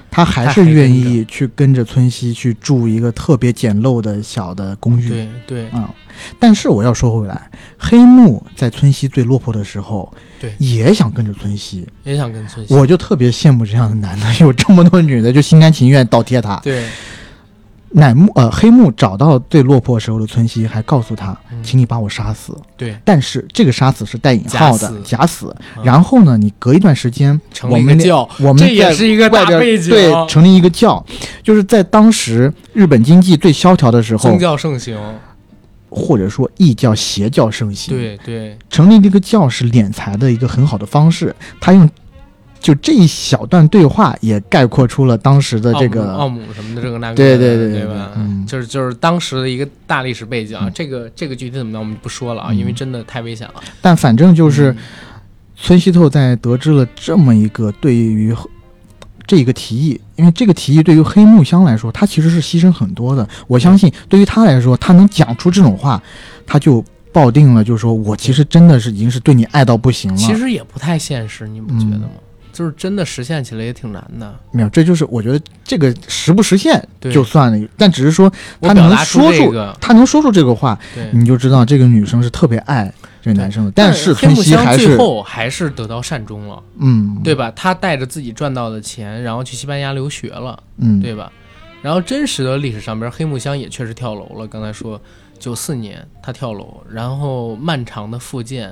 [0.09, 5.07] 他还是愿意去跟着村西去住一个特别简陋的小的公寓。
[5.07, 5.93] 对对啊、
[6.37, 11.87] 但是我要说回来，黑木在村西最落魄的时候，对也想跟着村西。
[12.03, 12.73] 也想跟村西。
[12.73, 16.57] 我就特别羡慕这样的男的，有这么多女的就心甘情愿倒贴他。
[16.57, 16.83] 对
[17.93, 21.61] 乃木呃，黑木找到最落魄时候的村西，还告诉他，嗯。
[21.63, 22.55] 请你把我杀死。
[22.77, 25.55] 对，但是这个杀死是带引号的假假死。
[25.77, 25.83] 嗯。
[25.83, 27.97] 然后呢，你隔一段时间，成我们
[28.39, 31.05] 我们这也是一个大背景，对成立一个教，
[31.43, 34.97] 就是在当时日本经济最萧条的时候宗，教盛行，
[35.89, 38.57] 或者说异教邪教盛行，对对。
[38.69, 41.35] 成立这个教是敛财的一个很好的方式。
[41.59, 41.89] 他用
[42.61, 48.11] 就这一小段对话，也概括出了当时的这个奥姆什么的这个那个，对对对对对吧？
[48.15, 53.55] 嗯就是就是当时的一个大历史背景啊，嗯这个这个具体怎么样我们就不说了啊，嗯因为真的太危险了。
[53.81, 54.77] 但反正就是嗯
[55.55, 58.35] 村西透在得知了这么一个对于
[59.25, 63.27] 这一个提议，因为这个提议对于黑木香来说，他其实是牺牲很多的。
[63.47, 66.01] 我相信对于他来说，他能讲出这种话，
[66.45, 66.83] 他就
[67.13, 70.17] 抱定了，就是说我其实真的是已经是对你爱到不行了。
[70.17, 72.09] 其实也不太现实，你不觉得嗯吗？
[72.51, 74.33] 就是真的实现起来也挺难的。
[74.51, 80.77] 没有，这就是我觉得这个实不实现就算了，但只是说他能说出这个，他能说出这个话，
[81.11, 82.91] 你就知道这个女生是特别爱
[83.21, 83.71] 这个男生的。
[83.71, 87.51] 但是村黑木香最后还是得到善终了，嗯，对吧？
[87.55, 91.31] 他带着自己赚到的钱，然后去西班牙留学了，嗯，对吧？
[91.81, 94.47] 然后真实的历史上边，黑木香也确实跳楼了。
[94.47, 95.01] 刚才说
[95.39, 98.71] 九四年他跳楼，然后漫长的复健，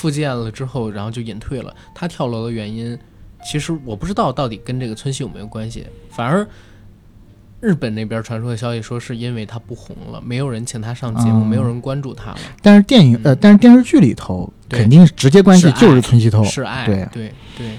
[0.00, 1.76] 复健了之后，然后就隐退了。
[1.94, 2.98] 他跳楼的原因，
[3.44, 5.86] 其实我不知道到底跟这个村西有没有关系。
[6.10, 6.48] 反而
[7.60, 12.38] 日本那边传出的消息说，是因为他不红了，没有人请他上节目，嗯没有人关注他了。
[12.62, 17.78] 但是电影呃，嗯但是电视剧里头肯定是直接关系就是村西透，是爱，对对对。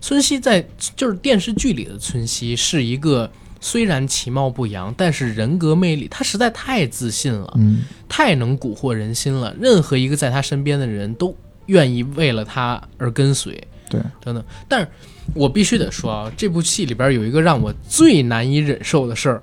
[0.00, 0.66] 村西在
[0.96, 3.30] 就是电视剧里的村西是一个
[3.60, 9.54] 虽然其貌不扬，但是人格魅力，他实在太自信了，嗯太能蛊惑人心了。
[9.60, 11.32] 任何一个在他身边的人都
[11.66, 13.52] 愿意为了他而跟随，
[13.88, 14.42] 对，等等。
[14.68, 14.88] 但是
[15.34, 19.42] 我必须得说啊，这部戏里边有一个让我最难以忍受的事儿，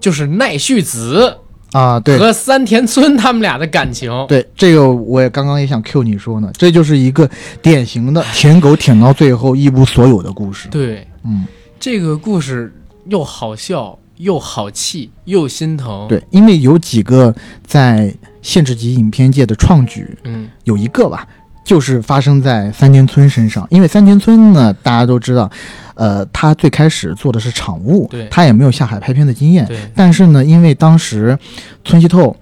[0.00, 1.36] 就是奈绪子
[1.72, 4.10] 啊，对和三田村他们俩的感情。
[4.28, 7.28] 对，这个我也刚刚也想 Q 你说呢，这就是一个
[7.60, 10.68] 典型的舔狗舔到最后一无所有的故事。
[10.68, 11.44] 对，嗯，
[11.78, 12.72] 这个故事
[13.06, 17.34] 又好笑又好气又心疼。，对，因为有几个
[17.66, 21.28] 在限制级影片界的创举，嗯，有一个吧，
[21.68, 23.66] 就是发生在三田村身上。
[23.68, 25.50] 因为三田村呢，大家都知道，
[25.94, 29.66] 呃，他最开始做的是场务，对他也没有下海拍片的经验。
[29.66, 31.38] 对，但是呢，因为当时
[31.84, 32.34] 村西透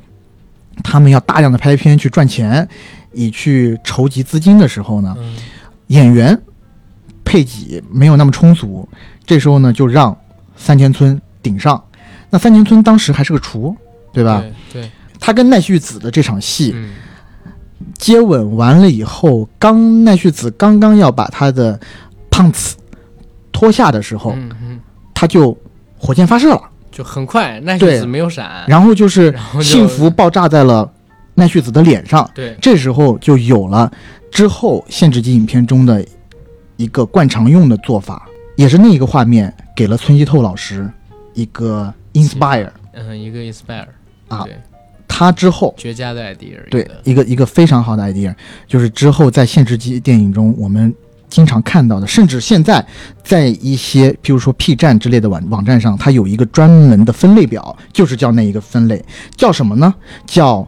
[0.84, 2.68] 他们要大量的拍片去赚钱，
[3.12, 5.34] 以去筹集资金的时候呢，嗯
[5.88, 6.40] 演员
[7.24, 8.88] 配给没有那么充足，
[9.24, 10.16] 这时候呢就让
[10.56, 11.82] 三田村顶上。
[12.30, 13.76] 那三田村当时还是个厨，
[14.12, 14.40] 对吧？
[14.72, 16.90] 对对，他跟奈绪子的这场戏嗯
[17.98, 21.78] 接吻完了以后，刚奈绪子刚刚要把他的
[22.30, 22.76] 胖子
[23.52, 24.80] 脱下的时候，嗯嗯，
[25.14, 25.56] 他就
[25.98, 30.90] 火箭发射了，就很快，奈绪子没有闪，然后就是幸福爆炸在了
[31.34, 32.28] 奈绪子的脸上。
[32.34, 33.90] 对，这时候就有了
[34.30, 36.04] 之后限制级影片中的
[36.76, 40.88] 一个惯常用的做法，也是那一个画面给了村西透老师
[41.34, 42.68] 一个 inspire。
[42.92, 43.86] 嗯，一个 inspire
[44.28, 44.56] 啊对，
[45.08, 48.34] 他之后绝佳的 idea，对一个一个非常好的 idea，
[48.66, 50.94] 就是之后在限制级电影中我们
[51.28, 52.84] 经常看到的，甚至现在
[53.22, 59.04] 在一些譬如说 P 站之类的网网站上，它有一个专门的分类表，就是叫那一个分类，
[59.36, 59.94] 叫什么呢？
[60.26, 60.66] 叫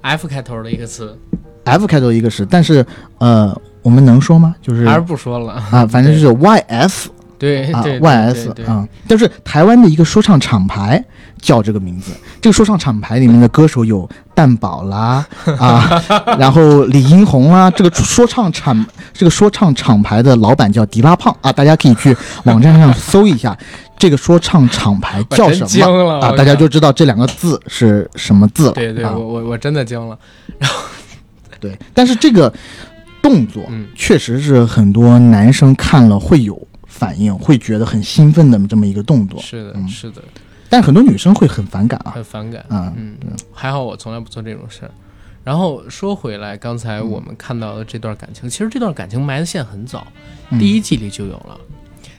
[0.00, 1.18] F 开头的一个词
[1.64, 2.86] ，F 开头一个词，但是
[3.18, 4.54] 呃，我们能说吗？
[4.62, 7.02] 就是还是不说了，啊，反正就是啊
[7.38, 11.04] 对对对，YS 啊，但是台湾的一个说唱厂牌
[11.40, 12.12] 叫这个名字。
[12.40, 15.26] 这个说唱厂牌里面的歌手有蛋宝啦
[15.58, 16.02] 啊，
[16.38, 17.70] 然后李英宏啦。
[17.70, 23.56] 这个说唱厂这个说唱厂牌的老板叫迪拉胖啊，大家可以去网站上搜一下
[23.98, 28.72] 这个说唱厂牌叫什么啊，大家就知道这两个字是什么字了。
[28.72, 30.18] 对对，啊我我我真的惊了，
[30.58, 30.76] 然后
[31.60, 32.52] 对，但是这个
[33.20, 40.22] 动作嗯确实是很多男生看了会有反应，会觉得很兴奋的这么一个动作，是的嗯是的，
[40.68, 42.12] 但很多女生会很反感啊。
[42.14, 43.16] 很反感，啊嗯，
[43.52, 44.90] 还好我从来不做这种事儿。
[45.44, 50.06] 然后说回来，刚才我们看到的这段感情，其实这段感情埋的线很早，
[50.50, 51.58] 嗯第一季里就有了。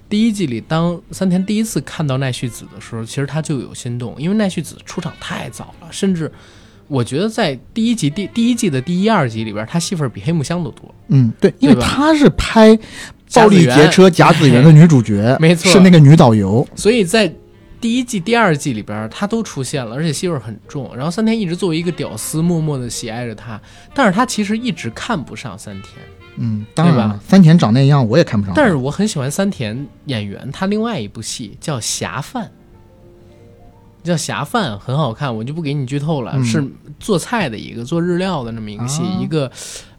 [0.07, 6.31] 第一季里，当三田第一次看到奈绪子的时候，其实他就有心动，因为奈绪子出场太早了，甚至
[6.87, 10.95] 我觉得在第一集第第一季的第一二集里边，他戏份比黑木香都多。
[11.09, 12.75] 嗯，对，因为对吧她是拍
[13.35, 16.67] 《暴力劫车》甲子园的女主角， 没错是那个女导游。
[16.75, 17.31] 所以在
[17.81, 20.95] 第一季、第二季里边，他都出现了，而且戏份很重。
[20.95, 23.59] 然后三田一直作为一个屌丝，默默的喜爱着他，
[23.93, 25.95] 但是他其实一直看不上三田。
[26.37, 28.53] 嗯，当然对吧了，三田长那样我也看不上。
[28.55, 32.45] 但是我很喜欢三田演员，他另外一部戏叫《侠饭》，
[34.09, 36.63] 叫《侠饭》，很好看，我就不给你剧透了，嗯是
[36.99, 39.49] 做菜的一个做日料的那么一个戏，啊一个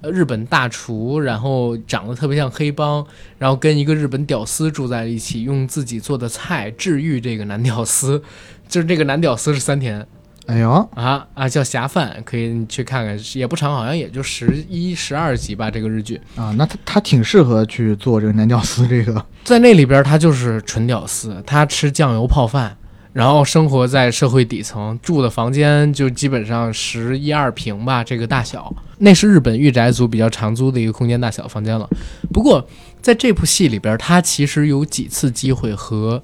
[0.03, 3.07] 呃日本大厨，然后长得特别像黑帮，
[3.39, 8.23] 然后跟一个日本屌丝住在一起，用自己做的菜治愈这个男屌丝，
[8.69, 10.07] 就是这个男屌丝是三田。
[10.47, 15.71] 哎呦，啊啊，叫《侠饭》，可以去看看，也不长，好像也就十一、十二集吧。
[15.71, 19.25] 这个日剧啊，那他他挺适合去做这个男屌丝这个。
[19.45, 22.77] 在那里边，他就是纯屌丝，他吃酱油泡饭，
[23.13, 31.89] 然后生活在社会底层，住的房间就基本上十一二平吧，这个大小，那是日本御宅族比较常租的一个空间大小房间了。
[32.33, 32.65] 不过
[33.03, 36.23] 在这部戏里边，他其实有几次机会和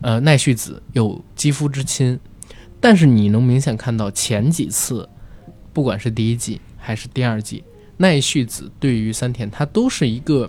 [0.00, 2.20] 呃奈绪子有肌肤之亲，
[2.78, 5.08] 但是你能明显看到前几次，
[5.72, 7.64] 不管是第一季还是第二季，
[7.96, 10.48] 奈绪子对于三田他都是一个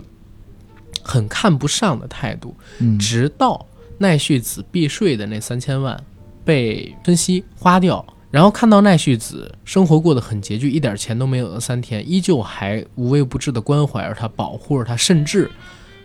[1.02, 2.54] 很看不上的态度。
[2.96, 3.66] 直到
[4.00, 6.02] 奈绪子避税的那三千万
[6.42, 15.50] 被春熙花掉，然后看到奈绪子生活过得很拮据，一点钱都没有的三天，依旧还无微不至的关怀着他，保护着他，甚至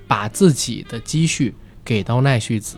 [0.07, 1.55] 把自己的积蓄
[1.85, 2.75] 给到奈绪子。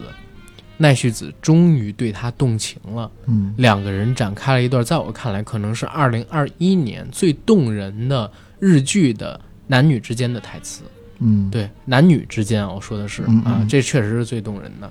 [0.77, 10.84] 奈绪子终于对他动情了，嗯两个人展开了一段，在我看来可能是二零二一年最动人的日剧的男女之间的台词。
[11.18, 14.88] 嗯，对，男女之间啊，我说的是嗯嗯，啊这确实是最动人的，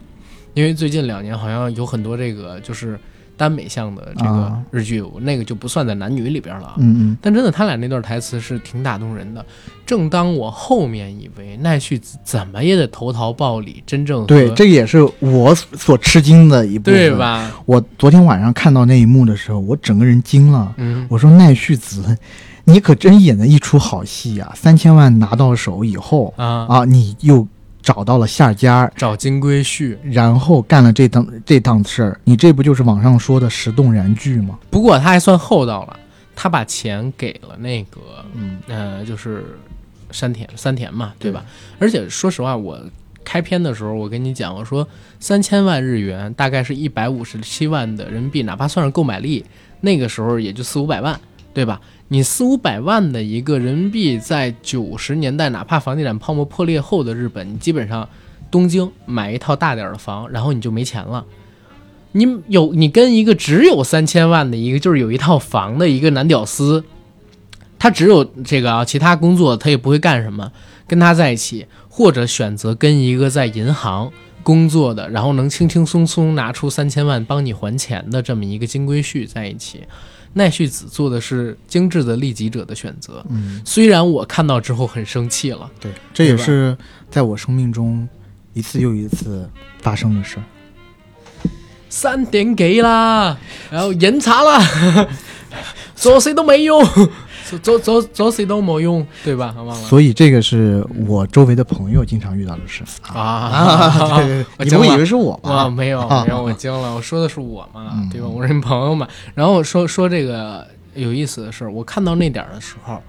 [0.56, 2.98] 因为最近两年好像有很多这个就是
[3.36, 6.74] 耽美向的这个啊日剧，那个就不算在男女里边了啊。
[6.78, 9.44] 嗯嗯但真的，他俩那段台词是挺打动人的。
[9.84, 17.10] 正当我后面以为奈绪子怎么也得投桃报李，真正对，这个也是我所吃惊的一部分，对？
[17.14, 17.52] 吧？
[17.66, 20.74] 我昨天晚上看到那一幕的时候，我整个人惊了。
[20.78, 22.16] 嗯，我说奈绪子，
[22.64, 27.46] 你可真演了一出好戏呀、三千万拿到手以后啊，啊，你又
[27.86, 29.96] 找到了下家，找金龟婿。
[30.02, 34.58] 然后干了这档这档事儿，你这不就是网上说的石动燃剧吗？
[34.68, 35.96] 不过他还算厚道了，
[36.34, 38.00] 他把钱给了那个
[38.34, 39.56] 嗯呃，就是
[40.10, 41.44] 山田山田嘛，对吧？
[41.78, 42.76] 而且说实话，我
[43.22, 44.88] 开篇的时候我跟你讲，我说
[45.20, 49.44] 三千万日元大概是一百五十七万的人民币，哪怕算是购买力，
[49.82, 51.20] 那个时候也就四五百万，
[51.54, 51.80] 对吧？
[52.08, 58.08] 你四五百万的一个人民币，在九十年代，哪怕房地产泡沫破裂后的日本，你基本上
[58.50, 61.24] 东京买一套大点的房，然后你就没钱了。
[62.12, 66.84] 你有你跟一个只有三千万的一个，就是有一套房的一个男屌丝，
[67.76, 70.52] 他只有这个啊，其他工作他也不会干什么，
[70.86, 74.12] 跟他在一起，或者选择跟一个在银行
[74.44, 79.82] 工作的，然后能轻轻松松拿出三千万帮你还钱的这么一个金龟婿在一起。
[80.36, 86.76] 奈绪子做的是精致的利己者的选择，嗯，虽然我看到之后很生气了，对，这也是
[87.10, 88.06] 在我生命中
[88.52, 89.48] 一次又一次
[89.80, 90.42] 发生的事儿。
[91.88, 93.34] 三点给啦，
[93.70, 95.08] 然后严查啦，
[95.96, 96.84] 说谁都没用，
[97.48, 99.54] 做做做做谁都没用，对吧？
[99.84, 103.20] 所以这个是我周围的朋友经常遇到的事啊。
[103.20, 105.68] 啊，对对对，你不会以为是我我吧？
[105.68, 108.26] 没有啊没有，我惊了，我说的是我嘛嗯，对吧？
[108.26, 109.06] 我是你朋友嘛。
[109.34, 113.02] 然后说说这个有意思的事儿，我看到那点儿的时候，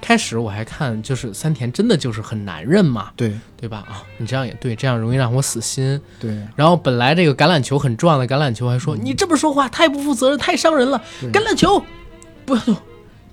[0.00, 3.84] 开始我还看就是三田真的就是很男人嘛，对对吧？
[3.88, 6.00] 啊，你这样也对，这样容易让我死心。
[6.20, 11.82] 对然后本来这个橄榄球很壮的橄榄球还说、你这么说话太不负责任，太伤人了，橄榄球
[12.44, 12.76] 不要动，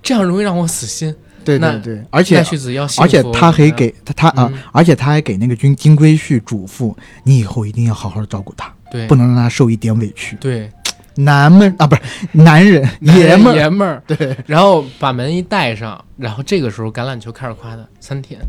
[0.04, 1.12] 这样容易让我死心。
[1.44, 10.38] 对那对对，而且奈绪子要而且他还给他他啊嗯，而且他还给那个金金龟婿嘱咐，你以后一定要好好的照顾他，对不能让他受一点委屈。
[10.40, 10.70] 对
[11.16, 12.02] 男们啊，不是
[12.32, 18.40] 男人，爷们儿，爷们儿，对然后把门一带上，然后这个时候橄榄球开始夸他三天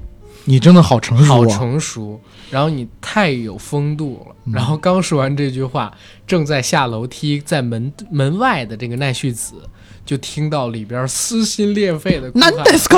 [0.45, 1.47] 你真的好成熟好啊！
[1.47, 4.35] 成熟，然后你太有风度了。
[4.45, 5.91] 嗯然后刚说完这句话，
[6.25, 9.55] 正在下楼梯，在门门外的这个奈绪子
[10.05, 12.97] 就听到里边撕心裂肺的哭喊难得斯卡，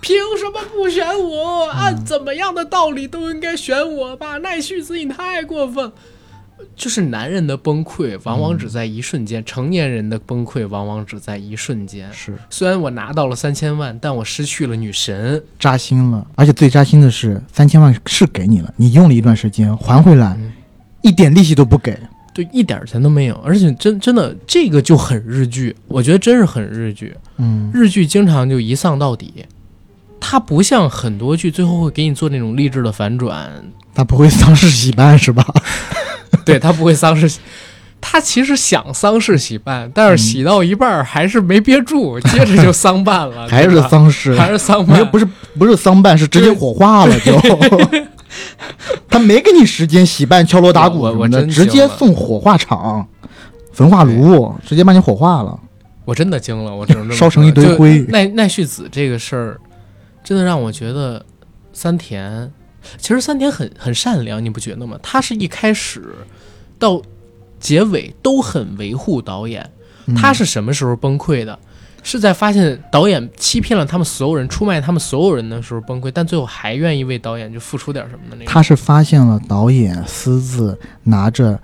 [0.00, 1.68] 凭什么不选我？
[1.68, 4.38] 按怎么样的道理都应该选我吧？
[4.38, 5.92] 奈绪子，你太过分。
[6.74, 12.12] 就是男人的崩溃，往往只在一瞬间；成年人的崩溃，往往只在一瞬间。
[12.12, 15.40] 是虽然我拿到了三千万，但我失去了女神。
[15.58, 16.26] 扎心了。
[16.34, 20.52] 而且最扎心的是，三千万是给你了，你用了一段时间还回来，嗯
[21.02, 21.96] 一点利息都不给。
[22.38, 27.12] 对，一点钱都没有，而且真真的这个就很日剧，我觉得真是很日剧。
[27.38, 29.44] 嗯，日剧经常就一丧到底，
[30.20, 33.50] 它不像很多剧最后会给你做那种励志的反转，
[33.92, 35.44] 它不会丧尸喜办是吧？
[36.46, 37.40] 对它不会丧事，
[38.00, 44.34] 他其实想丧事喜办，但是洗到一半儿还是没憋住，接着就丧办了， 还是丧事？
[44.34, 47.38] 还是丧办，不是不是丧办，是直接火化了就。
[49.08, 53.06] 他没给你时间洗办、敲锣打鼓什么的，直接送火化场、
[53.72, 55.58] 焚化炉，直接把你火化了。
[56.04, 59.60] 我真的惊了，我只能 烧成一堆灰奈奈绪子这个事儿，
[60.22, 61.24] 真的让我觉得
[61.72, 62.50] 三田，
[62.98, 64.98] 其实三田很很善良，你不觉得吗？
[65.02, 66.14] 他是一开始
[66.78, 67.02] 到
[67.60, 69.68] 结尾都很维护导演。
[70.06, 71.58] 嗯他是什么时候崩溃的？
[72.02, 78.50] 是在发现导演欺骗了他们所有人、出卖他们所有人的时候崩溃，但最后还愿意为导演就付出点什么的那个。
[78.50, 81.60] 他是发现了导演私自拿着，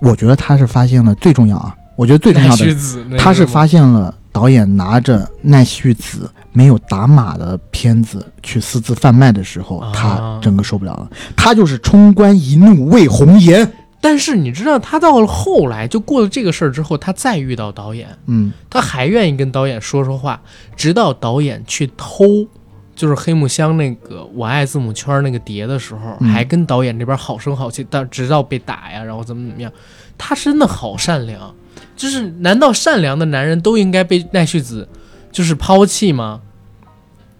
[0.00, 13.70] 我觉得他是发现了最重要啊，我觉得最重要的，他是发现了导演拿着奈绪子没有打码的片子去私自贩卖的时候，啊他整个受不了了，他就是冲冠一怒为红颜。
[14.04, 20.42] 但是你知道，他到了后来就过了这个事儿之后，他再遇到导演，嗯，他还愿意跟导演说说话，
[20.76, 22.46] 直到导演去偷，
[22.94, 29.72] 就是黑木香那个我爱字母圈那个碟的时候，嗯还跟导演这边好声好气，但直到被打呀，然后怎么怎么样，
[30.18, 31.54] 他真的好善良。
[31.96, 34.86] 就是难道善良的男人都应该被奈绪子
[35.32, 36.42] 就是抛弃吗？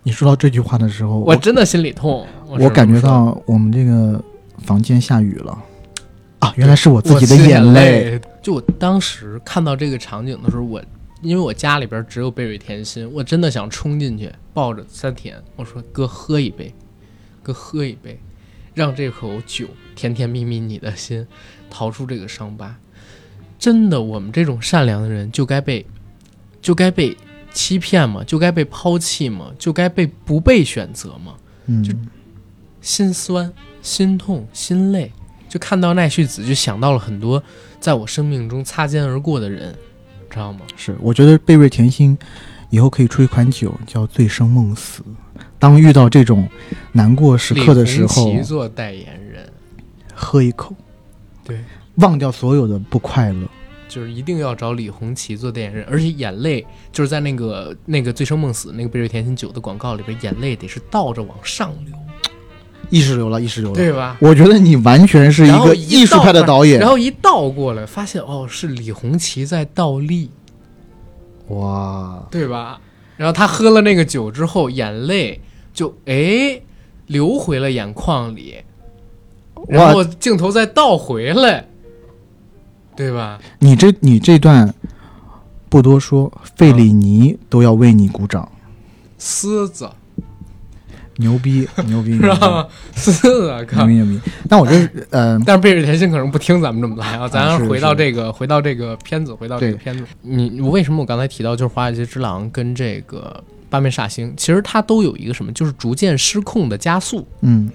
[0.02, 2.26] 你说到这句话的时候，我真的心里痛。
[2.46, 4.22] 我我感觉到我们这个
[4.64, 5.58] 房间下雨了
[6.44, 8.20] 啊，原来是我自己的眼泪。
[8.42, 10.82] 就我当时看到这个场景的时候，我
[11.22, 16.74] 因为我家里边只有贝瑞甜心，我真的想冲进去抱着三田，我说哥喝一杯，
[17.42, 18.20] 哥喝一杯，
[18.74, 19.66] 让这口酒
[19.96, 21.26] 甜甜蜜蜜你的心，
[21.70, 22.76] 逃出这个伤疤。
[23.58, 25.86] 真的，我们这种善良的人就该被，
[26.60, 27.16] 就该被
[27.54, 28.22] 欺骗吗？
[28.22, 29.50] 就该被抛弃吗？
[29.58, 31.34] 就该被不被选择吗？
[31.66, 31.82] 嗯，
[32.82, 33.50] 心酸、
[33.80, 35.10] 心痛、心累，
[35.54, 37.40] 就看到奈绪子，就想到了很多
[37.78, 39.72] 在我生命中擦肩而过的人，
[40.28, 40.62] 知道吗？
[40.74, 42.18] 是，我觉得贝瑞甜心
[42.70, 45.04] 以后可以出一款酒叫“醉生梦死”。
[45.60, 46.48] 当遇到这种
[46.90, 49.48] 难过时刻的时候李，做代言人，
[50.12, 50.74] 喝一口，
[51.44, 51.60] 对，
[51.98, 53.46] 忘掉所有的不快乐。
[53.86, 61.94] 就是一定要找李红旗做代言人，而且眼泪就是在那个那个醉生梦死那个贝瑞甜心酒的广告里边，眼泪得是倒着往上流，
[62.90, 63.76] 意识流了，意识流了。
[63.76, 64.16] 对吧？
[64.20, 66.80] 我觉得你完全是一个艺术派的导演。
[66.80, 70.30] 然后一倒过来，发现哦，是李红旗在倒立。
[71.48, 72.80] 哇，对吧？
[73.16, 75.40] 然后他喝了那个酒之后，眼泪
[75.72, 76.60] 就哎
[77.06, 78.56] 流回了眼眶里，
[79.68, 81.66] 然后镜头再倒回来，
[82.96, 83.38] 对吧？
[83.58, 84.74] 你这你这段
[85.68, 88.50] 不多说，费里尼都要为你鼓掌，
[89.18, 89.88] 狮子
[91.16, 92.68] 牛逼 牛逼是牛逼吧？
[92.94, 93.86] 狮子，牛！
[93.86, 94.20] 逼牛逼！
[94.48, 100.04] 但我这呃，但是贝瑞甜心可能不听咱们这么来啊，咱回到这个，回到这个片子，回到这个片子。
[100.22, 107.26] 你为什么我刚才提到就是《华尔街之狼》跟这个《八面煞星》，其实它都有一个什么，就是逐渐失控的加速。
[107.40, 107.70] 嗯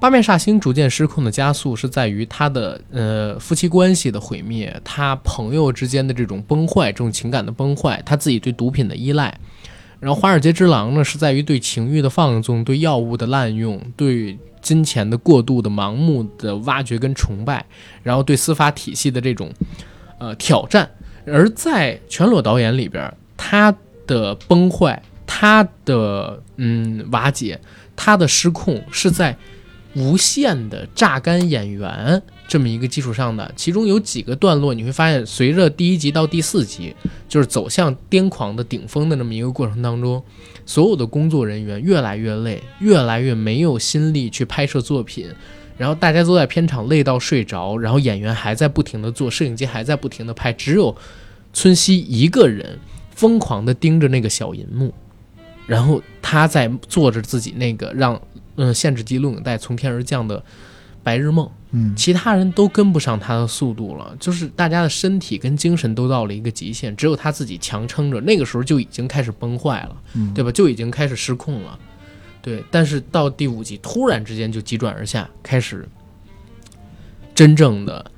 [0.00, 9.36] 八面煞星逐渐失控的加速是在于他的呃夫妻关系的毁灭，他朋友之间的这种崩坏，这种情感的崩坏，他自己对毒品的依赖。
[10.00, 17.64] 然后华尔街之狼呢，是在于对情欲的放纵、对药物的滥用、对金钱的过度的盲目的挖掘跟崇拜，
[18.02, 19.50] 然后对司法体系的这种
[20.18, 20.88] 呃挑战。
[21.26, 23.74] 而在全裸导演里边，他
[24.06, 27.60] 的崩坏，他的嗯瓦解，
[27.94, 29.36] 他的失控是在
[29.94, 36.94] 无限的榨干演员这么一个基础上的，其中有几个段落你会发现，随着第一集到第四集，
[37.28, 40.20] 就是走向癫狂的顶峰的那么一个过程当中，
[40.64, 45.28] 所有的工作人员越来越累，越来越没有心力去拍摄作品，
[45.76, 50.96] 然后大家都在片场累到睡着，然后演员还在不停的做，摄影机还在不停的拍，只有
[51.52, 52.78] 村西一个人
[53.14, 54.94] 疯狂的盯着那个小银幕，
[55.66, 58.18] 然后他在做着自己那个让
[58.56, 60.42] 嗯限制级录影带从天而降的
[61.08, 61.50] 白日梦。
[61.70, 68.20] 嗯其他人都跟不上他的速度了，就是大家的身体跟精神都到了一个极限，只有他自己强撑着。
[68.22, 70.50] 那个时候就已经开始崩坏了，嗯，对吧？
[70.52, 71.78] 就已经开始失控了，
[72.40, 72.64] 对。
[72.70, 75.86] 但是到第五集，突然之间就急转而下，开始
[77.34, 78.10] 真正的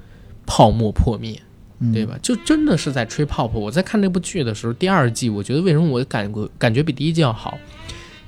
[0.47, 1.41] 泡沫破灭，
[1.81, 2.17] 嗯对吧？
[2.23, 3.59] 就真的是在吹泡泡。
[3.59, 7.59] 我在看这部剧的时候，第二季我觉得为什么我感觉感觉比第一季要好？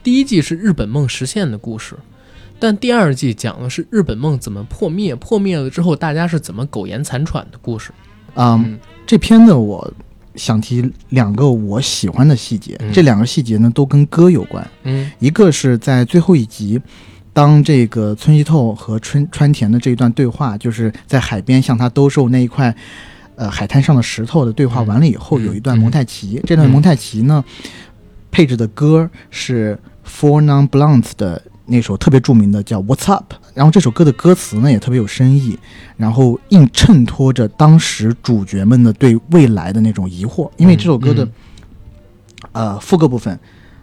[0.02, 1.96] 第一季是日本梦实现的故事，
[2.62, 7.90] 但第二季讲的是日本梦怎么破灭，破灭了之后大家是怎么苟延残喘的故事。
[8.34, 9.92] 嗯嗯，这片子我
[10.36, 14.64] 想提两个我喜欢的细节，嗯这两个细节呢都跟歌有关。
[14.84, 16.80] 嗯一个是在最后一集，
[17.32, 22.72] 当这个村西透和春川田的这一段对话，就是在海边向他兜售那一块
[23.34, 26.40] 呃海滩上的石头的对话嗯完了以后，嗯有一段嗯蒙太奇。
[26.46, 27.44] 这段嗯蒙太奇呢，
[28.30, 29.76] 配置的歌是
[30.06, 35.58] Four Non Blondes 的那首特别著名的叫《What's Up》，然后这首歌的歌词呢也特别有深意，
[35.96, 41.32] 然后硬衬托着当时主角们的对未来的那种疑惑，因为这首歌的、嗯
[42.50, 43.38] 呃副歌部分，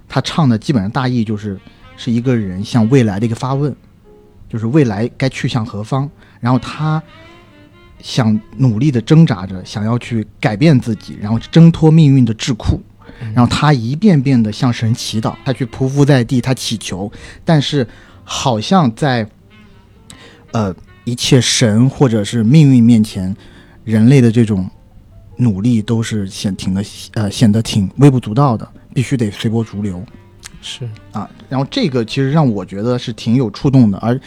[0.10, 1.58] 他唱的基本上大意就是
[1.96, 3.74] 是一个人向未来的一个发问，
[4.50, 6.08] 就是未来该去向何方，
[6.42, 7.02] 然后他
[8.02, 12.78] 想努力的挣扎着，想要去改变自己，然后挣脱命运的桎梏。
[13.22, 17.12] 嗯然后他一遍遍的向神祈祷，他去匍匐在地，他祈求，
[17.44, 17.88] 但是
[18.24, 19.28] 好像在
[20.52, 20.74] 呃
[21.04, 23.36] 一切神或者是命运面前，
[23.84, 24.70] 人类的这种
[25.38, 26.84] 努力都是显挺的
[27.14, 30.04] 呃显得挺微不足道的，必须得随波逐流
[30.62, 31.30] 是啊。
[31.50, 34.20] 然后这个其实让我觉得是挺有触动的，而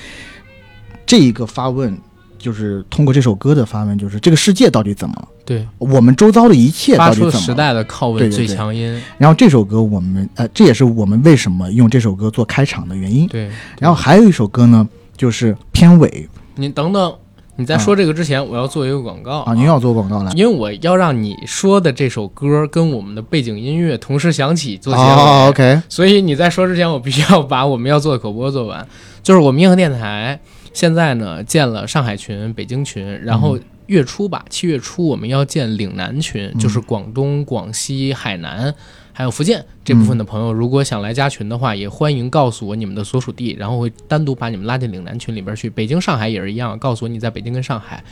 [1.06, 1.98] 这一个发问。
[2.43, 5.28] 就是通过这首歌的发问，就是这个世界到底怎么了？
[5.44, 7.39] 对，我们周遭的一切发到底怎么了？
[7.39, 9.01] 出时代的拷问最强音。
[9.16, 13.28] 然后这首歌我们呃，这也是我们为什么用这首歌做开场的原因。
[13.28, 13.48] 对，
[13.78, 14.86] 然后还有一首歌呢，
[15.16, 17.14] 就是片尾你等等，
[17.56, 20.32] 你在说这个之前，我要做一个广告啊，您要做广告呢。
[20.35, 25.06] 因为我要让你说的这首歌跟我们的背景音乐同时响起做结尾。
[25.06, 28.85] 哦，OK，所以你在说之前，我必须要把我们要做的口播做完。
[29.23, 30.40] 就是我们硬核电台
[30.72, 38.74] 现在呢建了上海群、北京群，然后月初吧，七月初我们要建岭南群，嗯就是广东、广西、海南。
[39.14, 45.68] 还有福建这部分的朋友，如果想来加群的话，也欢迎告诉我你们的所属地，然后会单独把你们拉进岭南群里边去。
[45.68, 48.02] 北京、上海也是一样，告诉我你在北京跟上海。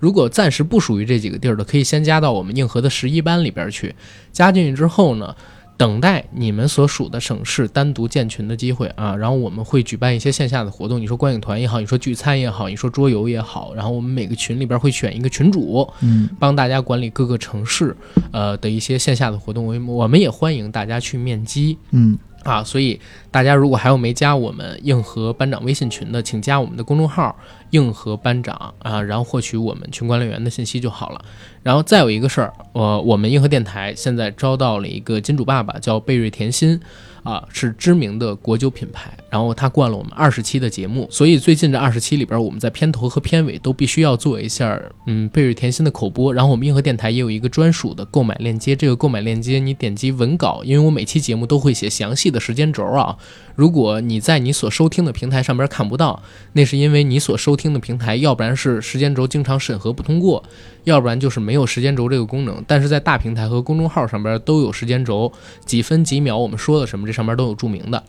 [0.00, 3.94] 如果暂时不属于这几个地儿的，可以先加到我们硬核的十一班里边去。
[4.32, 5.36] 加进去之后呢，
[5.78, 17.96] 等待你们所属的省市单独建群的机会啊，然后我们会举办一些线下的活动，你说观影团也好，你说聚餐也好，你说桌游也好，然后我们每个群里边会选一个群主，嗯帮大家管理各个城市
[18.32, 21.78] 呃的一些线下的活动，我我们也欢迎大家去面基。
[21.92, 22.98] 嗯啊，所以
[23.30, 27.36] 大家如果还有没加我们硬核班长微信群的，请加我们的公众号
[27.70, 31.20] “硬核班长”啊，然后获取我们群管理员的信息就好了。
[31.62, 36.80] 然后再有一个事儿，呃，我们硬核电台现在招到了一个金主爸爸，叫贝瑞甜心
[37.28, 46.32] 啊，是知名的国酒品牌，然后他灌了我们二十期的节目，所以最近这二十期里边，我们在片头和片尾都必须要做一下，嗯，贝瑞甜心的口播。
[46.32, 53.14] 然后我们硬核电台也有一个专属的购买链接，这个购买链接你点击文稿，因为我每期节目都会写详细的时间轴啊。
[53.58, 56.22] 如果你在你所收听的平台上边看不到，
[56.52, 60.40] 那是因为你所收听的平台要不然是时间轴经常审核不通过，
[60.84, 62.62] 要不然就是没有时间轴这个功能。
[62.68, 65.32] 但是在大平台和公众号上边都有时间轴，
[65.64, 68.00] 几分几秒我们说了什么，这上面都有注明的。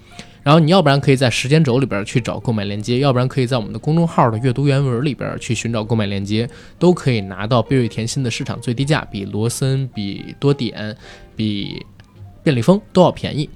[0.43, 6.47] 然后你要不然可以在时间轴里边去找购买链接，要不然可以在我们的公众号的阅读原文里边去寻找购买链接，
[6.77, 10.95] 都可以拿到贝瑞甜心的市场最低价，比罗森、比多点、
[11.35, 11.83] 比
[12.43, 13.49] 便利蜂都要便宜。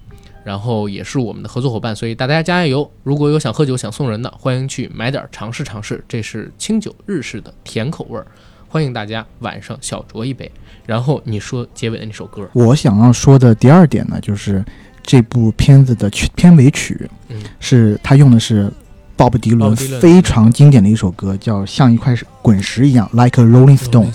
[0.44, 2.90] 然后也是我们的合作伙伴，所以大家加油！
[3.04, 6.04] 如果有想喝酒想送人的，欢迎去买点尝试尝试。
[6.08, 8.28] 这是清酒日式的甜口味儿，
[8.68, 10.52] 欢迎大家晚上小酌一杯。
[10.86, 14.64] 然后你说结尾的那首歌，我想要说的第二点呢，就是
[15.02, 18.72] 这部片子的曲片尾曲，嗯，是他用的是。
[19.16, 24.12] 鲍勃迪伦非常经典的一首歌，叫《像一块滚石一样》，Like a Rolling Stone。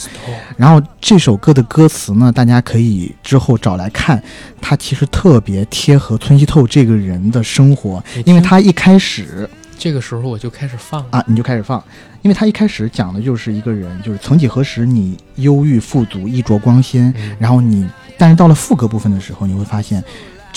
[0.56, 4.22] 然后这首歌的歌词呢，大家可以之后找来看，
[4.60, 9.48] 它其实特别贴合村西透这个人的生活，因为他一开始
[9.78, 11.04] 这个时候我就开始放。
[11.10, 11.82] 啊，你就开始放，
[12.22, 17.88] 因为他一开始讲的就是一个人，就是曾几何时你忧郁富足衣着光鲜，然后你，
[18.18, 20.02] 但是到了副歌部分的时候，你会发现。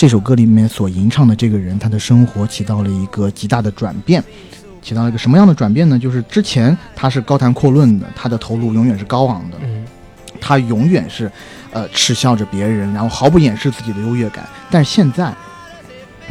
[0.02, 4.20] 这首歌里面所吟唱的这个人，他的生活起到了一个极大的转变，
[4.82, 5.96] 起到了一个什么样的转变呢？
[5.96, 9.84] 就是之前他是高谈阔论的，他的头颅永远是高昂的，嗯，
[10.40, 11.30] 他永远是，
[11.70, 14.44] 呃，耻笑着别人，然后毫不掩饰自己的优越感。
[14.72, 15.32] 但是现在，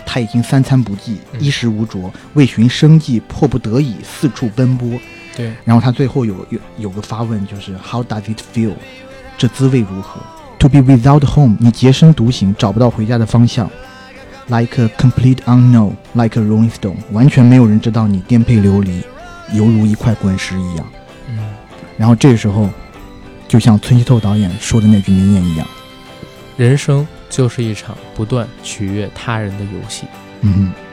[0.05, 4.99] 他已经三餐不济，衣食无着，为寻生计，迫不得已四处奔波。
[5.33, 8.73] 对，然后他最后有有有个发问，就是 How does it feel？
[9.37, 10.19] 这滋味如何
[10.61, 13.67] ？To be without home，你洁身独行，找不到回家的方向。
[14.47, 19.01] Like a complete unknown, like a rolling stone，完全没有人知道你颠沛流离，
[19.53, 20.85] 犹如一块滚石一样。
[21.29, 21.39] 嗯。
[21.97, 22.69] 然后这时候，
[23.47, 25.65] 就像村西透导演说的那句名言一样：
[26.57, 30.05] 人生就是一场不断取悦他人的游戏。
[30.41, 30.71] 嗯。
[30.71, 30.90] selling